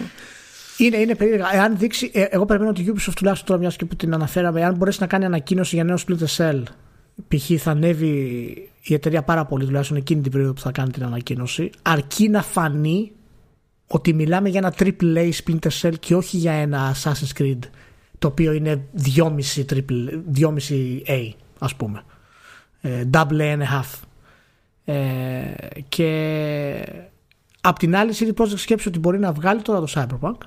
[0.77, 1.55] Είναι, είναι περίεργα.
[1.55, 4.61] Εάν δείξει, ε, εγώ περιμένω ότι η Ubisoft τουλάχιστον τώρα, μιας και που την αναφέραμε,
[4.61, 6.63] εάν μπορέσει να κάνει ανακοίνωση για νέο Splinter Cell,
[7.29, 7.51] π.χ.
[7.63, 8.09] θα ανέβει
[8.83, 12.43] η εταιρεία πάρα πολύ, τουλάχιστον εκείνη την περίοδο που θα κάνει την ανακοίνωση, αρκεί να
[12.43, 13.13] φανεί
[13.87, 17.59] ότι μιλάμε για ένα triple A Splinter Cell και όχι για ένα Assassin's Creed
[18.19, 18.85] το οποίο είναι
[19.17, 20.49] 2,5 triple, 2,5
[21.07, 22.03] A ας πούμε
[22.81, 24.01] ε, double A and a half
[24.91, 25.55] ε,
[25.89, 27.03] και
[27.61, 30.39] απ' την άλλη CD Projekt σκέψει ότι μπορεί να βγάλει τώρα το Cyberpunk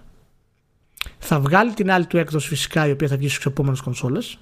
[1.20, 4.38] θα βγάλει την άλλη του έκδοση φυσικά η οποία θα βγει στους επόμενες κονσόλες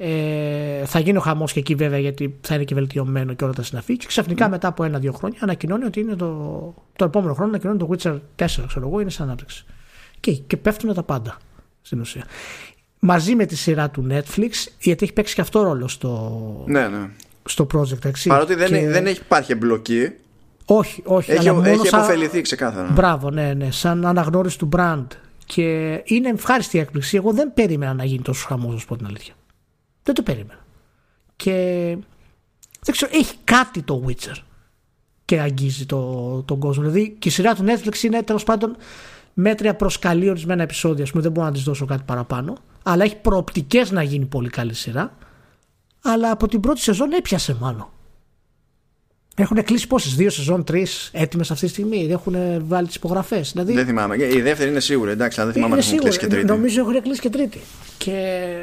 [0.00, 3.52] ε, θα γίνει ο χαμός και εκεί βέβαια γιατί θα είναι και βελτιωμένο και όλα
[3.52, 3.96] τα συναφή.
[3.96, 7.88] Και ξαφνικά μετά από ένα-δύο χρόνια ανακοινώνει ότι είναι το, το επόμενο χρόνο ανακοινώνει το
[7.90, 8.20] Witcher 4,
[8.66, 9.64] ξέρω εγώ, είναι σε ανάπτυξη.
[10.20, 11.36] Και, και πέφτουν τα πάντα
[11.82, 12.24] στην ουσία.
[12.98, 14.50] Μαζί με τη σειρά του Netflix,
[14.80, 17.10] γιατί έχει παίξει και αυτό ρόλο στο, Ναι, ναι.
[17.48, 18.04] Στο project.
[18.04, 18.28] Έτσι.
[18.28, 20.10] Παρότι δεν, Και- δεν έχει υπάρχει εμπλοκή,
[20.64, 21.30] Όχι, όχι.
[21.30, 22.90] έχει, αλλά μόνο έχει σαν- επωφεληθεί ξεκάθαρα.
[22.92, 23.70] Μπράβο, ναι, ναι.
[23.70, 25.06] Σαν αναγνώριση του brand.
[25.44, 27.16] Και είναι ευχάριστη η έκπληξη.
[27.16, 29.34] Εγώ δεν περίμενα να γίνει τόσο χαμός, να σου πω την αλήθεια.
[30.02, 30.64] Δεν το περίμενα.
[31.36, 31.52] Και
[32.82, 34.36] δεν ξέρω, έχει κάτι το Witcher
[35.24, 36.82] και αγγίζει το, τον κόσμο.
[36.82, 38.76] Δηλαδή και η σειρά του Netflix είναι τέλος πάντων
[39.34, 41.04] μέτρια προσκαλεί ορισμένα επεισόδια.
[41.04, 42.56] Ας πούμε, δεν μπορώ να της δώσω κάτι παραπάνω.
[42.82, 45.16] Αλλά έχει προοπτικές να γίνει πολύ καλή σειρά.
[46.02, 47.88] Αλλά από την πρώτη σεζόν έπιασε μάλλον.
[49.40, 52.06] Έχουν κλείσει πόσες, δύο σεζόν, τρεις έτοιμες αυτή τη στιγμή.
[52.10, 52.36] Έχουν
[52.66, 53.52] βάλει τις υπογραφές.
[53.52, 54.16] Δηλαδή, Δεν θυμάμαι.
[54.16, 56.46] Η δεύτερη είναι σίγουρη, εντάξει, αλλά δεν θυμάμαι είναι αν έχουν κλείσει και σίγουρο.
[56.46, 56.58] τρίτη.
[56.58, 57.60] Νομίζω έχουν κλείσει και τρίτη.
[57.98, 58.54] Και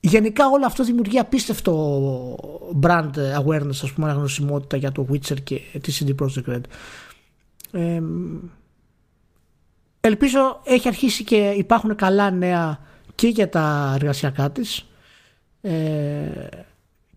[0.00, 1.78] γενικά όλο αυτό δημιουργεί απίστευτο
[2.82, 3.10] brand
[3.44, 6.60] awareness, ας πούμε, αναγνωσιμότητα για το Witcher και τη CD Projekt Red.
[7.70, 8.02] Ε,
[10.00, 12.80] ελπίζω έχει αρχίσει και υπάρχουν καλά νέα
[13.14, 14.84] και για τα εργασιακά της ε,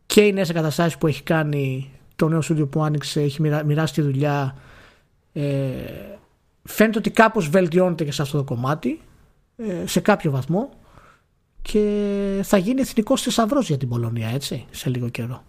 [0.05, 3.93] και οι νέες εγκαταστάσεις που έχει κάνει το νέο στούντιο που άνοιξε έχει μοιρα- μοιράσει
[3.93, 4.55] τη δουλειά
[5.33, 5.41] ε,
[6.63, 9.01] φαίνεται ότι κάπως βελτιώνεται και σε αυτό το κομμάτι
[9.57, 10.69] ε, σε κάποιο βαθμό
[11.61, 15.43] και θα γίνει εθνικός θησαυρός για την Πολωνία έτσι σε λίγο καιρό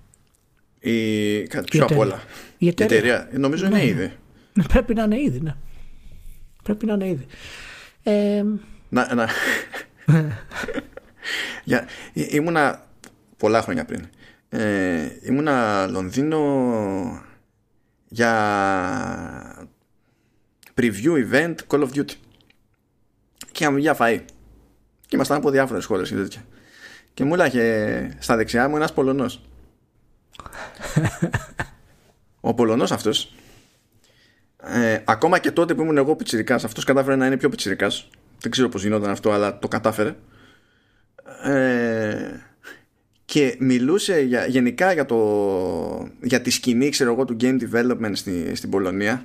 [0.80, 1.42] Η...
[1.42, 2.04] Κάτι Η πιο απ' εταιρεία.
[2.12, 2.22] όλα.
[2.58, 2.96] Η Η εταιρεία.
[2.96, 3.28] εταιρεία.
[3.32, 4.02] Ε, Νομίζω Ναι, είναι ναι.
[4.02, 4.12] ήδη.
[4.68, 5.54] πρέπει να είναι ήδη ναι
[6.62, 7.26] πρέπει να είναι ήδη
[8.02, 8.44] ε,
[8.88, 9.28] Να, να...
[11.64, 12.84] Για, ή- ήμουνα
[13.40, 14.08] πολλά χρόνια πριν.
[14.48, 17.22] Ε, ήμουνα Λονδίνο
[18.08, 19.66] για
[20.74, 22.14] preview event Call of Duty.
[23.52, 24.20] Και είχαμε για φαΐ.
[25.00, 26.44] Και ήμασταν από διάφορες χώρες και τέτοια.
[27.14, 29.42] Και μου έλαγε στα δεξιά μου ένας Πολωνός.
[32.40, 33.34] Ο Πολωνός αυτός
[34.62, 38.08] ε, ακόμα και τότε που ήμουν εγώ πιτσιρικάς αυτός κατάφερε να είναι πιο πιτσιρικάς
[38.40, 40.16] δεν ξέρω πως γινόταν αυτό αλλά το κατάφερε
[41.42, 42.49] ε,
[43.30, 48.54] και μιλούσε για, γενικά για, το, για τη σκηνή ξέρω εγώ του game development στη,
[48.54, 49.24] στην Πολωνία.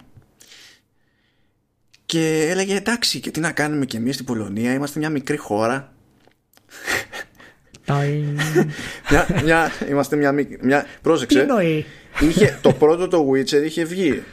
[2.05, 5.93] Και έλεγε εντάξει και τι να κάνουμε και εμείς στην Πολωνία είμαστε μια μικρή χώρα.
[7.85, 8.39] Τάιν.
[9.09, 11.85] μια, μια, είμαστε μια, μικρή- μια τι πρόσεξε εννοεί;
[12.19, 14.23] Είχε, το πρώτο το Witcher είχε βγει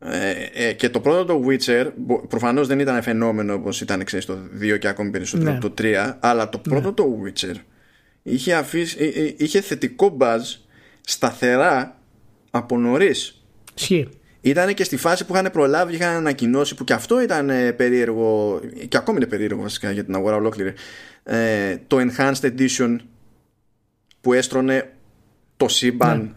[0.00, 0.32] ε,
[0.68, 4.38] ε, και το πρώτο το Witcher μπο- προφανώς δεν ήταν φαινόμενο όπως ήταν ξέρεις, το
[4.60, 5.58] 2 και ακόμη περισσότερο Ναι.
[5.58, 7.54] το 3 αλλά το πρώτο το Witcher
[8.22, 10.40] είχε, αφήσει, ε, ε, είχε θετικό buzz
[11.00, 11.98] σταθερά
[12.50, 13.42] από νωρίς.
[13.76, 14.08] Ισχύει.
[14.40, 18.60] Ήταν και στη φάση που είχαν προλάβει, είχαν ανακοινώσει που και αυτό ήταν ε, περίεργο
[18.88, 20.72] και ακόμη είναι περίεργο βασικά για την αγορά ολόκληρη
[21.22, 22.96] ε, το Enhanced Edition
[24.20, 24.92] που έστρωνε
[25.56, 26.30] το σύμπαν ναι.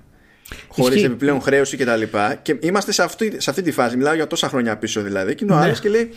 [0.68, 2.02] Χωρίς επιπλέον χρέωση κτλ.
[2.42, 3.98] Και, και είμαστε σε αυτή, σε αυτή τη φάση.
[3.98, 5.36] Μιλάω για τόσα χρόνια πίσω δηλαδή.
[5.36, 5.72] Και είναι ο ναι.
[5.72, 6.12] και λέει: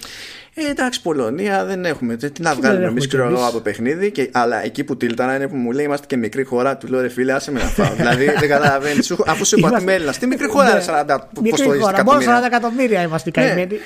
[0.55, 2.16] ε, εντάξει, Πολωνία δεν έχουμε.
[2.16, 4.11] Τι να βγάλουμε εμείς, ξέρω εγώ, από παιχνίδι.
[4.11, 6.76] Και, αλλά εκεί που τίλτανα είναι που μου λέει: Είμαστε και μικρή χώρα.
[6.76, 7.95] Του λέω: Ρε φίλε, άσε με να φάω.
[7.97, 9.14] δηλαδή δεν καταλαβαίνεις.
[9.26, 12.05] Αφού σου είπα τι Τι μικρή χώρα, 40 Μικρή χώρα.
[12.05, 13.47] Μόνο 40 εκατομμύρια είμαστε ναι.
[13.47, 13.78] καημένοι.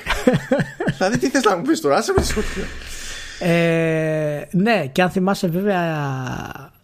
[0.99, 2.22] δηλαδή τι θες να μου πεις τώρα, άσε με
[3.40, 6.11] ε, ναι, και αν θυμάσαι βέβαια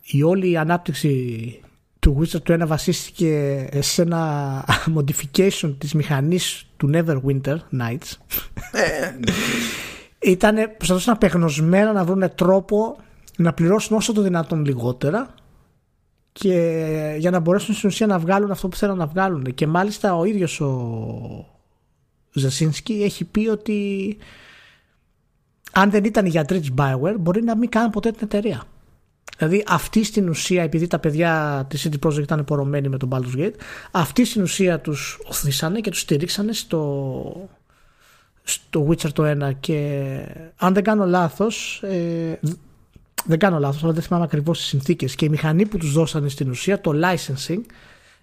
[0.03, 1.59] η όλη ανάπτυξη
[2.05, 4.65] του Witcher του 1 βασίστηκε σε ένα
[4.97, 8.13] modification της μηχανής του Neverwinter Nights.
[8.73, 9.33] Ε, ναι.
[10.19, 12.97] Ήταν, προσπαθούσαν απεγνωσμένα να βρουν τρόπο
[13.37, 15.35] να πληρώσουν όσο το δυνατόν λιγότερα
[16.33, 19.55] και για να μπορέσουν στην ουσία να βγάλουν αυτό που θέλουν να βγάλουν.
[19.55, 21.47] Και μάλιστα ο ίδιος ο
[22.33, 24.17] Ζεσίνσκι έχει πει ότι
[25.73, 28.65] αν δεν ήταν οι γιατροί της Bioware, μπορεί να μην κάνουν ποτέ την εταιρεία.
[29.39, 33.39] Δηλαδή, αυτή στην ουσία, επειδή τα παιδιά της City Project ήταν πορωμένοι με τον Baldur's
[33.39, 33.55] Gate,
[33.91, 37.49] αυτή στην ουσία τους οθήσανε και τους στηρίξανε στο,
[38.43, 39.53] στο Witcher το 1.
[39.61, 40.01] Και
[40.57, 42.39] αν δεν κάνω λάθος, ε,
[43.25, 45.15] δεν κάνω λάθος, αλλά δεν θυμάμαι ακριβώς τις συνθήκες.
[45.15, 47.61] Και η μηχανή που τους δώσανε στην ουσία, το licensing,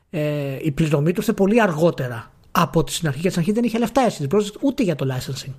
[0.09, 3.21] ε, η πληρωμή τους ήρθε πολύ αργότερα από την αρχή.
[3.21, 5.53] Και στην αρχή δεν είχε λεφτά η City Project ούτε για το licensing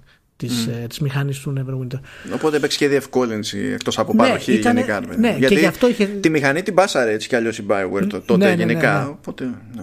[0.47, 0.89] της, mm.
[0.89, 2.01] της μηχανής του Neverwinter.
[2.35, 5.03] Οπότε έπαιξε και διευκόλυνση εκτός από ναι, παροχή ήτανε, γενικά.
[5.19, 6.05] Ναι, Γιατί και γι αυτό είχε...
[6.05, 9.01] τη μηχανή την πάσαρε έτσι κι αλλιώς η Bioware τότε ναι, ναι, ναι γενικά.
[9.01, 9.45] Ναι, οπότε,
[9.77, 9.83] ναι.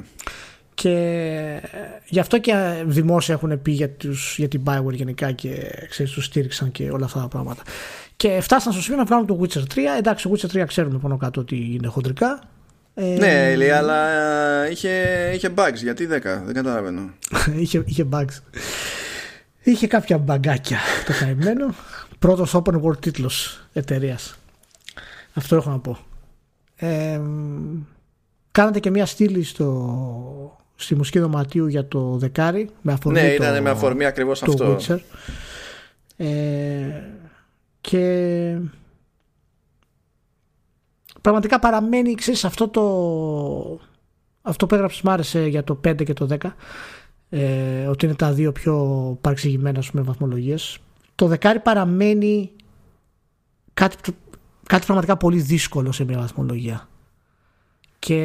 [0.73, 1.61] Και
[2.05, 2.53] γι' αυτό και
[2.85, 5.49] δημόσια έχουν πει για, τους, για την Bioware γενικά και
[5.89, 7.61] ξέρεις, τους στήριξαν και όλα αυτά τα πράγματα.
[8.15, 9.77] Και φτάσαν στο σημείο να βγάλουν το Witcher 3.
[9.97, 12.41] Εντάξει, το Witcher 3 ξέρουμε πάνω κάτω ότι είναι χοντρικά.
[12.93, 13.97] Ναι, λέει, αλλά
[14.69, 14.89] είχε,
[15.33, 15.75] είχε bugs.
[15.75, 17.09] Γιατί 10, δεν καταλαβαίνω.
[17.61, 18.39] είχε, είχε bugs.
[19.61, 21.73] Είχε κάποια μπαγκάκια το καημένο.
[22.19, 24.35] Πρώτος open world τίτλος εταιρείας.
[25.33, 25.97] Αυτό έχω να πω.
[26.75, 27.21] Ε,
[28.51, 33.61] κάνατε και μια στήλη στο, στη μουσική δωματίου για το δεκάρι με αφορμή ναι ήταν
[33.61, 34.99] με αφορμή ακριβώς αυτό Witcher.
[36.17, 36.27] Ε,
[37.81, 38.57] και
[41.21, 43.79] πραγματικά παραμένει ξέρεις αυτό το
[44.41, 46.51] αυτό που έγραψες μ' άρεσε για το 5 και το 10
[47.29, 48.75] ε, ότι είναι τα δύο πιο
[49.21, 50.77] παρεξηγημένα με βαθμολογίες
[51.15, 52.51] το δεκάρι παραμένει
[53.73, 53.95] κάτι,
[54.67, 56.87] κάτι πραγματικά πολύ δύσκολο σε μια βαθμολογία
[57.99, 58.15] και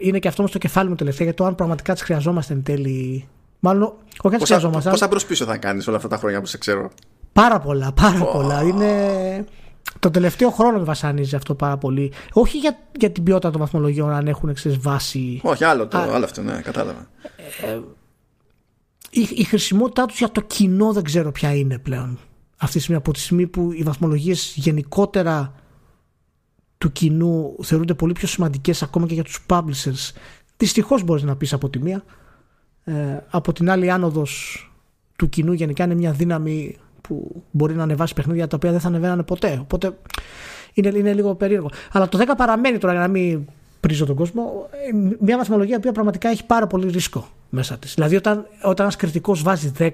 [0.00, 2.62] είναι και αυτό όμως το κεφάλι μου τελευταία για το αν πραγματικά τις χρειαζόμαστε εν
[2.62, 3.28] τέλει
[3.60, 4.90] Μάλλον, όχι αν χρειαζόμαστε.
[4.90, 6.90] Πόσα μπρος πίσω θα κάνεις όλα αυτά τα χρόνια που σε ξέρω;
[7.32, 8.62] Πάρα πολλά, πάρα πολλά.
[8.62, 9.44] Είναι.
[9.98, 12.12] Το τελευταίο χρόνο με βασανίζει αυτό πάρα πολύ.
[12.32, 15.40] Όχι για, για την ποιότητα των βαθμολογιών, αν έχουν εξή βάση.
[15.42, 17.08] Όχι, άλλο, το, άλλο αυτό, ναι, κατάλαβα.
[17.62, 17.78] Ε,
[19.10, 22.18] η, η χρησιμότητά τους για το κοινό δεν ξέρω ποια είναι πλέον.
[22.56, 25.54] Αυτή τη στιγμή, από τη στιγμή που οι βαθμολογίες γενικότερα
[26.78, 30.12] του κοινού θεωρούνται πολύ πιο σημαντικές ακόμα και για τους publishers.
[30.56, 32.04] Δυστυχώς μπορείς να πεις από τη μία.
[32.84, 32.92] Ε,
[33.30, 34.62] από την άλλη, η άνοδος
[35.16, 38.88] του κοινού γενικά είναι μια δύναμη που μπορεί να ανεβάσει παιχνίδια τα οποία δεν θα
[38.88, 39.58] ανεβαίνανε ποτέ.
[39.60, 39.98] Οπότε
[40.72, 41.70] είναι, είναι λίγο περίεργο.
[41.92, 43.44] Αλλά το 10 παραμένει τώρα για να μην
[43.80, 44.68] πρίζω τον κόσμο.
[45.20, 47.94] Μια βαθμολογία που πραγματικά έχει πάρα πολύ ρίσκο μέσα της.
[47.94, 49.90] Δηλαδή, όταν, όταν ένας κριτικός βάζει 10,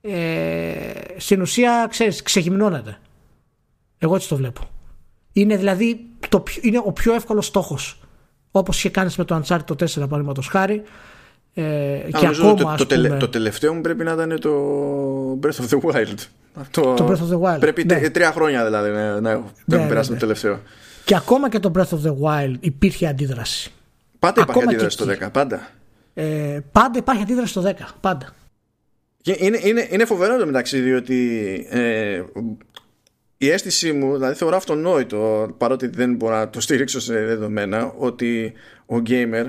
[0.00, 0.82] ε,
[1.16, 2.98] στην ουσία ξέρεις, ξεγυμνώνεται.
[3.98, 4.60] Εγώ έτσι το βλέπω.
[5.32, 8.00] Είναι δηλαδή το, είναι ο πιο εύκολος στόχος.
[8.50, 10.82] Όπως είχε κάνει με το Uncharted το 4 παραδείγματος χάρη.
[11.54, 11.62] Ε,
[12.18, 14.50] και ακόμα, το, το, πούμε, το, τελευταίο μου πρέπει να ήταν το
[15.42, 16.14] Breath of the Wild.
[16.70, 17.60] Το, το Breath of the Wild.
[17.60, 18.10] Πρέπει ναι.
[18.10, 20.60] τρία χρόνια δηλαδή να, να έχω ναι, ναι, περάσει το τελευταίο.
[21.04, 23.72] Και ακόμα και το Breath of the Wild υπήρχε αντίδραση.
[24.18, 25.68] Πάντα υπάρχει αντίδραση στο 10, πάντα.
[26.14, 28.34] Ε, πάντα υπάρχει αντίδραση στο 10, πάντα.
[29.22, 32.22] είναι, είναι, είναι φοβερό το μεταξύ, διότι ε,
[33.36, 38.52] η αίσθησή μου, δηλαδή θεωρώ αυτονόητο, παρότι δεν μπορώ να το στηρίξω σε δεδομένα, ότι
[38.86, 39.46] ο gamer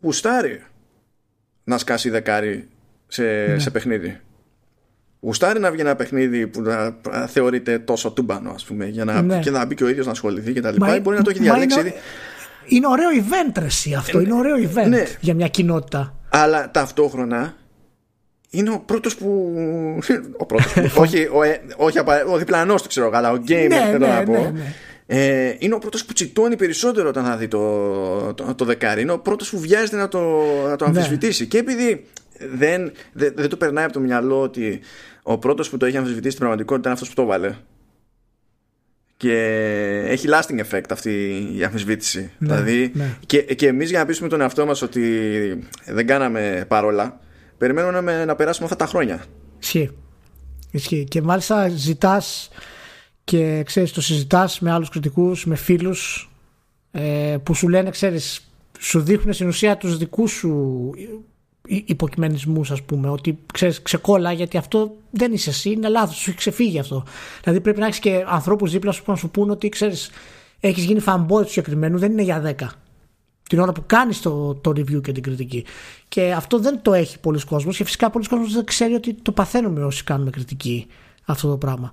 [0.00, 0.62] γουστάρει
[1.64, 2.68] να σκάσει δεκάρι
[3.06, 3.58] σε, ναι.
[3.58, 4.20] σε παιχνίδι.
[5.20, 6.96] Γουστάρει να βγει ένα παιχνίδι που να
[7.26, 9.38] θεωρείται τόσο τούμπανο, ας πούμε, για να, ναι.
[9.38, 11.00] και να μπει και ο ίδιος να ασχοληθεί και τα λοιπά.
[11.00, 11.94] Μπορεί να το έχει διαλέξει είναι,
[12.66, 14.20] είναι ωραίο event, ρε, αυτό.
[14.20, 15.04] είναι ωραίο event ναι.
[15.20, 16.14] για μια κοινότητα.
[16.28, 17.54] Αλλά ταυτόχρονα
[18.50, 19.54] είναι ο πρώτος που.
[20.36, 20.74] Ο πρώτος
[21.04, 21.98] όχι, ο, ε, όχι,
[22.32, 24.52] ο διπλανός του ξέρω, αλλά ο gamer ναι, θέλω να πω.
[25.06, 29.02] Ε, είναι ο πρώτος που τσιτώνει περισσότερο όταν θα δει το, το, το δεκάρι.
[29.02, 31.46] Είναι ο πρώτος που βιάζεται να το, να το αμφισβητήσει.
[31.46, 32.06] Και επειδή
[32.54, 34.80] δεν, δεν, δεν του περνάει από το μυαλό ότι
[35.22, 37.54] ο πρώτος που το έχει αμφισβητήσει στην πραγματικότητα είναι αυτός που το βάλε.
[39.16, 39.36] Και
[40.08, 41.10] έχει lasting effect αυτή
[41.56, 42.30] η αμφισβήτηση.
[42.38, 43.16] Ναι, δηλαδή, ναι.
[43.26, 45.00] Και, και εμείς για να πείσουμε τον εαυτό μας ότι
[45.86, 47.20] δεν κάναμε παρόλα,
[47.58, 49.24] περιμένουμε να περάσουμε αυτά τα χρόνια.
[49.60, 49.90] Ισχύει.
[50.70, 51.04] Ισχύει.
[51.04, 52.50] Και μάλιστα ζητάς
[53.24, 56.30] και ξέρεις, το συζητάς με άλλους κριτικούς, με φίλους
[56.90, 60.90] ε, που σου λένε, ξέρεις, σου δείχνουν στην ουσία τους δικούς σου
[61.68, 66.38] υποκειμενισμούς ας πούμε ότι ξέρεις ξεκόλα γιατί αυτό δεν είσαι εσύ είναι λάθος σου έχει
[66.38, 67.04] ξεφύγει αυτό.
[67.42, 70.10] Δηλαδή πρέπει να έχεις και ανθρώπους δίπλα σου που να σου πούνε ότι ξέρεις
[70.60, 72.66] έχεις γίνει fanboy του συγκεκριμένου δεν είναι για 10
[73.48, 75.64] την ώρα που κάνεις το, το review και την κριτική.
[76.08, 79.32] Και αυτό δεν το έχει πολλοί κόσμος και φυσικά πολλοί κόσμος δεν ξέρει ότι το
[79.32, 80.86] παθαίνουμε όσοι κάνουμε κριτική
[81.24, 81.92] αυτό το πράγμα.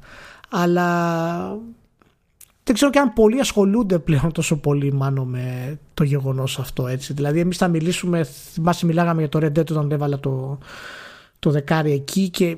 [0.49, 1.57] Αλλά
[2.63, 7.13] δεν ξέρω και αν πολλοί ασχολούνται πλέον τόσο πολύ μάλλον με το γεγονός αυτό έτσι.
[7.13, 10.57] Δηλαδή εμείς θα μιλήσουμε, θυμάσαι μιλάγαμε για το Red Dead όταν έβαλα το,
[11.39, 12.57] το δεκάρι εκεί και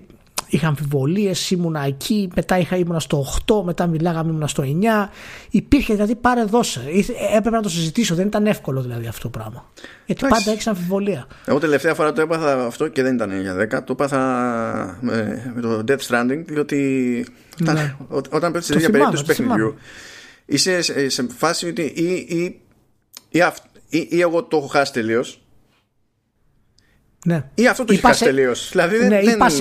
[0.53, 5.09] είχα αμφιβολίες, ήμουνα εκεί, μετά είχα, ήμουνα στο 8, μετά μιλάγαμε ήμουνα στο 9.
[5.49, 6.81] Υπήρχε δηλαδή πάρε δώσε.
[7.35, 9.65] Έπρεπε να το συζητήσω, δεν ήταν εύκολο δηλαδή αυτό το πράγμα.
[10.05, 11.27] Γιατί πάντα έχεις αμφιβολία.
[11.45, 13.84] Εγώ τελευταία φορά το έπαθα αυτό και δεν ήταν για 10.
[13.85, 14.19] Το έπαθα
[15.01, 17.25] με, με το Death Stranding, διότι
[17.61, 17.95] όταν, ναι.
[18.30, 19.75] όταν πέφτεις σε τέτοια περίπτωση παιχνιδιού,
[20.45, 22.59] είσαι σε, σε φάση ότι ή, ή,
[23.30, 23.39] ή,
[23.89, 25.42] ή, ή εγώ το έχω χάσει τελείως
[27.25, 27.43] ναι.
[27.55, 28.69] Ή αυτό το έχεις χάσει τελείως.
[28.71, 29.51] Δηλαδή ναι, ή πα 9,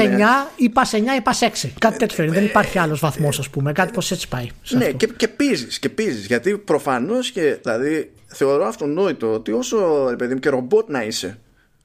[0.56, 1.68] ή πα 9, ή πα 6.
[1.78, 2.32] Κάτι τέτοιο.
[2.32, 3.72] δεν υπάρχει άλλος βαθμός, ας πούμε.
[3.72, 4.48] Κάτι πως έτσι πάει.
[4.70, 4.96] Ναι, αυτό.
[4.96, 5.78] και, και πίζεις.
[5.78, 10.88] Και πίζεις, γιατί προφανώς και δηλαδή, θεωρώ αυτονόητο ότι όσο ρε παιδί μου και ρομπότ
[10.88, 11.38] να είσαι.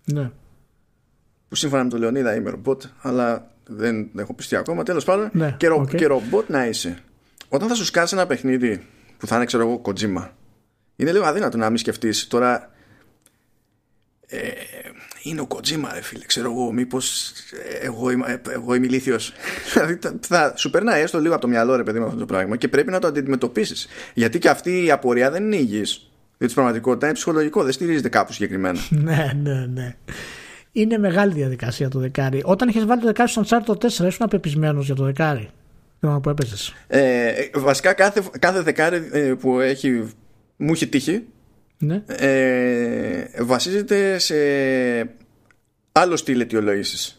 [0.06, 0.32] Ναι.
[1.48, 4.84] Που σύμφωνα με τον Λεωνίδα είμαι ρομπότ, αλλά δεν έχω πιστεί ακόμα.
[4.84, 5.96] Τέλος πάντων, ναι, και, ρο, okay.
[5.96, 6.98] και ρομπότ να είσαι.
[7.50, 8.86] Όταν θα σου σκάσει ένα παιχνίδι
[9.18, 10.32] που θα είναι, ξέρω εγώ, κοτζίμα,
[10.96, 12.72] είναι λίγο αδύνατο να μην σκεφτείς τώρα.
[14.28, 14.38] Ε,
[15.30, 17.32] είναι ο Κοτζίμα ρε φίλε ξέρω εγώ μήπως
[17.82, 19.34] εγώ, είμαι, εγώ είμαι ηλίθιος.
[19.74, 22.56] Δηλαδή θα σου περνάει έστω λίγο από το μυαλό ρε παιδί με αυτό το πράγμα
[22.56, 23.88] και πρέπει να το αντιμετωπίσεις.
[24.14, 26.10] Γιατί και αυτή η απορία δεν είναι υγιής.
[26.38, 28.80] Διότι στην πραγματικότητα είναι ψυχολογικό δεν στηρίζεται κάπου συγκεκριμένα.
[28.90, 29.96] Ναι ναι ναι.
[30.72, 32.42] Είναι μεγάλη διαδικασία το δεκάρι.
[32.44, 35.50] Όταν είχες βάλει το δεκάρι στο Uncharted 4 ήσουν απεπισμένος για το δεκάρι.
[36.00, 36.74] Δεν που έπαιζες.
[36.88, 40.10] Ε, βασικά κάθε, κάθε δεκάρι ε, που έχει
[40.58, 41.24] μου έχει τύχει
[41.78, 42.04] ναι.
[42.08, 44.36] ε, βασίζεται σε
[45.92, 47.18] άλλο στυλ αιτιολόγησης.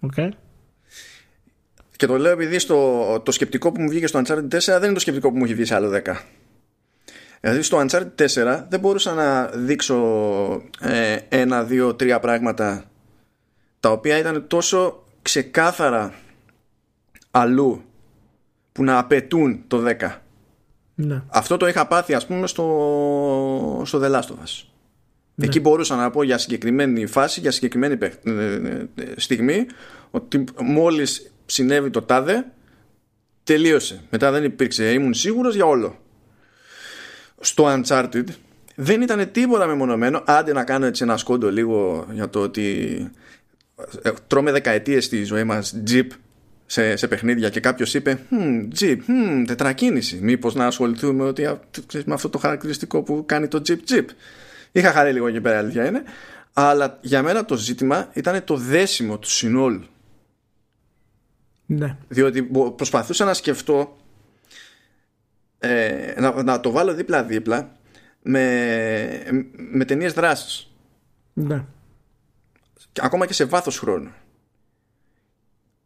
[0.00, 0.28] Okay.
[1.96, 4.92] Και το λέω επειδή στο, το σκεπτικό που μου βγήκε στο Uncharted 4 δεν είναι
[4.92, 6.16] το σκεπτικό που μου έχει βγει σε άλλο 10.
[7.40, 9.96] Δηλαδή στο Uncharted 4 δεν μπορούσα να δείξω
[10.80, 12.84] ε, ένα, δύο, τρία πράγματα
[13.80, 16.14] τα οποία ήταν τόσο ξεκάθαρα
[17.30, 17.84] αλλού
[18.72, 20.16] που να απαιτούν το 10.
[20.94, 21.22] Ναι.
[21.28, 24.64] Αυτό το είχα πάθει ας πούμε στο, στο The Last of Us.
[25.34, 25.46] Ναι.
[25.46, 28.86] Εκεί μπορούσα να πω για συγκεκριμένη φάση, για συγκεκριμένη ε, ε,
[29.16, 29.66] στιγμή
[30.10, 32.46] ότι μόλις συνέβη το τάδε
[33.44, 34.02] τελείωσε.
[34.10, 35.98] Μετά δεν υπήρξε, ήμουν σίγουρος για όλο.
[37.40, 38.24] Στο Uncharted
[38.74, 42.96] δεν ήταν τίποτα μεμονωμένο, άντε να κάνω έτσι ένα σκόντο λίγο για το ότι
[44.02, 46.06] ε, τρώμε δεκαετίες στη ζωή μας Jeep
[46.72, 50.18] σε, σε παιχνίδια και κάποιος είπε hm, Jeep, hm, τετρακίνηση.
[50.22, 51.42] Μήπως να ασχοληθούμε ότι,
[52.04, 54.04] με αυτό το χαρακτηριστικό που κάνει το Jeep Jeep.
[54.72, 56.02] Είχα χαρεί λίγο εκεί πέρα, αλήθεια είναι.
[56.52, 59.86] Αλλά για μένα το ζήτημα ήταν το δέσιμο του συνόλου.
[61.66, 61.96] Ναι.
[62.08, 62.42] Διότι
[62.76, 63.96] προσπαθούσα να σκεφτώ
[65.58, 67.76] ε, να, να το βάλω δίπλα-δίπλα
[68.22, 70.70] με, με ταινίες δράσης.
[71.32, 71.64] Ναι.
[73.00, 74.10] Ακόμα και σε βάθος χρόνου.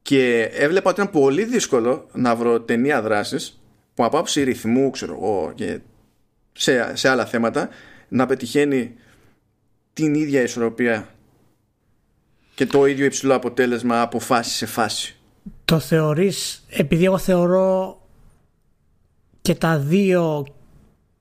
[0.07, 3.61] Και έβλεπα ότι ήταν πολύ δύσκολο να βρω ταινία δράσης
[3.95, 5.81] που από άψη ρυθμού, ξέρω εγώ, και
[6.53, 7.69] σε, σε άλλα θέματα
[8.09, 8.95] να πετυχαίνει
[9.93, 11.09] την ίδια ισορροπία
[12.55, 15.17] και το ίδιο υψηλό αποτέλεσμα από φάση σε φάση.
[15.65, 18.01] Το θεωρείς, επειδή εγώ θεωρώ
[19.43, 20.47] και τα δύο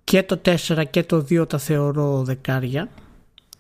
[0.04, 2.90] και το 4 και το 2 τα θεωρώ δεκάρια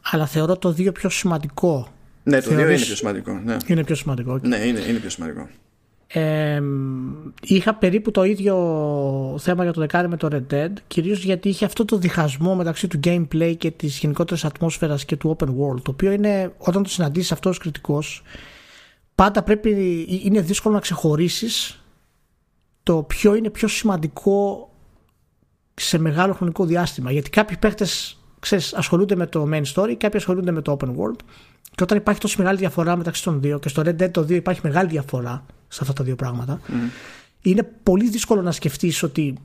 [0.02, 1.95] αλλά θεωρώ το 2 πιο σημαντικό
[2.28, 3.42] ναι, το 2 είναι πιο σημαντικό.
[3.46, 3.58] Ναι.
[3.66, 4.40] Είναι πιο σημαντικό.
[4.42, 5.48] Ναι, είναι, είναι πιο σημαντικό.
[6.08, 6.62] Ε,
[7.42, 8.56] είχα περίπου το ίδιο
[9.40, 12.88] θέμα για το δεκάρι με το Red Dead κυρίως γιατί είχε αυτό το διχασμό μεταξύ
[12.88, 16.90] του gameplay και της γενικότερης ατμόσφαιρας και του open world το οποίο είναι όταν το
[16.90, 18.24] συναντήσεις αυτός ως κριτικός
[19.16, 19.70] πάντα πρέπει
[20.24, 21.84] είναι δύσκολο να ξεχωρίσεις
[22.84, 24.70] το ποιο είναι πιο σημαντικό
[25.74, 30.52] σε μεγάλο χρονικό διάστημα γιατί κάποιοι παίχτες ξέρεις, ασχολούνται με το main story κάποιοι ασχολούνται
[30.52, 31.20] με το open world
[31.76, 34.30] και όταν υπάρχει τόσο μεγάλη διαφορά μεταξύ των δύο και στο Red Dead το 2
[34.30, 36.60] υπάρχει μεγάλη διαφορά σε αυτά τα δύο πράγματα,
[37.42, 39.38] είναι πολύ δύσκολο να σκεφτείς ότι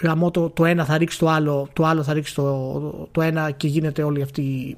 [0.00, 3.50] γαμό το, το ένα θα ρίξει το άλλο, το άλλο θα ρίξει το, το ένα
[3.50, 4.76] και γίνεται όλη αυτή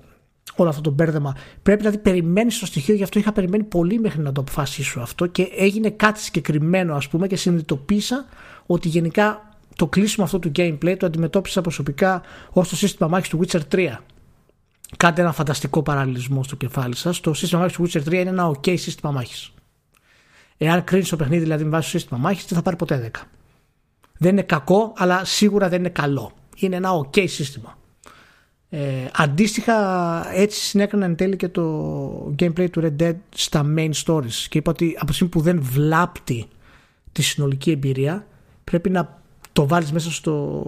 [0.56, 1.36] όλο αυτό το μπέρδεμα.
[1.62, 5.26] Πρέπει δηλαδή περιμένεις το στοιχείο, γι' αυτό είχα περιμένει πολύ μέχρι να το αποφασίσω αυτό
[5.26, 8.26] και έγινε κάτι συγκεκριμένο, ας πούμε, και συνειδητοποίησα
[8.66, 13.40] ότι γενικά το κλείσιμο αυτό του gameplay το αντιμετώπισα προσωπικά ως το σύστημα μάχης του
[13.42, 13.96] Witcher 3.
[14.96, 17.20] Κάντε ένα φανταστικό παραλληλισμό στο κεφάλι σας.
[17.20, 19.52] Το σύστημα μάχης του Witcher 3 είναι ένα OK σύστημα μάχης.
[20.56, 23.20] Εάν κρίνεις το παιχνίδι δηλαδή με βάση το σύστημα μάχης, δεν θα πάρει ποτέ 10.
[24.18, 26.32] Δεν είναι κακό, αλλά σίγουρα δεν είναι καλό.
[26.56, 27.78] Είναι ένα OK σύστημα.
[28.72, 34.46] Ε, αντίστοιχα έτσι συνέκρινα εν τέλει και το gameplay του Red Dead στα main stories
[34.48, 36.48] και είπα ότι από τη στιγμή που δεν βλάπτει
[37.12, 38.26] τη συνολική εμπειρία
[38.64, 39.19] πρέπει να
[39.52, 40.64] το βάλεις μέσα στο,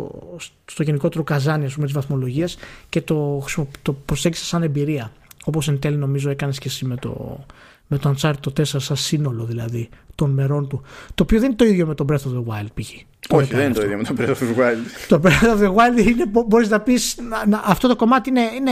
[0.64, 2.56] στο γενικότερο καζάνι ας πούμε, της βαθμολογίας
[2.88, 3.44] και το,
[3.82, 5.12] το προσέξεις σαν εμπειρία
[5.44, 7.44] όπως εν τέλει νομίζω έκανες και εσύ με το,
[7.86, 10.82] με το Uncharted το 4 σαν σύνολο δηλαδή των μερών του.
[11.14, 12.90] Το οποίο δεν είναι το ίδιο με το Breath of the Wild π.χ.
[13.28, 14.76] Όχι, δεν είναι το ίδιο με το Breath of the Wild.
[15.08, 17.16] Το Breath of the Wild είναι, μπορείς να πεις
[17.64, 18.70] αυτό το κομμάτι είναι, είναι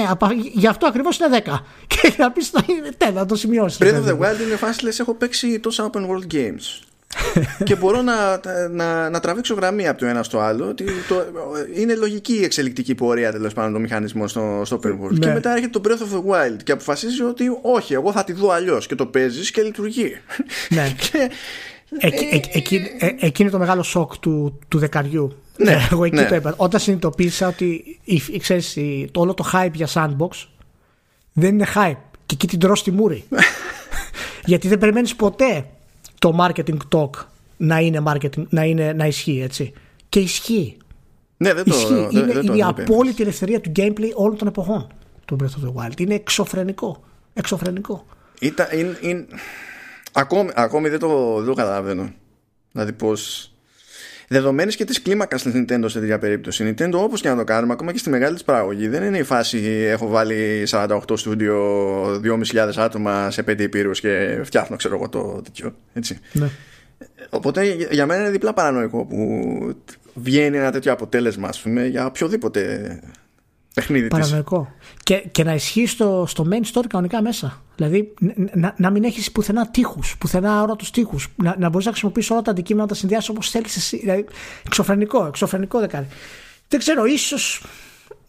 [0.52, 2.52] γι' αυτό ακριβώς είναι 10 και να πεις
[3.04, 3.78] ναι, να το σημειώσεις.
[3.82, 6.89] Breath of the Wild είναι φάση λες έχω παίξει τόσα open world games
[7.64, 11.24] και μπορώ να, να, να τραβήξω γραμμή από το ένα στο άλλο ότι το,
[11.74, 15.18] είναι λογική η εξελικτική πορεία τέλος πάντων το μηχανισμό στο, στο open world.
[15.18, 15.32] Και ναι.
[15.32, 18.50] μετά έρχεται το Breath of the Wild και αποφασίζει ότι όχι, εγώ θα τη δω
[18.50, 20.16] αλλιώς και το παίζεις και λειτουργεί.
[20.68, 20.94] Ναι.
[21.10, 21.30] και,
[22.52, 25.36] Εκεί, ε, ε, εκείνη το μεγάλο σοκ του, του δεκαριού.
[25.56, 26.24] Ναι, Εγώ εκεί ναι.
[26.24, 26.54] το είπα.
[26.56, 27.98] Όταν συνειδητοποίησα ότι
[28.38, 28.78] ξέρεις,
[29.10, 30.46] το, όλο το hype για sandbox
[31.32, 31.96] δεν είναι hype.
[32.26, 33.24] Και εκεί την τρώ στη μούρη.
[34.44, 35.64] Γιατί δεν περιμένεις ποτέ
[36.20, 37.10] το marketing talk
[37.56, 39.72] να είναι marketing, να, είναι, να ισχύει έτσι.
[40.08, 40.76] Και ισχύει.
[41.36, 42.08] Ναι, δεν το, ισχύει.
[42.10, 44.86] είναι, δεν, είναι η απόλυτη ελευθερία του gameplay όλων των εποχών
[45.24, 46.00] του Breath of the Wild.
[46.00, 47.02] Είναι εξωφρενικό.
[47.34, 48.06] Εξωφρενικό.
[48.40, 49.26] Ήταν, είναι, είναι,
[50.12, 52.12] ακόμη, ακόμη δεν το, δεν το καταλαβαίνω.
[52.72, 53.12] Δηλαδή πώ.
[54.32, 56.64] Δεδομένης και της κλίμακας της Nintendo σε τέτοια περίπτωση.
[56.64, 59.18] Η Nintendo όπως και να το κάνουμε, ακόμα και στη μεγάλη της παραγωγή, δεν είναι
[59.18, 59.58] η φάση
[59.88, 61.56] έχω βάλει 48 στούντιο,
[62.54, 65.74] 2.500 άτομα σε 5 υπήρους και φτιάχνω, ξέρω εγώ, το τέτοιο.
[65.92, 66.18] Έτσι.
[66.32, 66.48] Ναι.
[67.30, 69.18] Οπότε για μένα είναι διπλά παρανοϊκό που
[70.14, 73.00] βγαίνει ένα τέτοιο αποτέλεσμα, ας πούμε, για οποιοδήποτε
[73.74, 74.72] παιχνίδι Παρανοϊκό.
[75.02, 77.62] Και, και να ισχύει στο, στο main story κανονικά μέσα.
[77.76, 78.14] Δηλαδή
[78.54, 81.28] να, να μην έχεις πουθενά τείχους, πουθενά ώρα του τείχους.
[81.36, 83.96] Να, να μπορείς να χρησιμοποιήσει όλα τα αντικείμενα να τα συνδυάσεις όπως θέλεις εσύ.
[83.96, 84.24] Δηλαδή,
[84.66, 86.06] εξωφρενικό, εξωφρενικό δεκάρι.
[86.68, 87.62] Δεν ξέρω, ίσως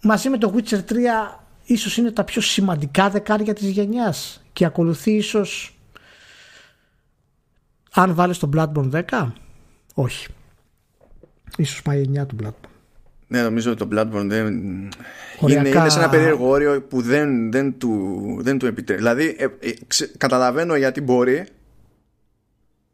[0.02, 0.96] μαζί με το Witcher 3
[1.66, 5.78] ίσως είναι τα πιο σημαντικά δεκάρια της γενιάς και ακολουθεί ίσως
[7.92, 9.32] αν βάλεις το Bloodborne 10
[9.94, 10.28] όχι
[11.58, 12.71] ίσως πάει 9 του Bloodborne
[13.32, 14.48] ναι, νομίζω ότι το Bloodborne δεν...
[15.48, 19.02] είναι, είναι σε ένα περίεργο όριο που δεν, δεν, του, δεν του επιτρέπει.
[19.02, 19.72] Δηλαδή, ε, ε,
[20.18, 21.46] καταλαβαίνω γιατί μπορεί,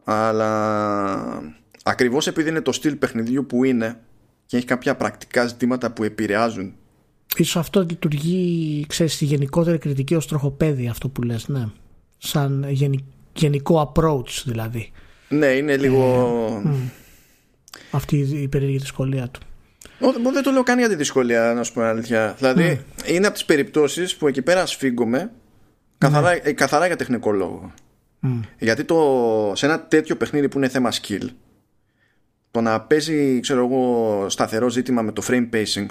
[0.04, 1.54] αλλά
[1.84, 4.00] ακριβώς επειδή είναι το στυλ παιχνιδιού που είναι
[4.46, 6.74] και έχει κάποια πρακτικά ζητήματα που επηρεάζουν.
[7.36, 11.66] Ίσως αυτό λειτουργεί, ξέρεις, στη γενικότερη κριτική ως τροχοπέδι αυτό που λες, ναι.
[12.18, 12.66] Σαν
[13.34, 14.92] γενικό approach δηλαδή.
[15.30, 16.04] Ναι, είναι λίγο...
[16.66, 16.70] Ε,
[17.92, 19.40] αυτή η περίεργη δυσκολία του.
[20.34, 22.36] Δεν το λέω καν για τη δυσκολία, να σου πω αλήθεια.
[22.38, 23.10] Δηλαδή, mm.
[23.10, 25.32] είναι από τις περιπτώσεις που εκεί πέρα σφίγγομαι
[25.98, 26.54] καθαρά, mm.
[26.54, 27.74] καθαρά για τεχνικό λόγο.
[28.24, 28.42] Mm.
[28.60, 31.28] Γιατί το, σε ένα τέτοιο παιχνίδι που είναι θέμα skill,
[32.52, 35.86] το να παίζει, ξέρω εγώ, σταθερό ζήτημα με το frame pacing,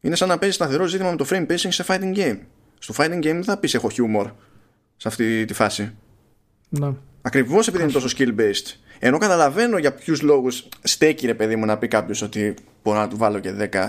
[0.00, 2.38] είναι σαν να παίζει σταθερό ζήτημα με το frame pacing σε fighting game.
[2.78, 4.30] Στο fighting game δεν θα πεις έχω humor
[4.96, 5.94] σε αυτή τη φάση.
[6.68, 6.92] Ναι.
[7.22, 8.76] Ακριβώς επειδή είναι τόσο skill based.
[9.04, 13.08] Ενώ καταλαβαίνω για ποιους λόγους στέκει ρε παιδί μου να πει κάποιος ότι μπορώ να
[13.08, 13.88] του βάλω και 10.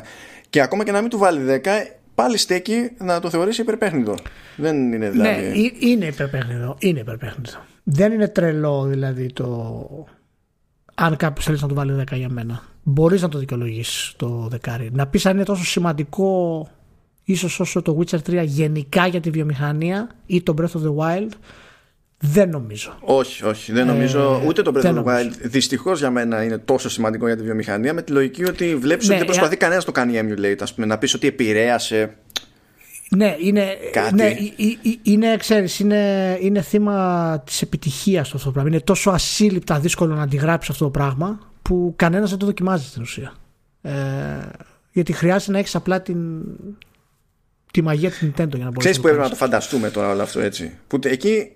[0.49, 1.67] Και ακόμα και να μην του βάλει 10,
[2.15, 4.15] πάλι στέκει να το θεωρήσει υπερπέχνητο.
[4.55, 5.29] Δεν είναι δηλαδή.
[5.29, 6.75] Ναι, είναι υπερπέχνητο.
[6.79, 7.51] Είναι υπερπέχνητο.
[7.83, 10.07] Δεν είναι τρελό δηλαδή το.
[10.95, 12.63] Αν κάποιος θέλεις να του βάλει 10 για μένα.
[12.83, 14.89] Μπορείς να το δικαιολογήσεις το δεκάρι.
[14.93, 16.67] Να πεις αν είναι τόσο σημαντικό
[17.23, 21.31] ίσως όσο το Witcher 3 γενικά για τη βιομηχανία ή το Breath of the Wild
[22.25, 22.97] δεν νομίζω.
[22.99, 24.39] Όχι, όχι, δεν νομίζω.
[24.43, 27.43] Ε, ούτε το Breath of the Wild δυστυχώς για μένα είναι τόσο σημαντικό για τη
[27.43, 30.19] βιομηχανία με τη λογική ότι βλέπεις ναι, ότι δεν προσπαθεί ε, κανένας να το κάνει
[30.21, 32.15] emulate, ας πούμε, να πεις ότι επηρέασε.
[33.09, 34.15] Ναι, είναι, κάτι.
[34.15, 34.35] ναι,
[35.03, 38.69] είναι, ξέρεις, είναι, είναι θύμα της επιτυχίας αυτό το πράγμα.
[38.69, 43.01] Είναι τόσο ασύλληπτα δύσκολο να αντιγράψεις αυτό το πράγμα που κανένας δεν το δοκιμάζει στην
[43.01, 43.33] ουσία.
[43.81, 43.91] Ε,
[44.91, 46.43] γιατί χρειάζεται να έχεις απλά την,
[47.71, 50.21] τη μαγεία της Nintendo για να μπορείς Ξέρεις που έπρεπε να το φανταστούμε τώρα όλο
[50.21, 50.77] αυτό έτσι.
[50.87, 51.51] Που εκεί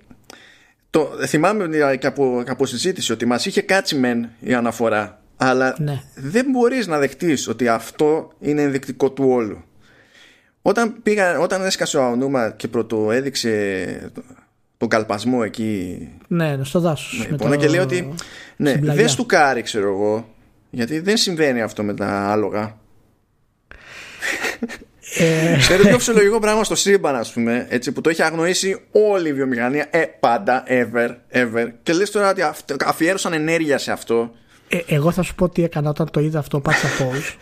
[0.99, 1.67] το, θυμάμαι
[1.99, 6.01] και από, από συζήτηση ότι μας είχε κάτσει μεν η αναφορά αλλά ναι.
[6.15, 9.63] δεν μπορείς να δεχτείς ότι αυτό είναι ενδεικτικό του όλου.
[10.61, 14.11] Όταν, πήγα, όταν έσκασε ο Αονούμα και πρωτο έδειξε
[14.77, 17.55] τον καλπασμό εκεί ναι, στο δάσος ναι, λοιπόν, το...
[17.55, 18.13] και λέει ότι
[18.55, 20.29] ναι, δεν του κάρει ξέρω εγώ
[20.69, 22.77] γιατί δεν συμβαίνει αυτό με τα άλογα
[25.15, 25.55] Ε...
[25.57, 29.33] Ξέρετε πιο φυσιολογικό πράγμα στο σύμπαν, ας πούμε, έτσι, που το έχει αγνοήσει όλη η
[29.33, 31.67] βιομηχανία, ε, πάντα, ever, ever.
[31.83, 32.41] Και λες τώρα ότι
[32.85, 34.31] αφιέρωσαν ενέργεια σε αυτό.
[34.67, 37.35] Ε, εγώ θα σου πω τι έκανα όταν το είδα αυτό, πάτησα pause.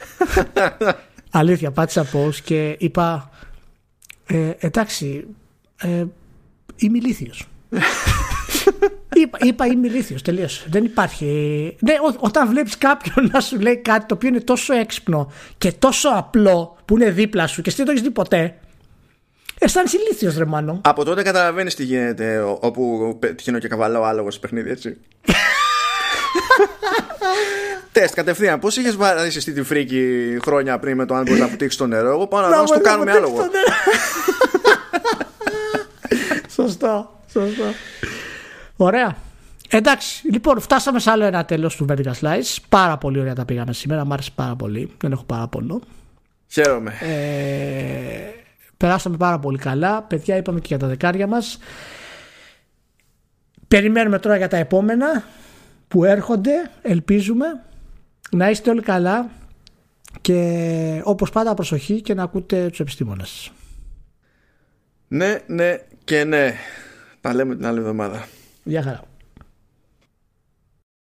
[1.32, 3.30] Αλήθεια, πάτησα pause και είπα.
[4.26, 5.26] Ε, εντάξει,
[5.78, 6.06] ε,
[6.76, 7.48] είμαι ηλίθιος
[9.22, 10.66] είπα, είπα είμαι ηλίθιος, τελείωσε.
[10.70, 11.26] Δεν υπάρχει.
[11.80, 15.72] Ναι, ό, όταν βλέπεις κάποιον να σου λέει κάτι το οποίο είναι τόσο έξυπνο και
[15.72, 18.56] τόσο απλό που είναι δίπλα σου και εσύ δεν το έχεις δει ποτέ,
[19.60, 20.82] Αισθάνεσαι ηλίθιος, ρε μάνο.
[20.84, 24.98] Από τότε καταλαβαίνεις τι γίνεται, όπου τυχαίνω και καβαλάω άλογο σε παιχνίδι, έτσι.
[27.92, 28.60] Τεστ κατευθείαν.
[28.60, 31.88] Πώς είχες βάλει στη τη φρίκη χρόνια πριν με το αν μπορείς να βουτήξεις το
[31.88, 33.38] νερό; Εγώ πάω να δω το κάνουμε άλογο.
[36.56, 37.64] Σωστό, σωστό.
[38.76, 39.16] Ωραία.
[39.70, 42.58] Εντάξει, λοιπόν, φτάσαμε σε άλλο ένα τέλος του Vertical Slice.
[42.70, 44.06] Πάρα πολύ ωραία τα πήγαμε σήμερα.
[44.06, 44.92] Μ' άρεσε πάρα πολύ.
[44.98, 45.82] Δεν έχω παράπονο.
[46.48, 46.94] Χαίρομαι.
[47.02, 48.30] Ε,
[48.78, 50.02] περάσαμε πάρα πολύ καλά.
[50.02, 51.58] Παιδιά, είπαμε και για τα δεκάρια μας.
[53.68, 55.24] Περιμένουμε τώρα για τα επόμενα
[55.88, 56.52] που έρχονται.
[56.82, 57.46] Ελπίζουμε
[58.32, 59.30] να είστε όλοι καλά
[60.22, 63.52] και όπως πάντα προσοχή και να ακούτε τους επιστήμονες.
[65.08, 66.54] Ναι, ναι και ναι.
[67.22, 68.26] Τα λέμε την άλλη εβδομάδα.
[68.68, 69.02] Γεια χαρά.